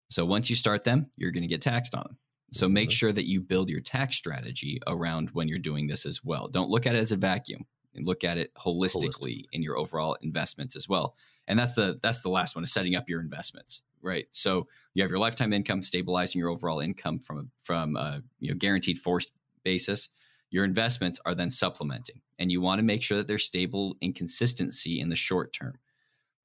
So 0.08 0.24
once 0.24 0.48
you 0.48 0.56
start 0.56 0.84
them, 0.84 1.10
you're 1.16 1.30
going 1.30 1.42
to 1.42 1.48
get 1.48 1.60
taxed 1.60 1.94
on 1.94 2.04
them. 2.04 2.18
So 2.52 2.66
mm-hmm. 2.66 2.74
make 2.74 2.90
sure 2.90 3.12
that 3.12 3.26
you 3.26 3.40
build 3.40 3.68
your 3.68 3.80
tax 3.80 4.16
strategy 4.16 4.80
around 4.86 5.30
when 5.32 5.46
you're 5.46 5.58
doing 5.58 5.86
this 5.86 6.06
as 6.06 6.24
well. 6.24 6.48
Don't 6.48 6.70
look 6.70 6.86
at 6.86 6.94
it 6.94 6.98
as 6.98 7.12
a 7.12 7.16
vacuum 7.16 7.66
and 7.96 8.06
look 8.06 8.24
at 8.24 8.38
it 8.38 8.52
holistically 8.54 9.40
Holistic. 9.40 9.44
in 9.52 9.62
your 9.62 9.76
overall 9.76 10.16
investments 10.20 10.76
as 10.76 10.88
well. 10.88 11.16
And 11.48 11.58
that's 11.58 11.74
the 11.74 11.98
that's 12.02 12.22
the 12.22 12.28
last 12.28 12.54
one 12.54 12.64
is 12.64 12.72
setting 12.72 12.96
up 12.96 13.08
your 13.08 13.20
investments 13.20 13.82
right? 14.06 14.26
So 14.30 14.68
you 14.94 15.02
have 15.02 15.10
your 15.10 15.18
lifetime 15.18 15.52
income 15.52 15.82
stabilizing 15.82 16.38
your 16.38 16.48
overall 16.48 16.80
income 16.80 17.18
from 17.18 17.38
a, 17.38 17.44
from 17.62 17.96
a 17.96 18.22
you 18.38 18.50
know 18.50 18.56
guaranteed 18.56 18.98
forced 18.98 19.32
basis. 19.64 20.08
Your 20.50 20.64
investments 20.64 21.18
are 21.26 21.34
then 21.34 21.50
supplementing, 21.50 22.22
and 22.38 22.50
you 22.50 22.60
want 22.60 22.78
to 22.78 22.84
make 22.84 23.02
sure 23.02 23.18
that 23.18 23.26
they're 23.26 23.38
stable 23.38 23.96
in 24.00 24.12
consistency 24.12 25.00
in 25.00 25.08
the 25.08 25.16
short 25.16 25.52
term. 25.52 25.74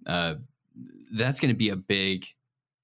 Uh, 0.05 0.35
that's 1.13 1.39
going 1.39 1.53
to 1.53 1.57
be 1.57 1.69
a 1.69 1.75
big 1.75 2.25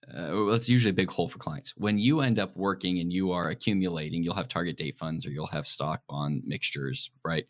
uh, 0.08 0.30
well, 0.32 0.54
it's 0.54 0.70
usually 0.70 0.92
a 0.92 0.94
big 0.94 1.10
hole 1.10 1.28
for 1.28 1.38
clients. 1.38 1.76
When 1.76 1.98
you 1.98 2.22
end 2.22 2.40
up 2.40 2.56
working 2.56 3.00
and 3.00 3.12
you 3.12 3.32
are 3.32 3.50
accumulating, 3.50 4.24
you'll 4.24 4.36
have 4.36 4.48
target 4.48 4.78
date 4.78 4.98
funds 4.98 5.26
or 5.26 5.32
you'll 5.32 5.48
have 5.48 5.68
stock 5.68 6.02
bond 6.08 6.44
mixtures, 6.46 7.12
right? 7.26 7.46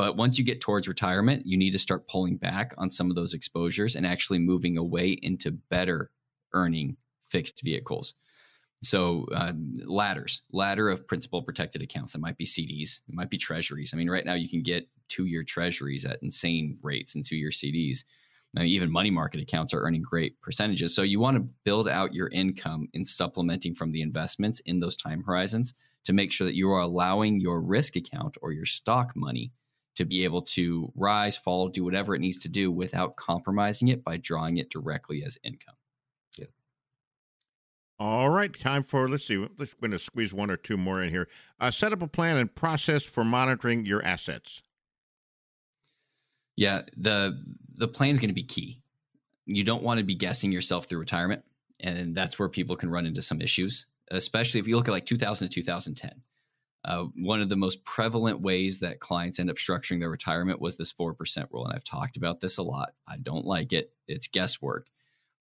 But 0.00 0.16
once 0.16 0.38
you 0.38 0.44
get 0.46 0.62
towards 0.62 0.88
retirement, 0.88 1.42
you 1.44 1.58
need 1.58 1.72
to 1.72 1.78
start 1.78 2.08
pulling 2.08 2.38
back 2.38 2.72
on 2.78 2.88
some 2.88 3.10
of 3.10 3.16
those 3.16 3.34
exposures 3.34 3.96
and 3.96 4.06
actually 4.06 4.38
moving 4.38 4.78
away 4.78 5.10
into 5.10 5.50
better 5.50 6.10
earning 6.54 6.96
fixed 7.28 7.60
vehicles. 7.62 8.14
So 8.82 9.26
uh, 9.36 9.52
ladders, 9.84 10.40
ladder 10.52 10.88
of 10.88 11.06
principal 11.06 11.42
protected 11.42 11.82
accounts. 11.82 12.14
It 12.14 12.22
might 12.22 12.38
be 12.38 12.46
CDs, 12.46 13.00
it 13.06 13.14
might 13.14 13.28
be 13.28 13.36
treasuries. 13.36 13.90
I 13.92 13.98
mean, 13.98 14.08
right 14.08 14.24
now 14.24 14.32
you 14.32 14.48
can 14.48 14.62
get 14.62 14.88
two-year 15.08 15.44
treasuries 15.44 16.06
at 16.06 16.22
insane 16.22 16.78
rates 16.82 17.14
and 17.14 17.22
two-year 17.22 17.50
CDs. 17.50 18.04
Mean, 18.54 18.68
even 18.68 18.90
money 18.90 19.10
market 19.10 19.42
accounts 19.42 19.74
are 19.74 19.82
earning 19.82 20.00
great 20.00 20.40
percentages. 20.40 20.94
So 20.94 21.02
you 21.02 21.20
want 21.20 21.36
to 21.36 21.46
build 21.66 21.88
out 21.88 22.14
your 22.14 22.28
income 22.28 22.88
in 22.94 23.04
supplementing 23.04 23.74
from 23.74 23.92
the 23.92 24.00
investments 24.00 24.60
in 24.60 24.80
those 24.80 24.96
time 24.96 25.24
horizons 25.24 25.74
to 26.04 26.14
make 26.14 26.32
sure 26.32 26.46
that 26.46 26.56
you 26.56 26.70
are 26.70 26.80
allowing 26.80 27.38
your 27.38 27.60
risk 27.60 27.96
account 27.96 28.38
or 28.40 28.52
your 28.52 28.64
stock 28.64 29.12
money 29.14 29.52
to 29.96 30.04
be 30.04 30.24
able 30.24 30.42
to 30.42 30.92
rise, 30.94 31.36
fall, 31.36 31.68
do 31.68 31.84
whatever 31.84 32.14
it 32.14 32.20
needs 32.20 32.38
to 32.38 32.48
do 32.48 32.70
without 32.70 33.16
compromising 33.16 33.88
it 33.88 34.04
by 34.04 34.16
drawing 34.16 34.56
it 34.56 34.70
directly 34.70 35.22
as 35.24 35.38
income. 35.42 35.74
Yeah. 36.38 36.46
All 37.98 38.30
right, 38.30 38.52
time 38.58 38.82
for 38.82 39.08
let's 39.08 39.26
see. 39.26 39.46
Let's 39.58 39.74
going 39.74 39.90
to 39.90 39.98
squeeze 39.98 40.32
one 40.32 40.50
or 40.50 40.56
two 40.56 40.76
more 40.76 41.02
in 41.02 41.10
here. 41.10 41.28
Uh, 41.58 41.70
set 41.70 41.92
up 41.92 42.02
a 42.02 42.08
plan 42.08 42.36
and 42.36 42.54
process 42.54 43.04
for 43.04 43.24
monitoring 43.24 43.84
your 43.84 44.02
assets. 44.04 44.62
Yeah, 46.56 46.82
the 46.96 47.42
the 47.74 47.88
plan 47.88 48.10
is 48.10 48.20
going 48.20 48.30
to 48.30 48.34
be 48.34 48.42
key. 48.42 48.80
You 49.46 49.64
don't 49.64 49.82
want 49.82 49.98
to 49.98 50.04
be 50.04 50.14
guessing 50.14 50.52
yourself 50.52 50.86
through 50.86 50.98
retirement, 50.98 51.42
and 51.80 52.14
that's 52.14 52.38
where 52.38 52.48
people 52.48 52.76
can 52.76 52.90
run 52.90 53.06
into 53.06 53.22
some 53.22 53.40
issues. 53.40 53.86
Especially 54.10 54.60
if 54.60 54.66
you 54.66 54.76
look 54.76 54.88
at 54.88 54.92
like 54.92 55.06
2000 55.06 55.48
to 55.48 55.54
2010. 55.54 56.22
Uh, 56.84 57.04
one 57.16 57.40
of 57.40 57.48
the 57.48 57.56
most 57.56 57.84
prevalent 57.84 58.40
ways 58.40 58.80
that 58.80 59.00
clients 59.00 59.38
end 59.38 59.50
up 59.50 59.56
structuring 59.56 60.00
their 60.00 60.10
retirement 60.10 60.60
was 60.60 60.76
this 60.76 60.92
4% 60.92 61.46
rule. 61.52 61.66
And 61.66 61.74
I've 61.74 61.84
talked 61.84 62.16
about 62.16 62.40
this 62.40 62.56
a 62.56 62.62
lot. 62.62 62.94
I 63.06 63.18
don't 63.18 63.44
like 63.44 63.72
it. 63.72 63.92
It's 64.08 64.28
guesswork. 64.28 64.88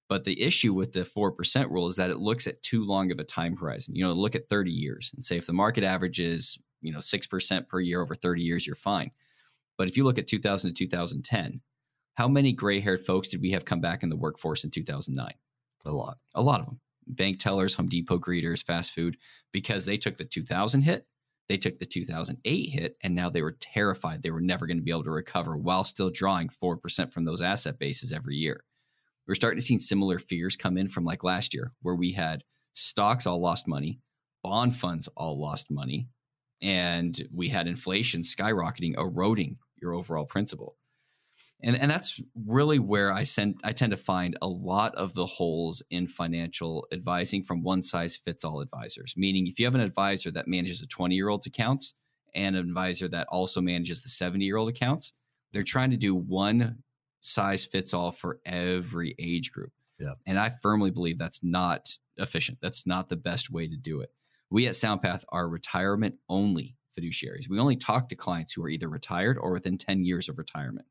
But 0.09 0.25
the 0.25 0.41
issue 0.41 0.73
with 0.73 0.91
the 0.91 1.01
4% 1.01 1.69
rule 1.69 1.87
is 1.87 1.95
that 1.95 2.09
it 2.09 2.17
looks 2.17 2.47
at 2.47 2.61
too 2.63 2.83
long 2.83 3.11
of 3.11 3.19
a 3.19 3.23
time 3.23 3.55
horizon. 3.55 3.95
You 3.95 4.05
know, 4.05 4.13
look 4.13 4.35
at 4.35 4.49
30 4.49 4.71
years 4.71 5.11
and 5.13 5.23
say 5.23 5.37
if 5.37 5.45
the 5.45 5.53
market 5.53 5.83
averages, 5.83 6.57
you 6.81 6.91
know, 6.91 6.99
6% 6.99 7.67
per 7.67 7.79
year 7.79 8.01
over 8.01 8.15
30 8.15 8.41
years, 8.41 8.65
you're 8.67 8.75
fine. 8.75 9.11
But 9.77 9.87
if 9.87 9.95
you 9.95 10.03
look 10.03 10.17
at 10.17 10.27
2000 10.27 10.73
to 10.73 10.85
2010, 10.85 11.61
how 12.15 12.27
many 12.27 12.51
gray 12.51 12.81
haired 12.81 13.05
folks 13.05 13.29
did 13.29 13.41
we 13.41 13.51
have 13.51 13.63
come 13.63 13.79
back 13.79 14.03
in 14.03 14.09
the 14.09 14.17
workforce 14.17 14.65
in 14.65 14.71
2009? 14.71 15.31
A 15.85 15.91
lot. 15.91 16.17
A 16.35 16.41
lot 16.41 16.59
of 16.59 16.65
them. 16.65 16.81
Bank 17.07 17.39
tellers, 17.39 17.75
Home 17.75 17.87
Depot 17.87 18.19
greeters, 18.19 18.63
fast 18.63 18.93
food, 18.93 19.15
because 19.53 19.85
they 19.85 19.97
took 19.97 20.17
the 20.17 20.25
2000 20.25 20.81
hit, 20.81 21.07
they 21.49 21.57
took 21.57 21.79
the 21.79 21.85
2008 21.85 22.69
hit, 22.69 22.95
and 23.01 23.13
now 23.13 23.29
they 23.29 23.41
were 23.41 23.57
terrified 23.59 24.21
they 24.21 24.31
were 24.31 24.39
never 24.39 24.65
going 24.65 24.77
to 24.77 24.83
be 24.83 24.91
able 24.91 25.03
to 25.03 25.11
recover 25.11 25.57
while 25.57 25.83
still 25.83 26.09
drawing 26.09 26.49
4% 26.63 27.11
from 27.11 27.25
those 27.25 27.41
asset 27.41 27.77
bases 27.77 28.13
every 28.13 28.35
year 28.35 28.63
we're 29.29 29.35
starting 29.35 29.59
to 29.59 29.65
see 29.65 29.77
similar 29.77 30.17
fears 30.17 30.55
come 30.55 30.75
in 30.75 30.87
from 30.87 31.05
like 31.05 31.23
last 31.23 31.53
year, 31.53 31.71
where 31.83 31.93
we 31.93 32.11
had 32.11 32.43
stocks 32.73 33.27
all 33.27 33.39
lost 33.39 33.67
money, 33.67 33.99
bond 34.43 34.75
funds 34.75 35.07
all 35.15 35.39
lost 35.39 35.69
money, 35.69 36.07
and 36.63 37.21
we 37.31 37.47
had 37.47 37.67
inflation 37.67 38.23
skyrocketing, 38.23 38.97
eroding 38.97 39.57
your 39.79 39.93
overall 39.93 40.25
principal. 40.25 40.78
And, 41.61 41.75
and 41.77 41.91
that's 41.91 42.21
really 42.47 42.79
where 42.79 43.11
I 43.11 43.23
send 43.23 43.59
I 43.63 43.73
tend 43.73 43.91
to 43.91 43.97
find 43.97 44.37
a 44.41 44.47
lot 44.47 44.95
of 44.95 45.13
the 45.13 45.25
holes 45.25 45.83
in 45.89 46.07
financial 46.07 46.87
advising 46.91 47.43
from 47.43 47.63
one 47.63 47.81
size 47.81 48.15
fits 48.15 48.43
all 48.43 48.61
advisors. 48.61 49.13
Meaning, 49.17 49.47
if 49.47 49.59
you 49.59 49.65
have 49.65 49.75
an 49.75 49.81
advisor 49.81 50.31
that 50.31 50.47
manages 50.47 50.81
a 50.81 50.87
20 50.87 51.15
year 51.15 51.29
old's 51.29 51.47
accounts 51.47 51.95
and 52.33 52.55
an 52.55 52.67
advisor 52.67 53.07
that 53.09 53.27
also 53.29 53.59
manages 53.59 54.01
the 54.01 54.09
70 54.09 54.45
year 54.45 54.57
old 54.57 54.69
accounts, 54.69 55.13
they're 55.51 55.63
trying 55.63 55.91
to 55.91 55.97
do 55.97 56.15
one 56.15 56.83
size 57.21 57.65
fits 57.65 57.93
all 57.93 58.11
for 58.11 58.39
every 58.45 59.15
age 59.19 59.51
group. 59.51 59.71
Yeah. 59.99 60.13
And 60.25 60.39
I 60.39 60.53
firmly 60.61 60.91
believe 60.91 61.17
that's 61.17 61.43
not 61.43 61.89
efficient. 62.17 62.59
That's 62.61 62.87
not 62.87 63.09
the 63.09 63.17
best 63.17 63.49
way 63.49 63.67
to 63.67 63.75
do 63.75 63.99
it. 63.99 64.11
We 64.49 64.67
at 64.67 64.75
SoundPath 64.75 65.23
are 65.29 65.47
retirement 65.47 66.15
only 66.29 66.77
fiduciaries. 66.97 67.49
We 67.49 67.59
only 67.59 67.75
talk 67.75 68.09
to 68.09 68.15
clients 68.15 68.53
who 68.53 68.63
are 68.63 68.69
either 68.69 68.87
retired 68.87 69.37
or 69.37 69.51
within 69.51 69.77
10 69.77 70.05
years 70.05 70.29
of 70.29 70.37
retirement. 70.37 70.87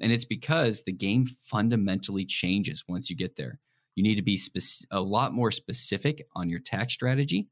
And 0.00 0.12
it's 0.12 0.24
because 0.24 0.82
the 0.82 0.92
game 0.92 1.26
fundamentally 1.46 2.24
changes 2.24 2.84
once 2.88 3.08
you 3.08 3.16
get 3.16 3.36
there. 3.36 3.58
You 3.94 4.02
need 4.02 4.16
to 4.16 4.22
be 4.22 4.40
a 4.90 5.00
lot 5.00 5.32
more 5.32 5.50
specific 5.50 6.26
on 6.34 6.50
your 6.50 6.60
tax 6.60 6.92
strategy. 6.92 7.48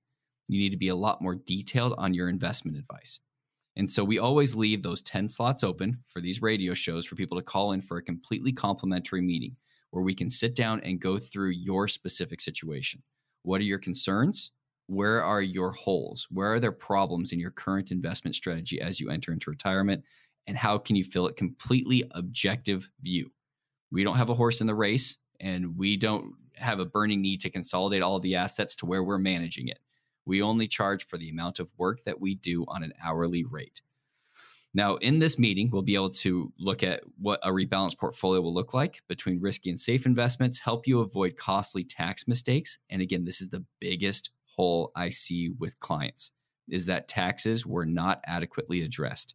You 0.48 0.58
need 0.58 0.70
to 0.70 0.76
be 0.76 0.88
a 0.88 0.96
lot 0.96 1.22
more 1.22 1.34
detailed 1.34 1.94
on 1.96 2.12
your 2.12 2.28
investment 2.28 2.76
advice. 2.76 3.20
And 3.76 3.90
so 3.90 4.04
we 4.04 4.18
always 4.18 4.54
leave 4.54 4.82
those 4.82 5.02
10 5.02 5.26
slots 5.28 5.64
open 5.64 5.98
for 6.08 6.20
these 6.20 6.42
radio 6.42 6.74
shows 6.74 7.06
for 7.06 7.16
people 7.16 7.38
to 7.38 7.42
call 7.42 7.72
in 7.72 7.80
for 7.80 7.96
a 7.96 8.02
completely 8.02 8.52
complimentary 8.52 9.22
meeting 9.22 9.56
where 9.90 10.04
we 10.04 10.14
can 10.14 10.28
sit 10.28 10.54
down 10.54 10.80
and 10.80 11.00
go 11.00 11.18
through 11.18 11.50
your 11.50 11.88
specific 11.88 12.40
situation. 12.40 13.02
What 13.42 13.60
are 13.60 13.64
your 13.64 13.78
concerns? 13.78 14.52
Where 14.86 15.22
are 15.22 15.40
your 15.40 15.72
holes? 15.72 16.26
Where 16.30 16.52
are 16.52 16.60
there 16.60 16.72
problems 16.72 17.32
in 17.32 17.40
your 17.40 17.50
current 17.50 17.90
investment 17.90 18.36
strategy 18.36 18.80
as 18.80 19.00
you 19.00 19.08
enter 19.08 19.32
into 19.32 19.50
retirement? 19.50 20.04
And 20.46 20.56
how 20.56 20.78
can 20.78 20.96
you 20.96 21.04
fill 21.04 21.26
it 21.26 21.36
completely 21.36 22.04
objective 22.12 22.88
view? 23.02 23.30
We 23.90 24.04
don't 24.04 24.16
have 24.16 24.30
a 24.30 24.34
horse 24.34 24.60
in 24.60 24.66
the 24.66 24.74
race 24.74 25.16
and 25.40 25.76
we 25.76 25.96
don't 25.96 26.34
have 26.56 26.78
a 26.78 26.84
burning 26.84 27.22
need 27.22 27.40
to 27.42 27.50
consolidate 27.50 28.02
all 28.02 28.20
the 28.20 28.36
assets 28.36 28.76
to 28.76 28.86
where 28.86 29.02
we're 29.02 29.18
managing 29.18 29.68
it. 29.68 29.78
We 30.26 30.42
only 30.42 30.68
charge 30.68 31.06
for 31.06 31.18
the 31.18 31.28
amount 31.28 31.58
of 31.58 31.70
work 31.76 32.04
that 32.04 32.20
we 32.20 32.34
do 32.34 32.64
on 32.68 32.82
an 32.82 32.92
hourly 33.02 33.44
rate. 33.44 33.82
Now, 34.76 34.96
in 34.96 35.20
this 35.20 35.38
meeting, 35.38 35.70
we'll 35.70 35.82
be 35.82 35.94
able 35.94 36.10
to 36.10 36.52
look 36.58 36.82
at 36.82 37.02
what 37.18 37.38
a 37.44 37.50
rebalanced 37.50 37.98
portfolio 37.98 38.40
will 38.40 38.54
look 38.54 38.74
like 38.74 39.02
between 39.06 39.40
risky 39.40 39.70
and 39.70 39.78
safe 39.78 40.04
investments, 40.04 40.58
help 40.58 40.88
you 40.88 41.00
avoid 41.00 41.36
costly 41.36 41.84
tax 41.84 42.26
mistakes. 42.26 42.78
And 42.90 43.00
again, 43.00 43.24
this 43.24 43.40
is 43.40 43.50
the 43.50 43.64
biggest 43.80 44.30
hole 44.44 44.90
I 44.96 45.10
see 45.10 45.50
with 45.50 45.78
clients 45.78 46.32
is 46.68 46.86
that 46.86 47.06
taxes 47.06 47.64
were 47.64 47.86
not 47.86 48.20
adequately 48.26 48.82
addressed. 48.82 49.34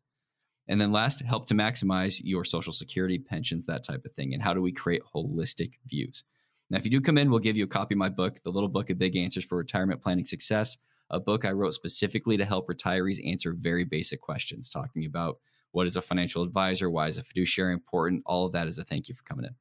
And 0.70 0.80
then 0.80 0.91
last, 0.91 1.22
help 1.22 1.47
to 1.47 1.55
maximize 1.55 2.22
your 2.24 2.45
social 2.45 2.72
security, 2.72 3.17
pensions, 3.17 3.65
that 3.65 3.84
type 3.84 4.05
of 4.05 4.13
thing. 4.13 4.34
And 4.36 4.41
how 4.41 4.53
do 4.53 4.61
we 4.61 4.72
create 4.72 5.01
holistic 5.13 5.74
views? 5.88 6.24
Now, 6.70 6.78
if 6.78 6.86
you 6.86 6.91
do 6.91 7.01
come 7.01 7.17
in, 7.17 7.32
we'll 7.32 7.39
give 7.39 7.57
you 7.57 7.63
a 7.63 7.67
copy 7.67 7.95
of 7.95 7.97
my 7.97 8.09
book, 8.09 8.43
The 8.43 8.51
Little 8.51 8.70
Book 8.70 8.91
of 8.91 8.99
Big 8.99 9.17
Answers 9.17 9.43
for 9.43 9.57
Retirement 9.57 10.01
Planning 10.01 10.26
Success, 10.26 10.78
a 11.09 11.20
book 11.20 11.43
I 11.43 11.51
wrote 11.51 11.74
specifically 11.74 12.38
to 12.38 12.45
help 12.45 12.70
retirees 12.70 13.17
answer 13.28 13.55
very 13.57 13.84
basic 13.84 14.22
questions, 14.22 14.70
talking 14.70 15.05
about 15.05 15.39
what 15.72 15.88
is 15.88 15.97
a 15.97 16.03
financial 16.03 16.43
advisor, 16.43 16.88
why 16.88 17.07
is 17.07 17.17
a 17.17 17.24
fiduciary 17.24 17.74
important, 17.74 18.22
all 18.28 18.45
of 18.45 18.53
that 18.53 18.67
is 18.67 18.78
a 18.78 18.84
thank 18.84 19.09
you 19.09 19.15
for 19.15 19.24
coming 19.24 19.45
in. 19.45 19.55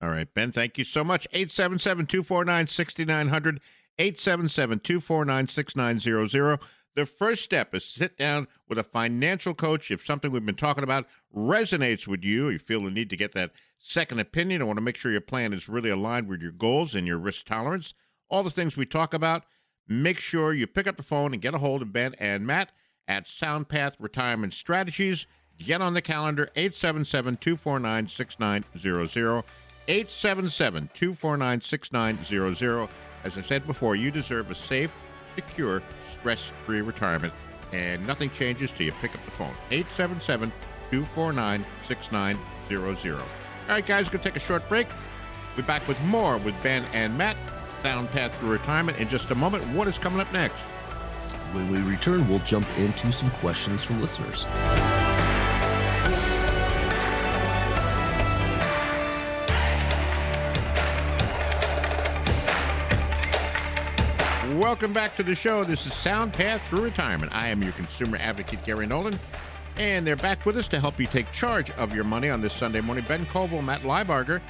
All 0.00 0.10
right, 0.10 0.32
Ben, 0.32 0.52
thank 0.52 0.78
you 0.78 0.84
so 0.84 1.02
much. 1.02 1.26
877 1.32 2.06
249 2.06 2.68
6900, 2.68 3.60
877 3.98 4.78
249 4.78 5.46
6900. 5.48 6.60
The 6.96 7.04
first 7.04 7.44
step 7.44 7.74
is 7.74 7.84
sit 7.84 8.16
down 8.16 8.48
with 8.68 8.78
a 8.78 8.82
financial 8.82 9.52
coach. 9.52 9.90
If 9.90 10.04
something 10.04 10.32
we've 10.32 10.46
been 10.46 10.54
talking 10.54 10.82
about 10.82 11.06
resonates 11.34 12.08
with 12.08 12.24
you, 12.24 12.48
you 12.48 12.58
feel 12.58 12.82
the 12.82 12.90
need 12.90 13.10
to 13.10 13.18
get 13.18 13.32
that 13.32 13.52
second 13.78 14.18
opinion, 14.18 14.62
I 14.62 14.64
want 14.64 14.78
to 14.78 14.82
make 14.82 14.96
sure 14.96 15.12
your 15.12 15.20
plan 15.20 15.52
is 15.52 15.68
really 15.68 15.90
aligned 15.90 16.26
with 16.26 16.40
your 16.40 16.52
goals 16.52 16.94
and 16.94 17.06
your 17.06 17.18
risk 17.18 17.44
tolerance, 17.44 17.92
all 18.30 18.42
the 18.42 18.48
things 18.48 18.78
we 18.78 18.86
talk 18.86 19.12
about, 19.12 19.44
make 19.86 20.18
sure 20.18 20.54
you 20.54 20.66
pick 20.66 20.86
up 20.86 20.96
the 20.96 21.02
phone 21.02 21.34
and 21.34 21.42
get 21.42 21.54
a 21.54 21.58
hold 21.58 21.82
of 21.82 21.92
Ben 21.92 22.14
and 22.18 22.46
Matt 22.46 22.72
at 23.06 23.26
SoundPath 23.26 23.96
Retirement 24.00 24.54
Strategies. 24.54 25.26
Get 25.58 25.82
on 25.82 25.92
the 25.92 26.02
calendar 26.02 26.48
877 26.56 27.36
249 27.36 28.08
6900. 28.08 29.44
877 29.88 30.90
249 30.94 31.60
6900. 31.60 32.88
As 33.22 33.38
I 33.38 33.40
said 33.42 33.66
before, 33.66 33.96
you 33.96 34.10
deserve 34.10 34.50
a 34.50 34.54
safe, 34.54 34.94
secure, 35.36 35.82
stress 36.02 36.52
free 36.64 36.80
retirement, 36.80 37.32
and 37.72 38.04
nothing 38.06 38.30
changes 38.30 38.72
till 38.72 38.86
you 38.86 38.92
pick 38.92 39.14
up 39.14 39.24
the 39.24 39.30
phone. 39.30 39.54
877 39.70 40.50
249 40.90 41.64
6900. 41.84 43.14
All 43.14 43.22
right, 43.68 43.86
guys, 43.86 44.08
going 44.08 44.22
to 44.22 44.28
take 44.28 44.36
a 44.36 44.40
short 44.40 44.68
break. 44.68 44.88
We'll 44.88 45.64
be 45.64 45.66
back 45.66 45.86
with 45.86 46.00
more 46.02 46.38
with 46.38 46.60
Ben 46.62 46.84
and 46.92 47.16
Matt. 47.16 47.36
Sound 47.82 48.10
Path 48.10 48.38
to 48.40 48.46
Retirement 48.46 48.98
in 48.98 49.08
just 49.08 49.30
a 49.30 49.34
moment. 49.34 49.64
What 49.68 49.86
is 49.86 49.98
coming 49.98 50.20
up 50.20 50.32
next? 50.32 50.62
When 51.52 51.70
we 51.70 51.78
return, 51.80 52.28
we'll 52.28 52.40
jump 52.40 52.66
into 52.78 53.12
some 53.12 53.30
questions 53.32 53.84
from 53.84 54.00
listeners. 54.00 54.44
Welcome 64.56 64.94
back 64.94 65.14
to 65.16 65.22
the 65.22 65.34
show. 65.34 65.64
This 65.64 65.84
is 65.84 65.92
Sound 65.92 66.32
Path 66.32 66.66
Through 66.66 66.84
Retirement. 66.84 67.30
I 67.34 67.48
am 67.48 67.62
your 67.62 67.72
consumer 67.72 68.16
advocate, 68.16 68.64
Gary 68.64 68.86
Nolan, 68.86 69.18
and 69.76 70.06
they're 70.06 70.16
back 70.16 70.46
with 70.46 70.56
us 70.56 70.66
to 70.68 70.80
help 70.80 70.98
you 70.98 71.06
take 71.06 71.30
charge 71.30 71.70
of 71.72 71.94
your 71.94 72.04
money 72.04 72.30
on 72.30 72.40
this 72.40 72.54
Sunday 72.54 72.80
morning. 72.80 73.04
Ben 73.06 73.26
Koval, 73.26 73.62
Matt 73.62 73.82
Liebarger, 73.82 74.40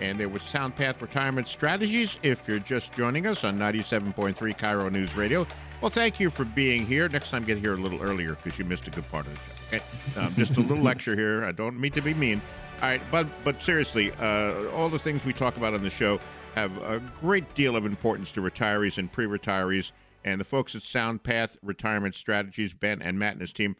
and 0.00 0.20
there 0.20 0.28
was 0.28 0.42
Sound 0.42 0.76
Path 0.76 1.02
Retirement 1.02 1.48
Strategies. 1.48 2.20
If 2.22 2.46
you're 2.46 2.60
just 2.60 2.92
joining 2.92 3.26
us 3.26 3.42
on 3.42 3.58
97.3 3.58 4.36
KIRO 4.36 4.92
News 4.92 5.16
Radio, 5.16 5.44
well, 5.80 5.90
thank 5.90 6.20
you 6.20 6.30
for 6.30 6.44
being 6.44 6.86
here. 6.86 7.08
Next 7.08 7.30
time, 7.30 7.42
get 7.42 7.58
here 7.58 7.74
a 7.74 7.78
little 7.78 8.00
earlier 8.00 8.36
because 8.36 8.60
you 8.60 8.64
missed 8.64 8.86
a 8.86 8.92
good 8.92 9.10
part 9.10 9.26
of 9.26 9.34
the 9.34 9.40
show. 9.40 9.76
Okay, 9.76 10.24
um, 10.24 10.34
just 10.36 10.56
a 10.56 10.60
little 10.60 10.84
lecture 10.84 11.16
here. 11.16 11.44
I 11.44 11.50
don't 11.50 11.80
mean 11.80 11.90
to 11.92 12.00
be 12.00 12.14
mean. 12.14 12.40
All 12.80 12.88
right, 12.88 13.02
but 13.10 13.26
but 13.42 13.60
seriously, 13.60 14.12
uh, 14.20 14.68
all 14.70 14.88
the 14.88 15.00
things 15.00 15.24
we 15.24 15.32
talk 15.32 15.56
about 15.56 15.74
on 15.74 15.82
the 15.82 15.90
show 15.90 16.20
have 16.54 16.76
a 16.78 17.00
great 17.20 17.52
deal 17.54 17.74
of 17.74 17.84
importance 17.84 18.30
to 18.32 18.40
retirees 18.40 18.98
and 18.98 19.10
pre-retirees. 19.10 19.90
And 20.24 20.40
the 20.40 20.44
folks 20.44 20.76
at 20.76 20.82
Sound 20.82 21.24
Path 21.24 21.56
Retirement 21.62 22.14
Strategies, 22.14 22.74
Ben 22.74 23.02
and 23.02 23.18
Matt 23.18 23.32
and 23.32 23.40
his 23.40 23.52
team, 23.52 23.74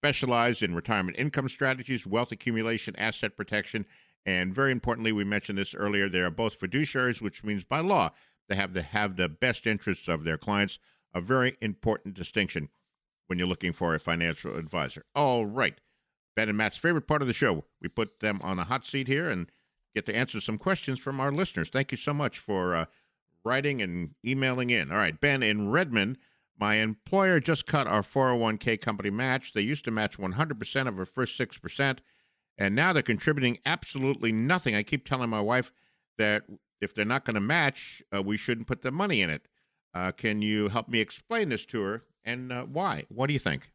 specialize 0.00 0.62
in 0.62 0.74
retirement 0.74 1.16
income 1.18 1.48
strategies, 1.48 2.06
wealth 2.06 2.30
accumulation, 2.30 2.94
asset 2.96 3.36
protection, 3.36 3.86
and 4.24 4.54
very 4.54 4.70
importantly, 4.70 5.12
we 5.12 5.24
mentioned 5.24 5.58
this 5.58 5.74
earlier, 5.74 6.08
they 6.08 6.20
are 6.20 6.30
both 6.30 6.58
fiduciaries, 6.58 7.20
which 7.20 7.42
means 7.42 7.64
by 7.64 7.80
law 7.80 8.10
they 8.48 8.54
have 8.54 8.72
to 8.74 8.82
have 8.82 9.16
the 9.16 9.28
best 9.28 9.66
interests 9.66 10.08
of 10.08 10.24
their 10.24 10.38
clients. 10.38 10.78
A 11.14 11.20
very 11.20 11.56
important 11.60 12.14
distinction 12.14 12.68
when 13.26 13.38
you're 13.38 13.48
looking 13.48 13.72
for 13.72 13.94
a 13.94 13.98
financial 13.98 14.56
advisor. 14.56 15.04
All 15.14 15.46
right. 15.46 15.80
Ben 16.34 16.48
and 16.48 16.56
Matt's 16.56 16.76
favorite 16.76 17.06
part 17.06 17.22
of 17.22 17.28
the 17.28 17.34
show. 17.34 17.64
We 17.80 17.88
put 17.88 18.20
them 18.20 18.40
on 18.42 18.58
a 18.58 18.64
hot 18.64 18.86
seat 18.86 19.08
here 19.08 19.28
and 19.28 19.50
get 19.94 20.06
to 20.06 20.16
answer 20.16 20.40
some 20.40 20.58
questions 20.58 20.98
from 20.98 21.20
our 21.20 21.32
listeners. 21.32 21.68
Thank 21.68 21.90
you 21.90 21.98
so 21.98 22.14
much 22.14 22.38
for 22.38 22.74
uh, 22.74 22.84
writing 23.44 23.82
and 23.82 24.10
emailing 24.24 24.70
in. 24.70 24.90
All 24.90 24.96
right, 24.98 25.18
Ben 25.20 25.42
in 25.42 25.70
Redmond. 25.70 26.18
My 26.58 26.76
employer 26.76 27.40
just 27.40 27.66
cut 27.66 27.86
our 27.86 28.02
401k 28.02 28.80
company 28.80 29.10
match. 29.10 29.52
They 29.52 29.62
used 29.62 29.84
to 29.86 29.90
match 29.90 30.18
100% 30.18 30.88
of 30.88 30.98
our 30.98 31.04
first 31.04 31.38
6%, 31.38 31.98
and 32.56 32.74
now 32.74 32.92
they're 32.92 33.02
contributing 33.02 33.58
absolutely 33.66 34.32
nothing. 34.32 34.74
I 34.74 34.82
keep 34.82 35.06
telling 35.06 35.30
my 35.30 35.40
wife 35.40 35.72
that 36.18 36.44
if 36.80 36.94
they're 36.94 37.04
not 37.04 37.24
going 37.24 37.34
to 37.34 37.40
match, 37.40 38.02
uh, 38.14 38.22
we 38.22 38.36
shouldn't 38.36 38.66
put 38.66 38.82
the 38.82 38.92
money 38.92 39.22
in 39.22 39.30
it. 39.30 39.48
Uh, 39.94 40.12
can 40.12 40.40
you 40.40 40.68
help 40.68 40.88
me 40.88 41.00
explain 41.00 41.48
this 41.48 41.66
to 41.66 41.82
her 41.82 42.04
and 42.24 42.52
uh, 42.52 42.64
why? 42.64 43.04
What 43.08 43.26
do 43.26 43.32
you 43.32 43.38
think? 43.38 43.70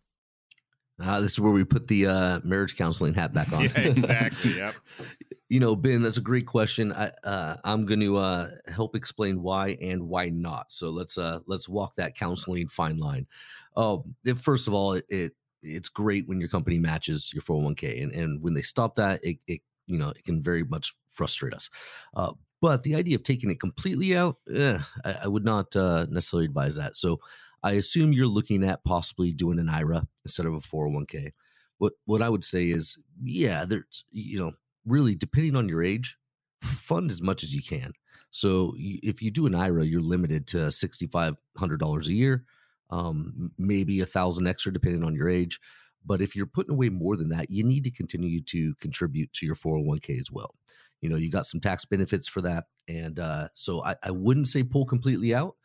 Uh, 1.01 1.19
this 1.19 1.33
is 1.33 1.39
where 1.39 1.51
we 1.51 1.63
put 1.63 1.87
the 1.87 2.07
uh, 2.07 2.39
marriage 2.43 2.75
counseling 2.75 3.13
hat 3.13 3.33
back 3.33 3.51
on. 3.53 3.63
yeah, 3.75 3.79
exactly. 3.79 4.57
Yep. 4.57 4.75
you 5.49 5.59
know, 5.59 5.75
Ben, 5.75 6.01
that's 6.01 6.17
a 6.17 6.21
great 6.21 6.47
question. 6.47 6.91
I, 6.91 7.11
uh, 7.23 7.57
I'm 7.63 7.85
going 7.85 7.99
to 7.99 8.17
uh, 8.17 8.49
help 8.67 8.95
explain 8.95 9.41
why 9.41 9.77
and 9.81 10.09
why 10.09 10.29
not. 10.29 10.71
So 10.71 10.89
let's 10.89 11.17
uh, 11.17 11.39
let's 11.45 11.69
walk 11.69 11.95
that 11.95 12.15
counseling 12.15 12.67
fine 12.67 12.97
line. 12.97 13.27
Uh, 13.75 13.97
first 14.41 14.67
of 14.67 14.73
all, 14.73 14.93
it, 14.93 15.05
it 15.09 15.33
it's 15.61 15.89
great 15.89 16.27
when 16.27 16.39
your 16.39 16.49
company 16.49 16.77
matches 16.79 17.31
your 17.33 17.43
401k, 17.43 18.01
and 18.01 18.11
and 18.11 18.41
when 18.41 18.53
they 18.53 18.61
stop 18.61 18.95
that, 18.95 19.23
it, 19.23 19.37
it 19.47 19.61
you 19.85 19.97
know 19.97 20.09
it 20.09 20.23
can 20.23 20.41
very 20.41 20.63
much 20.63 20.95
frustrate 21.09 21.53
us. 21.53 21.69
Uh, 22.15 22.33
but 22.59 22.83
the 22.83 22.95
idea 22.95 23.15
of 23.15 23.23
taking 23.23 23.51
it 23.51 23.59
completely 23.59 24.17
out, 24.17 24.37
eh, 24.53 24.79
I, 25.05 25.17
I, 25.23 25.27
would 25.27 25.45
not 25.45 25.75
uh, 25.75 26.07
necessarily 26.09 26.45
advise 26.45 26.75
that. 26.75 26.95
So 26.95 27.19
I 27.63 27.73
assume 27.73 28.13
you're 28.13 28.27
looking 28.27 28.63
at 28.63 28.83
possibly 28.83 29.31
doing 29.33 29.59
an 29.59 29.69
IRA 29.69 30.07
instead 30.23 30.45
of 30.45 30.53
a 30.53 30.59
401k. 30.59 31.31
What 31.79 31.93
what 32.05 32.21
I 32.21 32.29
would 32.29 32.43
say 32.43 32.69
is, 32.69 32.97
yeah, 33.23 33.65
there's 33.65 34.03
you 34.11 34.39
know, 34.39 34.51
really 34.85 35.15
depending 35.15 35.55
on 35.55 35.69
your 35.69 35.83
age, 35.83 36.17
fund 36.63 37.11
as 37.11 37.21
much 37.21 37.43
as 37.43 37.53
you 37.53 37.61
can. 37.61 37.93
So 38.31 38.73
if 38.77 39.21
you 39.21 39.31
do 39.31 39.45
an 39.45 39.55
IRA, 39.55 39.85
you're 39.85 40.01
limited 40.01 40.47
to 40.47 40.71
sixty 40.71 41.07
five 41.07 41.35
hundred 41.55 41.79
dollars 41.79 42.07
a 42.07 42.13
year, 42.13 42.45
um, 42.89 43.51
maybe 43.57 44.01
a 44.01 44.05
thousand 44.05 44.47
extra 44.47 44.73
depending 44.73 45.03
on 45.03 45.15
your 45.15 45.29
age. 45.29 45.59
But 46.05 46.21
if 46.21 46.35
you're 46.35 46.45
putting 46.45 46.73
away 46.73 46.89
more 46.89 47.17
than 47.17 47.29
that, 47.29 47.51
you 47.51 47.63
need 47.63 47.83
to 47.83 47.91
continue 47.91 48.41
to 48.43 48.73
contribute 48.75 49.31
to 49.33 49.45
your 49.45 49.55
401k 49.55 50.17
as 50.17 50.31
well. 50.31 50.55
You 51.01 51.09
know, 51.09 51.17
you 51.17 51.29
got 51.29 51.45
some 51.45 51.59
tax 51.59 51.83
benefits 51.83 52.29
for 52.29 52.41
that, 52.41 52.65
and 52.87 53.19
uh, 53.19 53.49
so 53.53 53.83
I, 53.83 53.95
I 54.01 54.11
wouldn't 54.11 54.47
say 54.47 54.63
pull 54.63 54.85
completely 54.85 55.35
out 55.35 55.55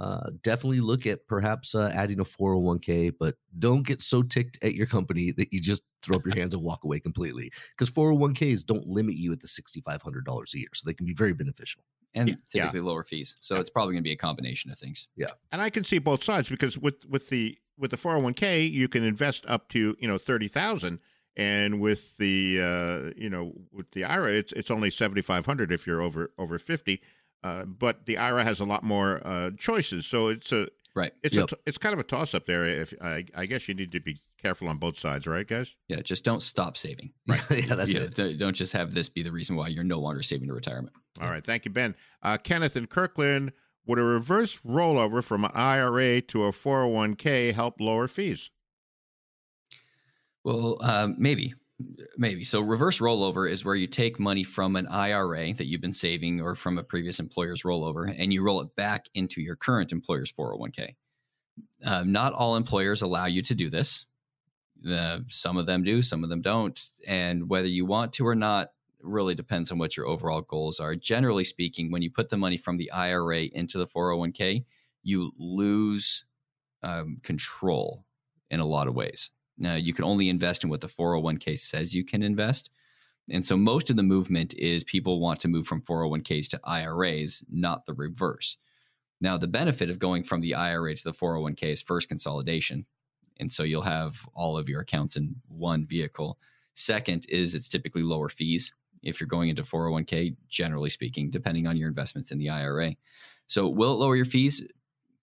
uh, 0.00 0.30
definitely 0.42 0.80
look 0.80 1.06
at 1.06 1.26
perhaps 1.26 1.74
uh, 1.74 1.92
adding 1.94 2.20
a 2.20 2.24
401k, 2.24 3.12
but 3.20 3.34
don't 3.58 3.86
get 3.86 4.00
so 4.00 4.22
ticked 4.22 4.58
at 4.62 4.74
your 4.74 4.86
company 4.86 5.30
that 5.32 5.52
you 5.52 5.60
just 5.60 5.82
throw 6.02 6.16
up 6.16 6.24
your 6.24 6.34
hands 6.34 6.54
and 6.54 6.62
walk 6.62 6.84
away 6.84 6.98
completely. 6.98 7.52
Because 7.76 7.90
401ks 7.90 8.64
don't 8.64 8.86
limit 8.86 9.16
you 9.16 9.30
at 9.32 9.40
the 9.40 9.46
$6,500 9.46 10.54
a 10.54 10.58
year, 10.58 10.68
so 10.72 10.86
they 10.86 10.94
can 10.94 11.04
be 11.04 11.12
very 11.12 11.34
beneficial 11.34 11.82
and 12.14 12.30
yeah. 12.30 12.34
typically 12.48 12.80
yeah. 12.80 12.86
lower 12.86 13.04
fees. 13.04 13.36
So 13.40 13.56
it's 13.56 13.68
probably 13.68 13.92
going 13.92 14.02
to 14.02 14.08
be 14.08 14.12
a 14.12 14.16
combination 14.16 14.70
of 14.70 14.78
things. 14.78 15.08
Yeah, 15.16 15.32
and 15.52 15.60
I 15.60 15.68
can 15.68 15.84
see 15.84 15.98
both 15.98 16.24
sides 16.24 16.48
because 16.48 16.78
with 16.78 17.04
with 17.06 17.28
the 17.28 17.58
with 17.78 17.90
the 17.90 17.98
401k, 17.98 18.70
you 18.70 18.88
can 18.88 19.04
invest 19.04 19.44
up 19.46 19.68
to 19.70 19.96
you 20.00 20.08
know 20.08 20.16
thirty 20.16 20.48
thousand. 20.48 21.00
And 21.36 21.80
with 21.80 22.16
the 22.16 22.60
uh, 22.60 23.12
you 23.16 23.30
know 23.30 23.52
with 23.72 23.90
the 23.92 24.04
IRA, 24.04 24.32
it's 24.32 24.52
it's 24.54 24.70
only 24.70 24.90
seventy 24.90 25.20
five 25.20 25.46
hundred 25.46 25.70
if 25.70 25.86
you're 25.86 26.00
over 26.02 26.32
over 26.38 26.58
fifty. 26.58 27.02
Uh, 27.42 27.64
but 27.64 28.06
the 28.06 28.18
IRA 28.18 28.44
has 28.44 28.60
a 28.60 28.64
lot 28.64 28.82
more 28.82 29.20
uh, 29.26 29.50
choices, 29.56 30.06
so 30.06 30.28
it's 30.28 30.52
a 30.52 30.68
right. 30.94 31.12
It's 31.22 31.36
yep. 31.36 31.50
a 31.52 31.56
it's 31.66 31.78
kind 31.78 31.94
of 31.94 31.98
a 31.98 32.02
toss 32.02 32.34
up 32.34 32.46
there. 32.46 32.64
If 32.64 32.92
I, 33.00 33.24
I, 33.34 33.46
guess 33.46 33.66
you 33.66 33.74
need 33.74 33.92
to 33.92 34.00
be 34.00 34.20
careful 34.40 34.68
on 34.68 34.76
both 34.76 34.98
sides, 34.98 35.26
right, 35.26 35.46
guys? 35.46 35.74
Yeah, 35.88 36.02
just 36.02 36.22
don't 36.22 36.42
stop 36.42 36.76
saving. 36.76 37.12
Right. 37.26 37.40
yeah, 37.50 37.74
that's 37.74 37.94
yeah, 37.94 38.02
it. 38.02 38.38
Don't 38.38 38.54
just 38.54 38.72
have 38.74 38.92
this 38.92 39.08
be 39.08 39.22
the 39.22 39.32
reason 39.32 39.56
why 39.56 39.68
you're 39.68 39.84
no 39.84 40.00
longer 40.00 40.22
saving 40.22 40.48
to 40.48 40.54
retirement. 40.54 40.94
All 41.20 41.30
right, 41.30 41.44
thank 41.44 41.64
you, 41.64 41.70
Ben. 41.70 41.94
Uh, 42.22 42.36
Kenneth 42.36 42.76
in 42.76 42.86
Kirkland, 42.86 43.52
would 43.86 43.98
a 43.98 44.02
reverse 44.02 44.58
rollover 44.60 45.24
from 45.24 45.44
an 45.44 45.50
IRA 45.54 46.20
to 46.22 46.44
a 46.44 46.52
401k 46.52 47.54
help 47.54 47.80
lower 47.80 48.06
fees? 48.06 48.50
Well, 50.44 50.78
um, 50.80 51.16
maybe. 51.18 51.54
Maybe. 52.16 52.44
So 52.44 52.60
reverse 52.60 52.98
rollover 52.98 53.50
is 53.50 53.64
where 53.64 53.74
you 53.74 53.86
take 53.86 54.18
money 54.18 54.42
from 54.42 54.76
an 54.76 54.86
IRA 54.88 55.54
that 55.54 55.66
you've 55.66 55.80
been 55.80 55.92
saving 55.92 56.40
or 56.40 56.54
from 56.54 56.78
a 56.78 56.82
previous 56.82 57.20
employer's 57.20 57.62
rollover 57.62 58.14
and 58.16 58.32
you 58.32 58.42
roll 58.42 58.60
it 58.60 58.74
back 58.76 59.06
into 59.14 59.40
your 59.40 59.56
current 59.56 59.92
employer's 59.92 60.32
401k. 60.32 60.94
Uh, 61.84 62.04
not 62.04 62.32
all 62.32 62.56
employers 62.56 63.02
allow 63.02 63.26
you 63.26 63.42
to 63.42 63.54
do 63.54 63.70
this. 63.70 64.06
Uh, 64.88 65.20
some 65.28 65.56
of 65.56 65.66
them 65.66 65.82
do, 65.82 66.02
some 66.02 66.24
of 66.24 66.30
them 66.30 66.42
don't. 66.42 66.90
And 67.06 67.48
whether 67.48 67.68
you 67.68 67.86
want 67.86 68.12
to 68.14 68.26
or 68.26 68.34
not 68.34 68.72
really 69.00 69.34
depends 69.34 69.70
on 69.72 69.78
what 69.78 69.96
your 69.96 70.06
overall 70.06 70.42
goals 70.42 70.80
are. 70.80 70.94
Generally 70.94 71.44
speaking, 71.44 71.90
when 71.90 72.02
you 72.02 72.10
put 72.10 72.28
the 72.28 72.36
money 72.36 72.56
from 72.56 72.76
the 72.76 72.90
IRA 72.90 73.44
into 73.44 73.78
the 73.78 73.86
401k, 73.86 74.64
you 75.02 75.32
lose 75.38 76.24
um, 76.82 77.18
control 77.22 78.04
in 78.50 78.60
a 78.60 78.66
lot 78.66 78.88
of 78.88 78.94
ways 78.94 79.30
Uh, 79.64 79.72
you 79.72 79.92
can 79.92 80.04
only 80.04 80.28
invest 80.28 80.64
in 80.64 80.70
what 80.70 80.80
the 80.80 80.88
401k 80.88 81.58
says 81.58 81.94
you 81.94 82.04
can 82.04 82.22
invest. 82.22 82.70
And 83.28 83.44
so 83.44 83.56
most 83.56 83.90
of 83.90 83.96
the 83.96 84.02
movement 84.02 84.54
is 84.54 84.82
people 84.84 85.20
want 85.20 85.40
to 85.40 85.48
move 85.48 85.66
from 85.66 85.82
401ks 85.82 86.48
to 86.50 86.60
IRAs, 86.64 87.44
not 87.50 87.86
the 87.86 87.94
reverse. 87.94 88.56
Now, 89.20 89.36
the 89.36 89.46
benefit 89.46 89.90
of 89.90 89.98
going 89.98 90.24
from 90.24 90.40
the 90.40 90.54
IRA 90.54 90.94
to 90.94 91.04
the 91.04 91.12
401k 91.12 91.64
is 91.64 91.82
first 91.82 92.08
consolidation. 92.08 92.86
And 93.38 93.52
so 93.52 93.62
you'll 93.62 93.82
have 93.82 94.26
all 94.34 94.56
of 94.56 94.68
your 94.68 94.80
accounts 94.80 95.16
in 95.16 95.36
one 95.48 95.86
vehicle. 95.86 96.38
Second 96.74 97.26
is 97.28 97.54
it's 97.54 97.68
typically 97.68 98.02
lower 98.02 98.28
fees 98.28 98.72
if 99.02 99.20
you're 99.20 99.26
going 99.28 99.48
into 99.48 99.62
401k, 99.62 100.36
generally 100.48 100.90
speaking, 100.90 101.30
depending 101.30 101.66
on 101.66 101.76
your 101.76 101.88
investments 101.88 102.30
in 102.30 102.38
the 102.38 102.50
IRA. 102.50 102.96
So, 103.46 103.68
will 103.68 103.94
it 103.94 103.96
lower 103.96 104.16
your 104.16 104.24
fees? 104.24 104.62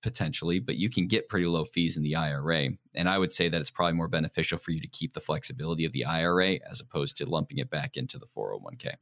Potentially, 0.04 0.60
but 0.60 0.78
you 0.78 0.89
can 0.89 1.08
get 1.08 1.28
pretty 1.28 1.48
low 1.48 1.66
fees 1.66 1.98
in 1.98 2.04
the 2.04 2.16
IRA. 2.16 2.70
And 2.93 3.10
I 3.10 3.18
would 3.18 3.32
say 3.32 3.50
that 3.50 3.60
it's 3.60 3.70
probably 3.70 3.93
more 3.93 4.08
beneficial 4.08 4.58
for 4.58 4.72
you 4.72 4.80
to 4.80 4.88
keep 4.88 5.14
the 5.14 5.20
flexibility 5.20 5.86
of 5.86 5.91
the 5.91 6.06
IRA 6.06 6.60
as 6.70 6.80
opposed 6.80 7.18
to 7.18 7.30
lumping 7.30 7.58
it 7.58 7.70
back 7.70 7.98
into 7.98 8.20
the 8.20 8.28
401k. 8.28 8.93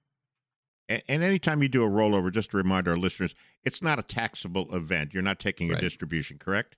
And, 0.88 1.04
and 1.08 1.24
anytime 1.24 1.62
you 1.62 1.68
do 1.68 1.84
a 1.84 1.90
rollover, 1.90 2.32
just 2.32 2.52
to 2.52 2.58
remind 2.58 2.88
our 2.88 2.96
listeners, 2.96 3.36
it's 3.64 3.82
not 3.82 4.00
a 4.00 4.04
taxable 4.04 4.74
event. 4.74 5.14
You're 5.14 5.24
not 5.24 5.40
taking 5.40 5.70
right. 5.70 5.78
a 5.78 5.82
distribution, 5.82 6.38
correct? 6.38 6.78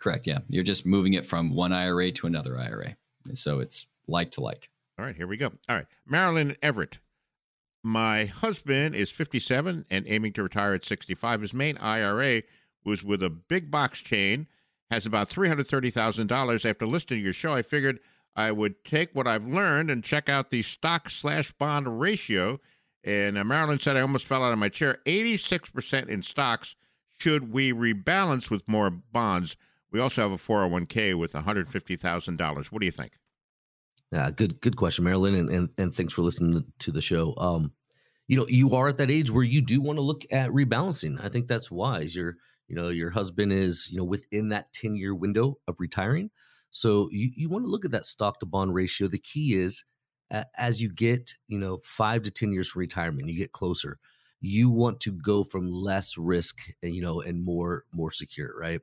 Correct. 0.00 0.26
Yeah. 0.26 0.40
You're 0.48 0.64
just 0.64 0.84
moving 0.84 1.14
it 1.14 1.24
from 1.24 1.54
one 1.54 1.72
IRA 1.72 2.10
to 2.12 2.26
another 2.26 2.58
IRA. 2.58 2.96
So 3.34 3.60
it's 3.60 3.86
like 4.08 4.32
to 4.32 4.40
like. 4.40 4.70
All 4.98 5.04
right. 5.04 5.16
Here 5.16 5.26
we 5.26 5.36
go. 5.36 5.52
All 5.68 5.76
right. 5.76 5.86
Marilyn 6.06 6.56
Everett 6.62 6.98
my 7.86 8.24
husband 8.24 8.96
is 8.96 9.12
57 9.12 9.84
and 9.88 10.04
aiming 10.08 10.32
to 10.32 10.42
retire 10.42 10.74
at 10.74 10.84
65. 10.84 11.42
His 11.42 11.54
main 11.54 11.78
IRA 11.78 12.42
was 12.86 13.04
with 13.04 13.22
a 13.22 13.30
big 13.30 13.70
box 13.70 14.00
chain, 14.00 14.46
has 14.90 15.04
about 15.04 15.28
$330,000. 15.28 16.70
After 16.70 16.86
listening 16.86 17.20
to 17.20 17.24
your 17.24 17.32
show, 17.32 17.54
I 17.54 17.62
figured 17.62 18.00
I 18.34 18.52
would 18.52 18.84
take 18.84 19.14
what 19.14 19.26
I've 19.26 19.46
learned 19.46 19.90
and 19.90 20.04
check 20.04 20.28
out 20.28 20.50
the 20.50 20.62
stock 20.62 21.10
slash 21.10 21.52
bond 21.52 22.00
ratio. 22.00 22.60
And 23.02 23.36
uh, 23.36 23.44
Marilyn 23.44 23.80
said 23.80 23.96
I 23.96 24.00
almost 24.00 24.26
fell 24.26 24.42
out 24.42 24.52
of 24.52 24.58
my 24.58 24.68
chair. 24.68 24.98
86% 25.06 26.08
in 26.08 26.22
stocks. 26.22 26.76
Should 27.18 27.52
we 27.52 27.72
rebalance 27.72 28.50
with 28.50 28.66
more 28.68 28.90
bonds? 28.90 29.56
We 29.90 30.00
also 30.00 30.22
have 30.22 30.32
a 30.32 30.36
401k 30.36 31.18
with 31.18 31.32
$150,000. 31.32 32.66
What 32.66 32.80
do 32.80 32.86
you 32.86 32.92
think? 32.92 33.18
Yeah, 34.12 34.30
good 34.30 34.60
good 34.60 34.76
question, 34.76 35.04
Marilyn, 35.04 35.34
and, 35.34 35.50
and 35.50 35.68
and 35.78 35.94
thanks 35.94 36.12
for 36.12 36.22
listening 36.22 36.64
to 36.78 36.92
the 36.92 37.00
show. 37.00 37.34
Um, 37.38 37.72
you 38.28 38.36
know, 38.36 38.46
you 38.48 38.74
are 38.74 38.88
at 38.88 38.98
that 38.98 39.10
age 39.10 39.30
where 39.30 39.44
you 39.44 39.60
do 39.60 39.80
want 39.80 39.96
to 39.96 40.02
look 40.02 40.24
at 40.30 40.50
rebalancing. 40.50 41.22
I 41.24 41.28
think 41.28 41.48
that's 41.48 41.70
wise. 41.70 42.14
Your 42.14 42.36
you 42.68 42.76
know 42.76 42.88
your 42.88 43.10
husband 43.10 43.52
is 43.52 43.88
you 43.90 43.98
know 43.98 44.04
within 44.04 44.48
that 44.50 44.72
ten 44.72 44.96
year 44.96 45.14
window 45.14 45.58
of 45.68 45.76
retiring, 45.78 46.30
so 46.70 47.08
you 47.10 47.30
you 47.34 47.48
want 47.48 47.64
to 47.64 47.70
look 47.70 47.84
at 47.84 47.90
that 47.92 48.06
stock 48.06 48.40
to 48.40 48.46
bond 48.46 48.74
ratio. 48.74 49.08
The 49.08 49.18
key 49.18 49.56
is 49.56 49.84
uh, 50.30 50.44
as 50.56 50.82
you 50.82 50.90
get 50.92 51.34
you 51.48 51.58
know 51.58 51.78
five 51.84 52.22
to 52.24 52.30
ten 52.30 52.52
years 52.52 52.68
from 52.68 52.80
retirement, 52.80 53.28
you 53.28 53.36
get 53.36 53.52
closer. 53.52 53.98
You 54.40 54.70
want 54.70 55.00
to 55.00 55.12
go 55.12 55.44
from 55.44 55.70
less 55.72 56.16
risk 56.18 56.58
and 56.82 56.94
you 56.94 57.02
know 57.02 57.20
and 57.20 57.42
more 57.44 57.84
more 57.92 58.10
secure, 58.10 58.52
right? 58.58 58.80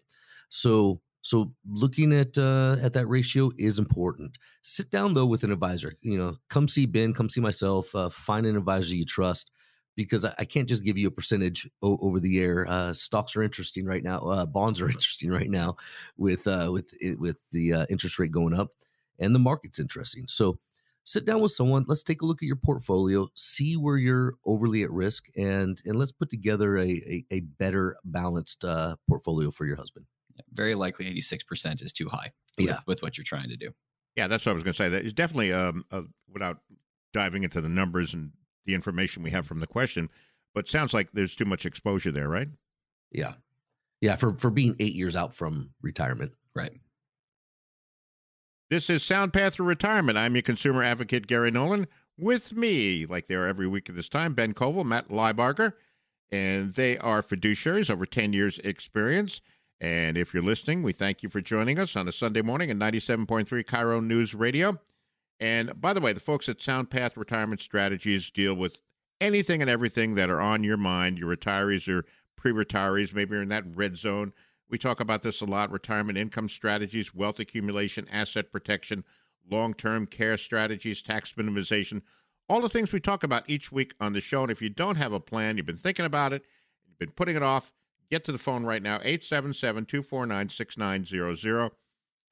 So 0.50 1.02
so 1.22 1.54
looking 1.68 2.14
at 2.14 2.38
uh, 2.38 2.78
at 2.82 2.94
that 2.94 3.08
ratio 3.08 3.52
is 3.58 3.80
important. 3.80 4.38
Sit 4.62 4.92
down 4.92 5.14
though 5.14 5.26
with 5.26 5.44
an 5.44 5.52
advisor. 5.52 5.94
You 6.02 6.18
know, 6.18 6.36
come 6.50 6.68
see 6.68 6.86
Ben, 6.86 7.14
come 7.14 7.30
see 7.30 7.42
myself. 7.42 7.94
Uh, 7.96 8.10
find 8.10 8.46
an 8.46 8.58
advisor 8.58 8.96
you 8.96 9.06
trust, 9.06 9.50
because 9.96 10.26
I, 10.26 10.34
I 10.40 10.46
can't 10.46 10.68
just 10.68 10.84
give 10.84 10.98
you 10.98 11.08
a 11.08 11.12
percentage 11.12 11.70
o- 11.82 11.98
over 12.02 12.20
the 12.20 12.42
air. 12.42 12.68
Uh, 12.70 12.94
stocks 12.94 13.36
are 13.36 13.44
interesting 13.44 13.86
right 13.86 14.04
now. 14.04 14.20
Uh, 14.20 14.46
bonds 14.46 14.82
are 14.82 14.90
interesting 14.90 15.30
right 15.30 15.50
now, 15.50 15.76
with 16.18 16.48
uh, 16.48 16.70
with 16.72 16.94
with 17.18 17.38
the 17.52 17.74
uh, 17.74 17.86
interest 17.90 18.20
rate 18.20 18.32
going 18.32 18.54
up, 18.54 18.70
and 19.20 19.34
the 19.34 19.40
market's 19.40 19.80
interesting. 19.80 20.26
So 20.28 20.60
sit 21.04 21.26
down 21.26 21.42
with 21.42 21.52
someone. 21.52 21.86
Let's 21.88 22.04
take 22.04 22.22
a 22.22 22.26
look 22.26 22.42
at 22.42 22.48
your 22.48 22.56
portfolio, 22.56 23.30
see 23.36 23.78
where 23.78 23.98
you're 23.98 24.36
overly 24.46 24.84
at 24.84 24.92
risk, 24.92 25.28
and 25.36 25.82
and 25.86 25.96
let's 25.96 26.12
put 26.12 26.30
together 26.30 26.78
a 26.78 26.90
a, 26.90 27.26
a 27.32 27.40
better 27.42 27.98
balanced 28.04 28.66
portfolio 29.08 29.52
for 29.52 29.66
your 29.66 29.78
husband 29.78 30.06
very 30.54 30.76
likely 30.76 31.06
86% 31.14 31.84
is 31.84 31.94
too 31.94 32.10
high 32.10 32.32
with, 32.58 32.68
yeah. 32.68 32.80
with 32.86 33.02
what 33.02 33.18
you're 33.18 33.26
trying 33.26 33.50
to 33.50 33.58
do. 33.58 33.72
Yeah, 34.16 34.28
that's 34.28 34.46
what 34.46 34.52
I 34.52 34.54
was 34.54 34.64
going 34.64 34.74
to 34.74 34.78
say. 34.78 34.90
That 34.90 35.06
is 35.06 35.14
definitely, 35.14 35.54
um, 35.54 35.86
uh, 35.92 36.04
without 36.32 36.60
diving 37.14 37.44
into 37.44 37.62
the 37.62 37.70
numbers 37.70 38.14
and 38.14 38.32
the 38.66 38.74
information 38.74 39.24
we 39.24 39.32
have 39.32 39.46
from 39.46 39.60
the 39.60 39.68
question, 39.68 40.10
but 40.54 40.68
sounds 40.68 40.94
like 40.94 41.12
there's 41.12 41.36
too 41.36 41.46
much 41.46 41.66
exposure 41.66 42.12
there, 42.12 42.30
right? 42.30 42.50
Yeah. 43.12 43.34
Yeah, 44.02 44.16
for, 44.16 44.38
for 44.38 44.50
being 44.50 44.76
eight 44.80 44.96
years 44.96 45.16
out 45.16 45.34
from 45.34 45.70
retirement. 45.82 46.34
Right. 46.56 46.74
This 48.70 48.90
is 48.90 49.04
Sound 49.04 49.34
Path 49.34 49.54
Through 49.54 49.68
Retirement. 49.68 50.18
I'm 50.18 50.36
your 50.36 50.42
consumer 50.42 50.84
advocate, 50.84 51.28
Gary 51.28 51.52
Nolan. 51.52 51.88
With 52.18 52.56
me, 52.56 53.06
like 53.06 53.28
they 53.28 53.36
are 53.36 53.48
every 53.48 53.68
week 53.68 53.90
at 53.90 53.96
this 53.96 54.10
time, 54.10 54.34
Ben 54.34 54.54
Koval, 54.54 54.86
Matt 54.86 55.10
Liebarger, 55.10 55.74
and 56.32 56.74
they 56.74 56.98
are 56.98 57.22
fiduciaries 57.22 57.90
over 57.90 58.06
10 58.06 58.34
years 58.34 58.60
experience. 58.60 59.42
And 59.80 60.18
if 60.18 60.34
you're 60.34 60.44
listening, 60.44 60.82
we 60.82 60.94
thank 60.94 61.24
you 61.24 61.30
for 61.30 61.42
joining 61.42 61.78
us 61.78 61.96
on 61.96 62.08
a 62.08 62.12
Sunday 62.12 62.42
morning 62.42 62.72
at 62.72 62.78
97.3 62.78 63.48
KIRO 63.66 64.04
News 64.04 64.34
Radio. 64.34 64.80
And 65.40 65.80
by 65.80 65.94
the 65.94 66.02
way, 66.02 66.14
the 66.14 66.20
folks 66.20 66.48
at 66.48 66.62
Sound 66.62 66.90
Path 66.90 67.18
Retirement 67.18 67.62
Strategies 67.62 68.32
deal 68.32 68.54
with 68.54 68.78
anything 69.20 69.62
and 69.62 69.70
everything 69.70 70.16
that 70.16 70.30
are 70.30 70.42
on 70.42 70.64
your 70.64 70.78
mind. 70.78 71.18
Your 71.18 71.36
retirees 71.36 71.88
or 71.90 72.06
pre 72.36 72.52
retirees, 72.52 73.14
maybe 73.14 73.34
you're 73.34 73.42
in 73.42 73.50
that 73.50 73.66
red 73.76 73.98
zone. 73.98 74.34
We 74.70 74.78
talk 74.78 75.00
about 75.00 75.22
this 75.22 75.42
a 75.42 75.46
lot 75.46 75.72
retirement 75.72 76.18
income 76.18 76.50
strategies, 76.50 77.14
wealth 77.14 77.40
accumulation, 77.40 78.08
asset 78.12 78.52
protection, 78.52 79.04
long 79.50 79.74
term 79.74 80.08
care 80.08 80.38
strategies, 80.38 81.02
tax 81.02 81.34
minimization, 81.34 82.02
all 82.50 82.62
the 82.62 82.70
things 82.70 82.92
we 82.92 83.00
talk 83.00 83.24
about 83.24 83.50
each 83.50 83.72
week 83.72 83.94
on 84.00 84.14
the 84.14 84.22
show. 84.22 84.44
And 84.44 84.52
if 84.52 84.62
you 84.62 84.70
don't 84.70 84.98
have 84.98 85.14
a 85.14 85.20
plan, 85.20 85.58
you've 85.58 85.66
been 85.66 85.78
thinking 85.78 86.06
about 86.06 86.34
it, 86.34 86.44
you've 86.88 87.00
been 87.00 87.12
putting 87.12 87.36
it 87.36 87.44
off, 87.44 87.74
Get 88.14 88.24
to 88.26 88.32
the 88.32 88.38
phone 88.38 88.64
right 88.64 88.84
now, 88.84 88.98
877 88.98 89.86
249 89.86 90.50
6900. 90.50 91.72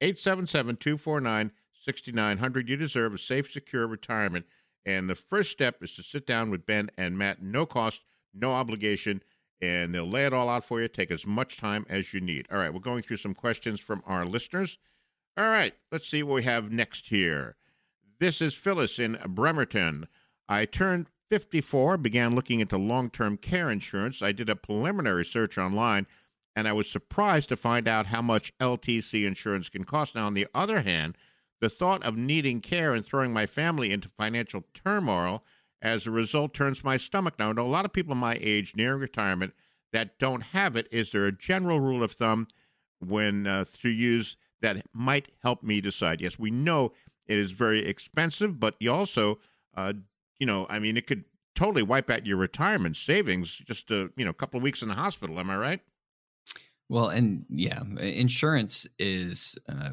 877 0.00 0.76
249 0.76 1.52
6900. 1.82 2.68
You 2.68 2.76
deserve 2.76 3.14
a 3.14 3.18
safe, 3.18 3.50
secure 3.50 3.86
retirement. 3.86 4.46
And 4.84 5.08
the 5.08 5.14
first 5.14 5.50
step 5.50 5.82
is 5.82 5.94
to 5.96 6.02
sit 6.02 6.26
down 6.26 6.50
with 6.50 6.66
Ben 6.66 6.90
and 6.96 7.16
Matt, 7.16 7.42
no 7.42 7.66
cost, 7.66 8.02
no 8.34 8.52
obligation, 8.52 9.22
and 9.60 9.94
they'll 9.94 10.08
lay 10.08 10.26
it 10.26 10.32
all 10.32 10.48
out 10.48 10.64
for 10.64 10.80
you. 10.80 10.88
Take 10.88 11.10
as 11.10 11.26
much 11.26 11.56
time 11.56 11.86
as 11.88 12.12
you 12.12 12.20
need. 12.20 12.46
All 12.50 12.58
right, 12.58 12.72
we're 12.72 12.80
going 12.80 13.02
through 13.02 13.18
some 13.18 13.34
questions 13.34 13.78
from 13.78 14.02
our 14.06 14.24
listeners. 14.26 14.78
All 15.36 15.48
right, 15.48 15.74
let's 15.90 16.08
see 16.08 16.22
what 16.22 16.34
we 16.34 16.42
have 16.42 16.72
next 16.72 17.08
here. 17.08 17.56
This 18.18 18.40
is 18.40 18.54
Phyllis 18.54 18.98
in 18.98 19.18
Bremerton. 19.26 20.08
I 20.48 20.64
turned 20.64 21.06
54, 21.30 21.96
began 21.96 22.34
looking 22.34 22.60
into 22.60 22.76
long 22.76 23.08
term 23.08 23.36
care 23.36 23.70
insurance. 23.70 24.20
I 24.20 24.32
did 24.32 24.50
a 24.50 24.56
preliminary 24.56 25.24
search 25.24 25.56
online 25.56 26.06
and 26.54 26.68
I 26.68 26.72
was 26.72 26.90
surprised 26.90 27.48
to 27.48 27.56
find 27.56 27.88
out 27.88 28.06
how 28.06 28.22
much 28.22 28.52
LTC 28.58 29.26
insurance 29.26 29.68
can 29.68 29.84
cost. 29.84 30.14
Now, 30.14 30.26
on 30.26 30.34
the 30.34 30.46
other 30.54 30.82
hand, 30.82 31.16
the 31.62 31.70
thought 31.70 32.02
of 32.02 32.16
needing 32.16 32.60
care 32.60 32.92
and 32.92 33.06
throwing 33.06 33.32
my 33.32 33.46
family 33.46 33.92
into 33.92 34.08
financial 34.08 34.64
turmoil 34.74 35.44
as 35.80 36.08
a 36.08 36.10
result 36.10 36.52
turns 36.52 36.82
my 36.82 36.96
stomach. 36.96 37.38
Now, 37.38 37.50
I 37.50 37.52
know 37.52 37.62
a 37.62 37.68
lot 37.68 37.84
of 37.84 37.92
people 37.92 38.16
my 38.16 38.36
age 38.40 38.74
nearing 38.74 39.00
retirement 39.00 39.54
that 39.92 40.18
don't 40.18 40.42
have 40.42 40.74
it. 40.74 40.88
Is 40.90 41.12
there 41.12 41.24
a 41.24 41.30
general 41.30 41.78
rule 41.78 42.02
of 42.02 42.10
thumb 42.10 42.48
when 42.98 43.46
uh, 43.46 43.64
to 43.80 43.88
use 43.88 44.36
that 44.60 44.84
might 44.92 45.28
help 45.44 45.62
me 45.62 45.80
decide? 45.80 46.20
Yes, 46.20 46.36
we 46.36 46.50
know 46.50 46.92
it 47.28 47.38
is 47.38 47.52
very 47.52 47.86
expensive, 47.86 48.58
but 48.58 48.74
you 48.80 48.92
also 48.92 49.38
uh, 49.76 49.92
you 50.40 50.46
know, 50.46 50.66
I 50.68 50.80
mean, 50.80 50.96
it 50.96 51.06
could 51.06 51.26
totally 51.54 51.84
wipe 51.84 52.10
out 52.10 52.26
your 52.26 52.38
retirement 52.38 52.96
savings 52.96 53.54
just 53.54 53.92
a 53.92 54.10
you 54.16 54.24
know 54.24 54.30
a 54.32 54.34
couple 54.34 54.58
of 54.58 54.64
weeks 54.64 54.82
in 54.82 54.88
the 54.88 54.96
hospital. 54.96 55.38
Am 55.38 55.48
I 55.48 55.56
right? 55.56 55.80
Well, 56.88 57.08
and 57.08 57.44
yeah, 57.48 57.84
insurance 58.00 58.88
is. 58.98 59.56
Uh, 59.68 59.90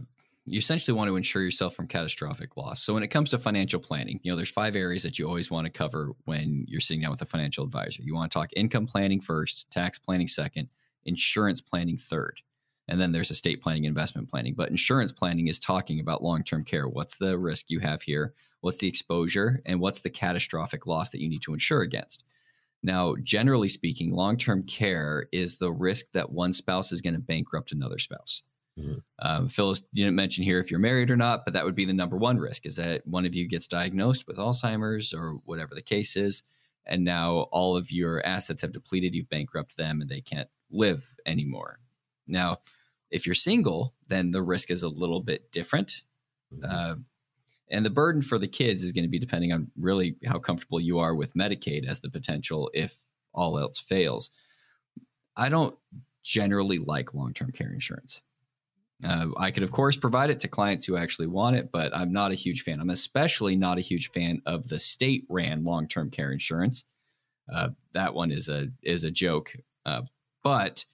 you 0.49 0.59
essentially 0.59 0.95
want 0.95 1.09
to 1.09 1.15
insure 1.15 1.41
yourself 1.41 1.75
from 1.75 1.87
catastrophic 1.87 2.57
loss. 2.57 2.81
So 2.81 2.93
when 2.93 3.03
it 3.03 3.07
comes 3.07 3.29
to 3.31 3.39
financial 3.39 3.79
planning, 3.79 4.19
you 4.23 4.31
know, 4.31 4.35
there's 4.35 4.49
five 4.49 4.75
areas 4.75 5.03
that 5.03 5.19
you 5.19 5.27
always 5.27 5.51
want 5.51 5.65
to 5.65 5.71
cover 5.71 6.11
when 6.25 6.65
you're 6.67 6.81
sitting 6.81 7.01
down 7.01 7.11
with 7.11 7.21
a 7.21 7.25
financial 7.25 7.63
advisor. 7.63 8.01
You 8.03 8.15
want 8.15 8.31
to 8.31 8.37
talk 8.37 8.49
income 8.55 8.87
planning 8.87 9.21
first, 9.21 9.69
tax 9.71 9.97
planning 9.97 10.27
second, 10.27 10.69
insurance 11.05 11.61
planning 11.61 11.97
third. 11.97 12.41
And 12.87 12.99
then 12.99 13.11
there's 13.11 13.31
estate 13.31 13.61
planning, 13.61 13.85
investment 13.85 14.29
planning. 14.29 14.55
But 14.55 14.69
insurance 14.69 15.11
planning 15.11 15.47
is 15.47 15.59
talking 15.59 15.99
about 15.99 16.23
long 16.23 16.43
term 16.43 16.63
care. 16.63 16.87
What's 16.87 17.17
the 17.17 17.37
risk 17.37 17.69
you 17.69 17.79
have 17.79 18.01
here? 18.01 18.33
what's 18.61 18.77
the 18.77 18.87
exposure, 18.87 19.61
and 19.65 19.79
what's 19.79 20.01
the 20.01 20.09
catastrophic 20.09 20.85
loss 20.85 21.09
that 21.09 21.21
you 21.21 21.29
need 21.29 21.41
to 21.43 21.53
insure 21.53 21.81
against. 21.81 22.23
Now, 22.81 23.15
generally 23.21 23.69
speaking, 23.69 24.11
long 24.11 24.37
term 24.37 24.63
care 24.63 25.27
is 25.31 25.57
the 25.57 25.71
risk 25.71 26.11
that 26.13 26.31
one 26.31 26.53
spouse 26.53 26.91
is 26.91 27.01
going 27.01 27.13
to 27.13 27.19
bankrupt 27.19 27.71
another 27.71 27.99
spouse. 27.99 28.41
Mm-hmm. 28.79 28.97
Um, 29.19 29.49
Phyllis 29.49 29.81
didn't 29.93 30.15
mention 30.15 30.43
here 30.43 30.59
if 30.59 30.71
you're 30.71 30.79
married 30.79 31.11
or 31.11 31.17
not, 31.17 31.43
but 31.45 31.53
that 31.53 31.65
would 31.65 31.75
be 31.75 31.85
the 31.85 31.93
number 31.93 32.17
one 32.17 32.37
risk 32.37 32.65
is 32.65 32.77
that 32.77 33.05
one 33.05 33.25
of 33.25 33.35
you 33.35 33.47
gets 33.47 33.67
diagnosed 33.67 34.25
with 34.27 34.37
Alzheimer's 34.37 35.13
or 35.13 35.39
whatever 35.45 35.75
the 35.75 35.81
case 35.81 36.15
is. 36.15 36.43
And 36.85 37.03
now 37.03 37.47
all 37.51 37.75
of 37.75 37.91
your 37.91 38.25
assets 38.25 38.61
have 38.61 38.71
depleted, 38.71 39.13
you've 39.13 39.29
bankrupt 39.29 39.77
them, 39.77 40.01
and 40.01 40.09
they 40.09 40.21
can't 40.21 40.49
live 40.71 41.15
anymore. 41.25 41.79
Now, 42.27 42.59
if 43.11 43.25
you're 43.25 43.35
single, 43.35 43.93
then 44.07 44.31
the 44.31 44.41
risk 44.41 44.71
is 44.71 44.81
a 44.83 44.89
little 44.89 45.19
bit 45.19 45.51
different 45.51 46.03
Mm-hmm. 46.53 46.65
Uh, 46.69 46.95
and 47.71 47.85
the 47.85 47.91
burden 47.91 48.21
for 48.21 48.39
the 48.39 48.47
kids 48.47 48.83
is 48.83 48.91
going 48.91 49.03
to 49.03 49.09
be 49.09 49.19
depending 49.19 49.53
on 49.53 49.69
really 49.77 50.15
how 50.25 50.39
comfortable 50.39 50.79
you 50.79 50.99
are 50.99 51.13
with 51.13 51.35
Medicaid 51.35 51.87
as 51.87 51.99
the 51.99 52.09
potential 52.09 52.71
if 52.73 52.99
all 53.33 53.59
else 53.59 53.79
fails. 53.79 54.31
I 55.35 55.49
don't 55.49 55.77
generally 56.23 56.79
like 56.79 57.13
long 57.13 57.33
term 57.33 57.51
care 57.51 57.71
insurance. 57.71 58.23
Uh, 59.03 59.27
I 59.37 59.51
could, 59.51 59.63
of 59.63 59.71
course, 59.71 59.95
provide 59.95 60.29
it 60.29 60.41
to 60.41 60.47
clients 60.47 60.85
who 60.85 60.97
actually 60.97 61.27
want 61.27 61.55
it, 61.55 61.71
but 61.71 61.95
I'm 61.95 62.11
not 62.11 62.31
a 62.31 62.35
huge 62.35 62.63
fan. 62.63 62.81
I'm 62.81 62.89
especially 62.89 63.55
not 63.55 63.77
a 63.77 63.81
huge 63.81 64.11
fan 64.11 64.41
of 64.45 64.67
the 64.67 64.79
state 64.79 65.25
ran 65.29 65.63
long 65.63 65.87
term 65.87 66.09
care 66.09 66.31
insurance. 66.31 66.85
Uh, 67.51 67.69
that 67.93 68.13
one 68.13 68.31
is 68.31 68.49
a 68.49 68.67
is 68.83 69.03
a 69.05 69.11
joke. 69.11 69.53
Uh, 69.85 70.01
but 70.43 70.85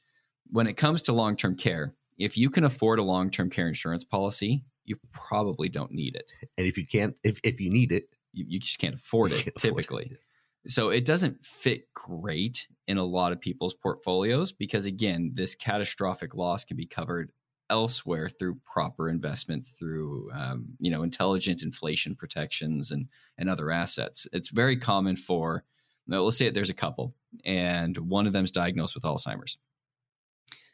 when 0.52 0.68
it 0.68 0.78
comes 0.78 1.02
to 1.04 1.14
long 1.14 1.36
term 1.36 1.56
care, 1.56 1.94
if 2.18 2.38
you 2.38 2.50
can 2.50 2.64
afford 2.64 3.00
a 3.00 3.04
long 3.04 3.32
term 3.32 3.50
care 3.50 3.68
insurance 3.68 4.04
policy, 4.04 4.64
you 4.86 4.96
probably 5.12 5.68
don't 5.68 5.92
need 5.92 6.16
it. 6.16 6.32
And 6.58 6.68
if 6.68 6.78
you 6.78 6.86
can't, 6.86 7.20
if 7.24 7.40
if 7.44 7.60
you 7.60 7.72
need 7.72 7.92
it, 7.92 8.06
you, 8.34 8.46
you 8.48 8.60
just 8.60 8.80
can't 8.80 8.96
afford 8.96 9.32
it 9.34 9.44
can't 9.44 9.56
typically. 9.56 10.04
Afford 10.04 10.12
it. 10.14 10.20
So 10.68 10.90
it 10.90 11.06
doesn't 11.06 11.46
fit 11.46 11.94
great 11.94 12.68
in 12.88 12.98
a 12.98 13.04
lot 13.04 13.32
of 13.32 13.40
people's 13.40 13.76
portfolios 13.76 14.52
because 14.52 14.86
again, 14.86 15.32
this 15.34 15.54
catastrophic 15.54 16.34
loss 16.34 16.66
can 16.66 16.76
be 16.76 16.88
covered 16.88 17.32
elsewhere 17.70 18.30
through 18.30 18.56
proper 18.66 19.10
investments 19.10 19.70
through 19.72 20.32
um, 20.34 20.66
you 20.80 20.92
know 20.92 21.04
intelligent 21.04 21.64
inflation 21.64 22.16
protections 22.16 22.92
and 22.92 23.08
and 23.38 23.50
other 23.50 23.72
assets 23.72 24.28
it's 24.34 24.50
very 24.50 24.78
common 24.78 25.16
for 25.16 25.64
let's 26.08 26.38
say 26.38 26.50
there's 26.50 26.70
a 26.70 26.74
couple 26.74 27.16
and 27.44 27.98
one 27.98 28.28
of 28.28 28.34
them 28.34 28.44
is 28.44 28.52
diagnosed 28.52 28.94
with 28.94 29.04
alzheimer's 29.04 29.58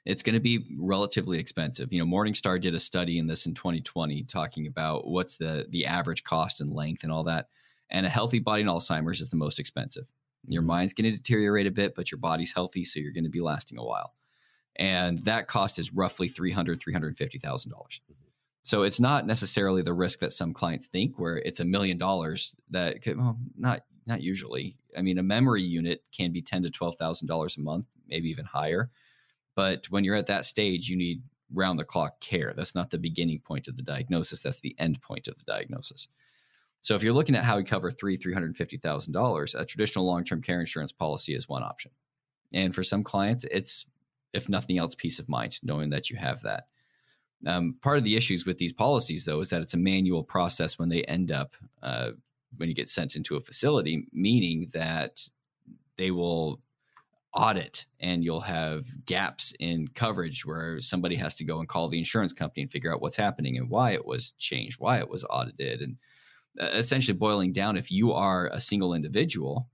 it's 0.05 0.23
going 0.23 0.33
to 0.33 0.39
be 0.39 0.65
relatively 0.79 1.37
expensive. 1.37 1.93
You 1.93 2.03
know, 2.03 2.11
Morningstar 2.11 2.59
did 2.59 2.73
a 2.73 2.79
study 2.79 3.19
in 3.19 3.27
this 3.27 3.45
in 3.45 3.53
2020 3.53 4.23
talking 4.23 4.67
about 4.67 5.07
what's 5.07 5.37
the 5.37 5.67
the 5.69 5.85
average 5.85 6.23
cost 6.23 6.61
and 6.61 6.73
length 6.73 7.03
and 7.03 7.11
all 7.11 7.23
that. 7.25 7.49
And 7.89 8.05
a 8.05 8.09
healthy 8.09 8.39
body 8.39 8.61
in 8.61 8.67
Alzheimer's 8.67 9.21
is 9.21 9.29
the 9.29 9.37
most 9.37 9.59
expensive. 9.59 10.05
Your 10.47 10.61
mm-hmm. 10.61 10.67
mind's 10.67 10.93
going 10.93 11.11
to 11.11 11.17
deteriorate 11.17 11.67
a 11.67 11.71
bit, 11.71 11.93
but 11.93 12.09
your 12.09 12.17
body's 12.17 12.53
healthy, 12.53 12.83
so 12.83 12.99
you're 12.99 13.11
going 13.11 13.25
to 13.25 13.29
be 13.29 13.41
lasting 13.41 13.77
a 13.77 13.83
while. 13.83 14.13
And 14.77 15.19
that 15.25 15.47
cost 15.47 15.79
is 15.79 15.93
roughly 15.93 16.29
$300,000, 16.29 16.77
$350,000. 16.77 17.67
Mm-hmm. 17.67 18.13
So 18.63 18.83
it's 18.83 18.99
not 18.99 19.25
necessarily 19.25 19.81
the 19.81 19.93
risk 19.93 20.19
that 20.19 20.31
some 20.31 20.53
clients 20.53 20.87
think, 20.87 21.17
where 21.17 21.37
it's 21.37 21.59
a 21.59 21.65
million 21.65 21.97
dollars. 21.97 22.55
That 22.69 23.01
could, 23.01 23.17
well, 23.17 23.37
not 23.57 23.81
not 24.05 24.21
usually. 24.21 24.77
I 24.97 25.01
mean, 25.01 25.17
a 25.17 25.23
memory 25.23 25.63
unit 25.63 26.03
can 26.15 26.31
be 26.31 26.41
ten 26.41 26.61
to 26.63 26.69
twelve 26.69 26.95
thousand 26.97 27.27
dollars 27.27 27.57
a 27.57 27.61
month, 27.61 27.87
maybe 28.07 28.29
even 28.29 28.45
higher. 28.45 28.91
But 29.55 29.87
when 29.89 30.03
you're 30.03 30.15
at 30.15 30.27
that 30.27 30.45
stage, 30.45 30.89
you 30.89 30.95
need 30.95 31.23
round 31.53 31.79
the 31.79 31.83
clock 31.83 32.19
care. 32.21 32.53
That's 32.55 32.75
not 32.75 32.91
the 32.91 32.97
beginning 32.97 33.39
point 33.39 33.67
of 33.67 33.77
the 33.77 33.83
diagnosis. 33.83 34.41
That's 34.41 34.61
the 34.61 34.75
end 34.77 35.01
point 35.01 35.27
of 35.27 35.37
the 35.37 35.43
diagnosis. 35.43 36.07
So 36.81 36.95
if 36.95 37.03
you're 37.03 37.13
looking 37.13 37.35
at 37.35 37.43
how 37.43 37.57
we 37.57 37.63
cover 37.63 37.91
three, 37.91 38.15
three 38.15 38.33
hundred 38.33 38.55
fifty 38.55 38.77
thousand 38.77 39.13
dollars, 39.13 39.55
a 39.55 39.65
traditional 39.65 40.05
long-term 40.05 40.43
care 40.43 40.59
insurance 40.59 40.91
policy 40.91 41.33
is 41.33 41.49
one 41.49 41.63
option. 41.63 41.91
And 42.53 42.75
for 42.75 42.83
some 42.83 43.03
clients, 43.03 43.43
it's 43.45 43.85
if 44.33 44.49
nothing 44.49 44.77
else, 44.77 44.95
peace 44.95 45.19
of 45.19 45.29
mind, 45.29 45.59
knowing 45.63 45.89
that 45.89 46.09
you 46.09 46.17
have 46.17 46.41
that. 46.41 46.67
Um, 47.45 47.75
part 47.81 47.97
of 47.97 48.03
the 48.03 48.15
issues 48.15 48.45
with 48.45 48.57
these 48.57 48.73
policies, 48.73 49.25
though, 49.25 49.39
is 49.39 49.49
that 49.49 49.61
it's 49.61 49.73
a 49.73 49.77
manual 49.77 50.23
process 50.23 50.77
when 50.77 50.89
they 50.89 51.03
end 51.03 51.31
up 51.31 51.55
uh, 51.81 52.11
when 52.57 52.69
you 52.69 52.75
get 52.75 52.89
sent 52.89 53.15
into 53.15 53.35
a 53.35 53.41
facility, 53.41 54.07
meaning 54.11 54.67
that 54.73 55.27
they 55.97 56.11
will 56.11 56.61
audit 57.33 57.85
and 57.99 58.23
you'll 58.23 58.41
have 58.41 59.05
gaps 59.05 59.53
in 59.59 59.87
coverage 59.87 60.45
where 60.45 60.81
somebody 60.81 61.15
has 61.15 61.33
to 61.35 61.45
go 61.45 61.59
and 61.59 61.69
call 61.69 61.87
the 61.87 61.97
insurance 61.97 62.33
company 62.33 62.61
and 62.61 62.71
figure 62.71 62.93
out 62.93 63.01
what's 63.01 63.15
happening 63.15 63.57
and 63.57 63.69
why 63.69 63.91
it 63.91 64.05
was 64.05 64.33
changed, 64.33 64.79
why 64.79 64.99
it 64.99 65.09
was 65.09 65.25
audited. 65.29 65.81
And 65.81 65.95
uh, 66.59 66.65
essentially, 66.73 67.17
boiling 67.17 67.53
down, 67.53 67.77
if 67.77 67.91
you 67.91 68.11
are 68.11 68.47
a 68.47 68.59
single 68.59 68.93
individual 68.93 69.67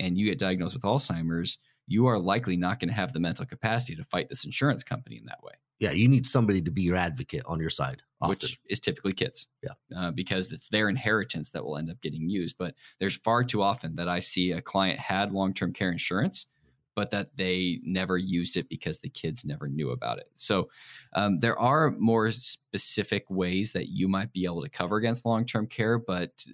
and 0.00 0.18
you 0.18 0.26
get 0.26 0.38
diagnosed 0.38 0.74
with 0.74 0.82
Alzheimer's, 0.82 1.58
you 1.86 2.06
are 2.06 2.18
likely 2.18 2.56
not 2.56 2.80
going 2.80 2.88
to 2.88 2.94
have 2.94 3.12
the 3.12 3.20
mental 3.20 3.46
capacity 3.46 3.94
to 3.96 4.04
fight 4.04 4.28
this 4.28 4.44
insurance 4.44 4.82
company 4.82 5.16
in 5.16 5.26
that 5.26 5.42
way. 5.42 5.52
Yeah, 5.78 5.90
you 5.90 6.08
need 6.08 6.26
somebody 6.26 6.62
to 6.62 6.70
be 6.70 6.82
your 6.82 6.96
advocate 6.96 7.42
on 7.46 7.60
your 7.60 7.70
side, 7.70 8.02
often. 8.20 8.30
which 8.30 8.58
is 8.66 8.80
typically 8.80 9.12
kids. 9.12 9.46
Yeah, 9.62 9.72
uh, 9.94 10.10
because 10.10 10.50
it's 10.50 10.68
their 10.68 10.88
inheritance 10.88 11.50
that 11.50 11.64
will 11.64 11.76
end 11.76 11.90
up 11.90 12.00
getting 12.00 12.28
used. 12.30 12.56
But 12.58 12.74
there's 12.98 13.16
far 13.16 13.44
too 13.44 13.62
often 13.62 13.96
that 13.96 14.08
I 14.08 14.20
see 14.20 14.52
a 14.52 14.62
client 14.62 14.98
had 14.98 15.32
long 15.32 15.52
term 15.52 15.72
care 15.72 15.92
insurance 15.92 16.46
but 16.96 17.10
that 17.10 17.36
they 17.36 17.78
never 17.84 18.16
used 18.16 18.56
it 18.56 18.68
because 18.70 18.98
the 18.98 19.08
kids 19.10 19.44
never 19.44 19.68
knew 19.68 19.90
about 19.90 20.18
it. 20.18 20.30
So 20.34 20.70
um, 21.12 21.38
there 21.40 21.58
are 21.58 21.90
more 21.90 22.30
specific 22.30 23.26
ways 23.28 23.72
that 23.72 23.88
you 23.88 24.08
might 24.08 24.32
be 24.32 24.46
able 24.46 24.62
to 24.62 24.70
cover 24.70 24.96
against 24.96 25.26
long 25.26 25.44
term 25.44 25.66
care, 25.66 25.98
but 25.98 26.44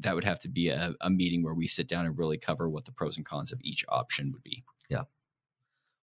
that 0.00 0.14
would 0.14 0.24
have 0.24 0.40
to 0.40 0.48
be 0.48 0.68
a, 0.68 0.92
a, 1.00 1.08
meeting 1.08 1.44
where 1.44 1.54
we 1.54 1.68
sit 1.68 1.86
down 1.86 2.04
and 2.04 2.18
really 2.18 2.36
cover 2.36 2.68
what 2.68 2.84
the 2.84 2.90
pros 2.90 3.16
and 3.16 3.24
cons 3.24 3.52
of 3.52 3.60
each 3.62 3.84
option 3.88 4.32
would 4.32 4.42
be. 4.42 4.64
Yeah. 4.88 5.02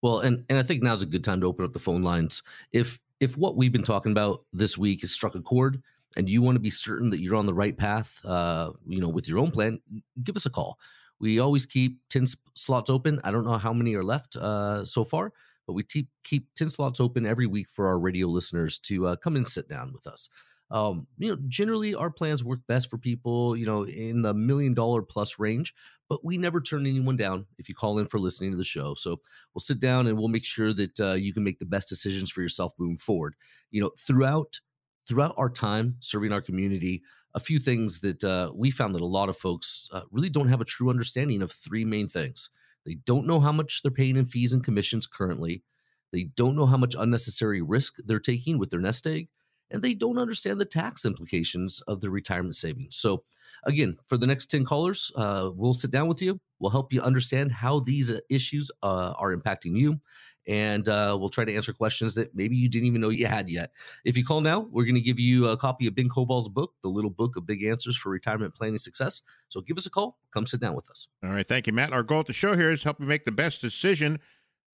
Well, 0.01 0.19
and 0.19 0.43
and 0.49 0.57
I 0.57 0.63
think 0.63 0.83
now's 0.83 1.01
a 1.01 1.07
good 1.07 1.23
time 1.23 1.41
to 1.41 1.47
open 1.47 1.65
up 1.65 1.73
the 1.73 1.79
phone 1.79 2.01
lines. 2.01 2.43
If 2.71 2.99
if 3.19 3.37
what 3.37 3.55
we've 3.55 3.71
been 3.71 3.83
talking 3.83 4.11
about 4.11 4.43
this 4.51 4.77
week 4.77 5.01
has 5.01 5.11
struck 5.11 5.35
a 5.35 5.41
chord, 5.41 5.81
and 6.17 6.29
you 6.29 6.41
want 6.41 6.55
to 6.55 6.59
be 6.59 6.69
certain 6.69 7.09
that 7.11 7.19
you're 7.19 7.35
on 7.35 7.45
the 7.45 7.53
right 7.53 7.77
path, 7.77 8.23
uh, 8.25 8.71
you 8.87 8.99
know, 8.99 9.09
with 9.09 9.27
your 9.27 9.39
own 9.39 9.51
plan, 9.51 9.79
give 10.23 10.35
us 10.35 10.45
a 10.45 10.49
call. 10.49 10.79
We 11.19 11.39
always 11.39 11.65
keep 11.65 11.99
10 12.09 12.25
slots 12.55 12.89
open. 12.89 13.19
I 13.23 13.31
don't 13.31 13.45
know 13.45 13.57
how 13.57 13.73
many 13.73 13.93
are 13.93 14.03
left 14.03 14.35
uh, 14.35 14.83
so 14.83 15.03
far, 15.03 15.31
but 15.67 15.73
we 15.73 15.83
keep, 15.83 16.09
keep 16.23 16.47
10 16.55 16.69
slots 16.69 16.99
open 16.99 17.25
every 17.25 17.45
week 17.45 17.69
for 17.69 17.87
our 17.87 17.99
radio 17.99 18.27
listeners 18.27 18.79
to 18.79 19.07
uh, 19.07 19.15
come 19.17 19.35
and 19.35 19.47
sit 19.47 19.69
down 19.69 19.93
with 19.93 20.07
us. 20.07 20.29
Um, 20.71 21.05
you 21.17 21.29
know, 21.29 21.37
generally 21.49 21.93
our 21.93 22.09
plans 22.09 22.43
work 22.43 22.61
best 22.67 22.89
for 22.89 22.97
people, 22.97 23.57
you 23.57 23.65
know, 23.65 23.85
in 23.85 24.21
the 24.21 24.33
million 24.33 24.73
dollar 24.73 25.01
plus 25.01 25.37
range, 25.37 25.73
but 26.07 26.23
we 26.23 26.37
never 26.37 26.61
turn 26.61 26.87
anyone 26.87 27.17
down 27.17 27.45
if 27.57 27.67
you 27.67 27.75
call 27.75 27.99
in 27.99 28.07
for 28.07 28.19
listening 28.19 28.51
to 28.51 28.57
the 28.57 28.63
show. 28.63 28.95
So 28.95 29.19
we'll 29.53 29.59
sit 29.59 29.81
down 29.81 30.07
and 30.07 30.17
we'll 30.17 30.29
make 30.29 30.45
sure 30.45 30.73
that 30.73 30.99
uh, 30.99 31.13
you 31.13 31.33
can 31.33 31.43
make 31.43 31.59
the 31.59 31.65
best 31.65 31.89
decisions 31.89 32.31
for 32.31 32.41
yourself 32.41 32.71
moving 32.79 32.97
forward. 32.97 33.35
You 33.69 33.81
know, 33.81 33.91
throughout 33.99 34.61
throughout 35.07 35.35
our 35.37 35.49
time 35.49 35.97
serving 35.99 36.31
our 36.31 36.41
community, 36.41 37.03
a 37.33 37.39
few 37.39 37.59
things 37.59 37.99
that 38.01 38.23
uh, 38.23 38.51
we 38.55 38.71
found 38.71 38.95
that 38.95 39.01
a 39.01 39.05
lot 39.05 39.29
of 39.29 39.37
folks 39.37 39.89
uh, 39.91 40.01
really 40.11 40.29
don't 40.29 40.49
have 40.49 40.61
a 40.61 40.65
true 40.65 40.89
understanding 40.89 41.41
of 41.41 41.51
three 41.51 41.85
main 41.85 42.07
things. 42.07 42.49
They 42.85 42.95
don't 43.05 43.27
know 43.27 43.39
how 43.39 43.51
much 43.51 43.81
they're 43.81 43.91
paying 43.91 44.17
in 44.17 44.25
fees 44.25 44.53
and 44.53 44.63
commissions 44.63 45.07
currently. 45.07 45.63
They 46.11 46.23
don't 46.35 46.55
know 46.55 46.65
how 46.65 46.77
much 46.77 46.95
unnecessary 46.97 47.61
risk 47.61 47.95
they're 48.05 48.19
taking 48.19 48.57
with 48.57 48.69
their 48.69 48.79
nest 48.79 49.07
egg, 49.07 49.29
and 49.71 49.81
they 49.81 49.93
don't 49.93 50.17
understand 50.17 50.59
the 50.59 50.65
tax 50.65 51.05
implications 51.05 51.81
of 51.87 52.01
their 52.01 52.09
retirement 52.09 52.55
savings. 52.55 52.95
So, 52.95 53.23
again, 53.65 53.97
for 54.07 54.17
the 54.17 54.27
next 54.27 54.47
10 54.47 54.65
callers, 54.65 55.11
uh, 55.15 55.51
we'll 55.53 55.73
sit 55.73 55.91
down 55.91 56.07
with 56.07 56.21
you. 56.21 56.39
We'll 56.59 56.71
help 56.71 56.93
you 56.93 57.01
understand 57.01 57.51
how 57.51 57.79
these 57.79 58.11
uh, 58.11 58.19
issues 58.29 58.69
uh, 58.83 59.13
are 59.17 59.35
impacting 59.35 59.77
you 59.77 59.99
and 60.47 60.89
uh, 60.89 61.15
we'll 61.19 61.29
try 61.29 61.45
to 61.45 61.53
answer 61.53 61.73
questions 61.73 62.15
that 62.15 62.35
maybe 62.35 62.55
you 62.55 62.67
didn't 62.67 62.87
even 62.87 63.01
know 63.01 63.09
you 63.09 63.27
had 63.27 63.49
yet. 63.49 63.71
If 64.05 64.17
you 64.17 64.25
call 64.25 64.41
now, 64.41 64.61
we're 64.71 64.85
going 64.85 64.95
to 64.95 65.01
give 65.01 65.19
you 65.19 65.47
a 65.47 65.57
copy 65.57 65.87
of 65.87 65.95
Ben 65.95 66.09
Koval's 66.09 66.49
book, 66.49 66.73
The 66.81 66.89
Little 66.89 67.09
Book 67.09 67.35
of 67.35 67.45
Big 67.45 67.63
Answers 67.63 67.95
for 67.95 68.09
Retirement 68.09 68.55
Planning 68.55 68.79
Success. 68.79 69.21
So 69.49 69.61
give 69.61 69.77
us 69.77 69.85
a 69.85 69.89
call. 69.89 70.17
Come 70.33 70.45
sit 70.45 70.59
down 70.59 70.75
with 70.75 70.89
us. 70.89 71.07
All 71.23 71.31
right. 71.31 71.45
Thank 71.45 71.67
you, 71.67 71.73
Matt. 71.73 71.93
Our 71.93 72.03
goal 72.03 72.21
at 72.21 72.27
the 72.27 72.33
show 72.33 72.55
here 72.55 72.71
is 72.71 72.83
help 72.83 72.99
you 72.99 73.05
make 73.05 73.25
the 73.25 73.31
best 73.31 73.61
decision. 73.61 74.19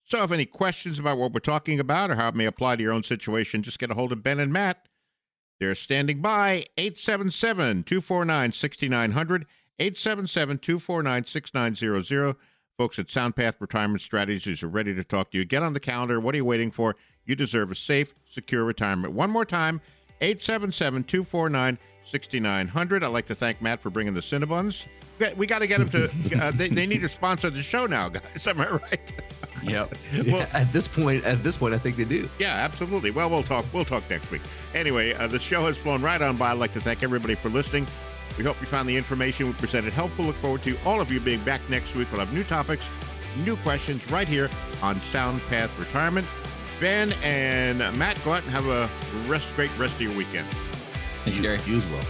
So 0.07 0.23
if 0.23 0.31
any 0.31 0.45
questions 0.45 0.99
about 0.99 1.17
what 1.17 1.33
we're 1.33 1.41
talking 1.41 1.81
about 1.81 2.09
or 2.09 2.15
how 2.15 2.29
it 2.29 2.35
may 2.35 2.45
apply 2.45 2.77
to 2.77 2.81
your 2.81 2.93
own 2.93 3.03
situation, 3.03 3.61
just 3.61 3.77
get 3.77 3.91
a 3.91 3.93
hold 3.93 4.13
of 4.13 4.23
Ben 4.23 4.39
and 4.39 4.53
Matt. 4.53 4.87
They're 5.59 5.75
standing 5.75 6.21
by 6.21 6.63
877 6.77 7.83
249 7.83 8.53
6900, 8.53 9.45
877 9.77 10.59
249 10.59 11.25
6900. 11.25 12.35
Folks 12.77 12.99
at 12.99 13.07
SoundPath 13.07 13.55
Retirement 13.59 13.99
Strategies 13.99 14.63
are 14.63 14.69
ready 14.69 14.95
to 14.95 15.03
talk 15.03 15.31
to 15.31 15.37
you. 15.39 15.43
Get 15.43 15.61
on 15.61 15.73
the 15.73 15.79
calendar. 15.81 16.21
What 16.21 16.33
are 16.35 16.37
you 16.37 16.45
waiting 16.45 16.71
for? 16.71 16.95
You 17.25 17.35
deserve 17.35 17.69
a 17.69 17.75
safe, 17.75 18.15
secure 18.25 18.63
retirement. 18.63 19.13
One 19.13 19.29
more 19.29 19.43
time 19.43 19.81
877 20.21 21.03
249 21.03 21.77
6900. 22.05 23.03
I'd 23.03 23.07
like 23.07 23.25
to 23.25 23.35
thank 23.35 23.61
Matt 23.61 23.81
for 23.81 23.89
bringing 23.89 24.13
the 24.13 24.21
Cinnabons. 24.21 24.87
We 25.35 25.47
got 25.47 25.59
to 25.59 25.67
get 25.67 25.79
them 25.79 25.89
to, 25.89 26.39
uh, 26.41 26.51
they, 26.51 26.69
they 26.69 26.87
need 26.87 27.01
to 27.01 27.09
sponsor 27.09 27.49
the 27.49 27.61
show 27.61 27.87
now, 27.87 28.07
guys. 28.07 28.47
Am 28.47 28.61
I 28.61 28.69
right? 28.69 29.13
Yep. 29.63 29.93
well, 30.27 30.47
at 30.53 30.71
this 30.73 30.87
point, 30.87 31.23
at 31.23 31.43
this 31.43 31.57
point, 31.57 31.73
I 31.73 31.77
think 31.77 31.95
they 31.95 32.03
do. 32.03 32.29
Yeah, 32.39 32.53
absolutely. 32.53 33.11
Well, 33.11 33.29
we'll 33.29 33.43
talk. 33.43 33.65
We'll 33.73 33.85
talk 33.85 34.09
next 34.09 34.31
week. 34.31 34.41
Anyway, 34.73 35.13
uh, 35.13 35.27
the 35.27 35.39
show 35.39 35.65
has 35.65 35.77
flown 35.77 36.01
right 36.01 36.21
on 36.21 36.37
by. 36.37 36.51
I'd 36.51 36.59
like 36.59 36.73
to 36.73 36.81
thank 36.81 37.03
everybody 37.03 37.35
for 37.35 37.49
listening. 37.49 37.87
We 38.37 38.43
hope 38.43 38.59
you 38.61 38.67
found 38.67 38.87
the 38.87 38.95
information 38.95 39.47
we 39.47 39.53
presented 39.53 39.93
helpful. 39.93 40.25
Look 40.25 40.35
forward 40.37 40.63
to 40.63 40.77
all 40.85 41.01
of 41.01 41.11
you 41.11 41.19
being 41.19 41.43
back 41.43 41.61
next 41.69 41.95
week. 41.95 42.07
We'll 42.11 42.19
have 42.19 42.33
new 42.33 42.43
topics, 42.43 42.89
new 43.43 43.55
questions 43.57 44.09
right 44.11 44.27
here 44.27 44.49
on 44.83 45.01
Sound 45.01 45.41
Path 45.43 45.77
Retirement. 45.79 46.27
Ben 46.79 47.13
and 47.23 47.79
Matt, 47.97 48.23
go 48.23 48.33
out 48.33 48.43
and 48.43 48.51
have 48.51 48.67
a 48.67 48.89
rest, 49.27 49.55
great 49.55 49.75
rest 49.79 49.95
of 49.95 50.01
your 50.01 50.15
weekend. 50.15 50.47
Thanks, 51.23 51.39
Gary. 51.39 51.59
You 51.65 51.77
as 51.77 51.87
well. 51.87 52.05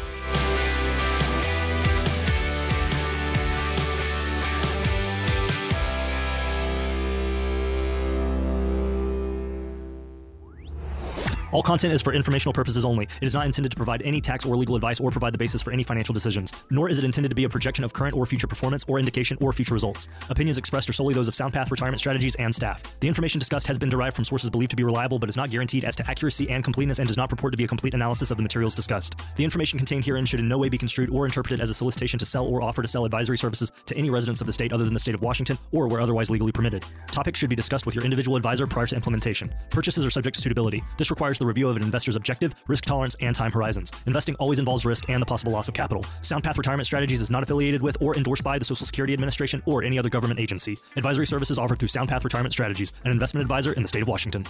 All 11.53 11.63
content 11.63 11.93
is 11.93 12.01
for 12.01 12.11
informational 12.11 12.51
purposes 12.51 12.83
only. 12.83 13.07
It 13.21 13.25
is 13.25 13.33
not 13.33 13.45
intended 13.45 13.71
to 13.71 13.77
provide 13.77 14.01
any 14.01 14.19
tax 14.19 14.45
or 14.45 14.57
legal 14.57 14.75
advice 14.75 14.99
or 14.99 15.11
provide 15.11 15.33
the 15.33 15.37
basis 15.37 15.61
for 15.61 15.71
any 15.71 15.81
financial 15.81 16.13
decisions, 16.13 16.51
nor 16.69 16.89
is 16.89 16.99
it 16.99 17.05
intended 17.05 17.29
to 17.29 17.35
be 17.35 17.45
a 17.45 17.49
projection 17.49 17.85
of 17.85 17.93
current 17.93 18.13
or 18.15 18.25
future 18.25 18.47
performance 18.47 18.83
or 18.89 18.99
indication 18.99 19.37
or 19.39 19.53
future 19.53 19.73
results. 19.73 20.09
Opinions 20.29 20.57
expressed 20.57 20.89
are 20.89 20.93
solely 20.93 21.13
those 21.13 21.29
of 21.29 21.35
SoundPath 21.35 21.71
Retirement 21.71 21.99
Strategies 21.99 22.35
and 22.35 22.53
staff. 22.53 22.83
The 22.99 23.07
information 23.07 23.39
discussed 23.39 23.65
has 23.67 23.77
been 23.77 23.89
derived 23.89 24.15
from 24.15 24.25
sources 24.25 24.49
believed 24.49 24.71
to 24.71 24.75
be 24.75 24.83
reliable 24.83 25.19
but 25.19 25.29
is 25.29 25.37
not 25.37 25.49
guaranteed 25.49 25.85
as 25.85 25.95
to 25.95 26.09
accuracy 26.09 26.49
and 26.49 26.65
completeness 26.65 26.99
and 26.99 27.07
does 27.07 27.17
not 27.17 27.29
purport 27.29 27.53
to 27.53 27.57
be 27.57 27.63
a 27.63 27.67
complete 27.67 27.93
analysis 27.93 28.29
of 28.29 28.35
the 28.35 28.43
materials 28.43 28.75
discussed. 28.75 29.15
The 29.37 29.45
information 29.45 29.77
contained 29.77 30.03
herein 30.03 30.25
should 30.25 30.41
in 30.41 30.49
no 30.49 30.57
way 30.57 30.67
be 30.67 30.77
construed 30.77 31.09
or 31.09 31.25
interpreted 31.25 31.61
as 31.61 31.69
a 31.69 31.73
solicitation 31.73 32.19
to 32.19 32.25
sell 32.25 32.45
or 32.45 32.61
offer 32.61 32.81
to 32.81 32.87
sell 32.89 33.05
advisory 33.05 33.37
services 33.37 33.71
to 33.85 33.95
any 33.97 34.09
residents 34.09 34.41
of 34.41 34.47
the 34.47 34.53
state 34.53 34.73
other 34.73 34.83
than 34.83 34.93
the 34.93 34.99
state 34.99 35.15
of 35.15 35.21
Washington 35.21 35.57
or 35.71 35.87
where 35.87 36.01
otherwise 36.01 36.29
legally 36.29 36.51
permitted. 36.51 36.83
Topics 37.09 37.39
should 37.39 37.49
be 37.49 37.55
discussed 37.55 37.85
with 37.85 37.95
your 37.95 38.03
individual 38.03 38.35
advisor 38.35 38.67
prior 38.67 38.85
to 38.85 38.95
implementation. 38.95 39.49
Purchases 39.69 40.05
are 40.05 40.09
subject 40.09 40.35
to 40.35 40.41
suitability. 40.41 40.83
This 40.97 41.09
requires 41.09 41.37
the 41.37 41.45
review 41.47 41.69
of 41.69 41.75
an 41.75 41.81
investor's 41.83 42.15
objective, 42.15 42.53
risk 42.67 42.85
tolerance, 42.85 43.15
and 43.19 43.35
time 43.35 43.51
horizons. 43.51 43.91
Investing 44.05 44.35
always 44.35 44.59
involves 44.59 44.85
risk 44.85 45.09
and 45.09 45.21
the 45.21 45.25
possible 45.25 45.51
loss 45.51 45.67
of 45.67 45.73
capital. 45.73 46.03
SoundPath 46.21 46.57
Retirement 46.57 46.85
Strategies 46.85 47.21
is 47.21 47.31
not 47.31 47.43
affiliated 47.43 47.81
with 47.81 47.97
or 48.01 48.15
endorsed 48.15 48.43
by 48.43 48.59
the 48.59 48.65
Social 48.65 48.85
Security 48.85 49.13
Administration 49.13 49.61
or 49.65 49.83
any 49.83 49.97
other 49.97 50.09
government 50.09 50.39
agency. 50.39 50.77
Advisory 50.95 51.25
services 51.25 51.57
offered 51.57 51.79
through 51.79 51.87
SoundPath 51.87 52.23
Retirement 52.23 52.53
Strategies, 52.53 52.93
an 53.05 53.11
investment 53.11 53.41
advisor 53.41 53.73
in 53.73 53.81
the 53.81 53.87
state 53.87 54.01
of 54.01 54.07
Washington. 54.07 54.45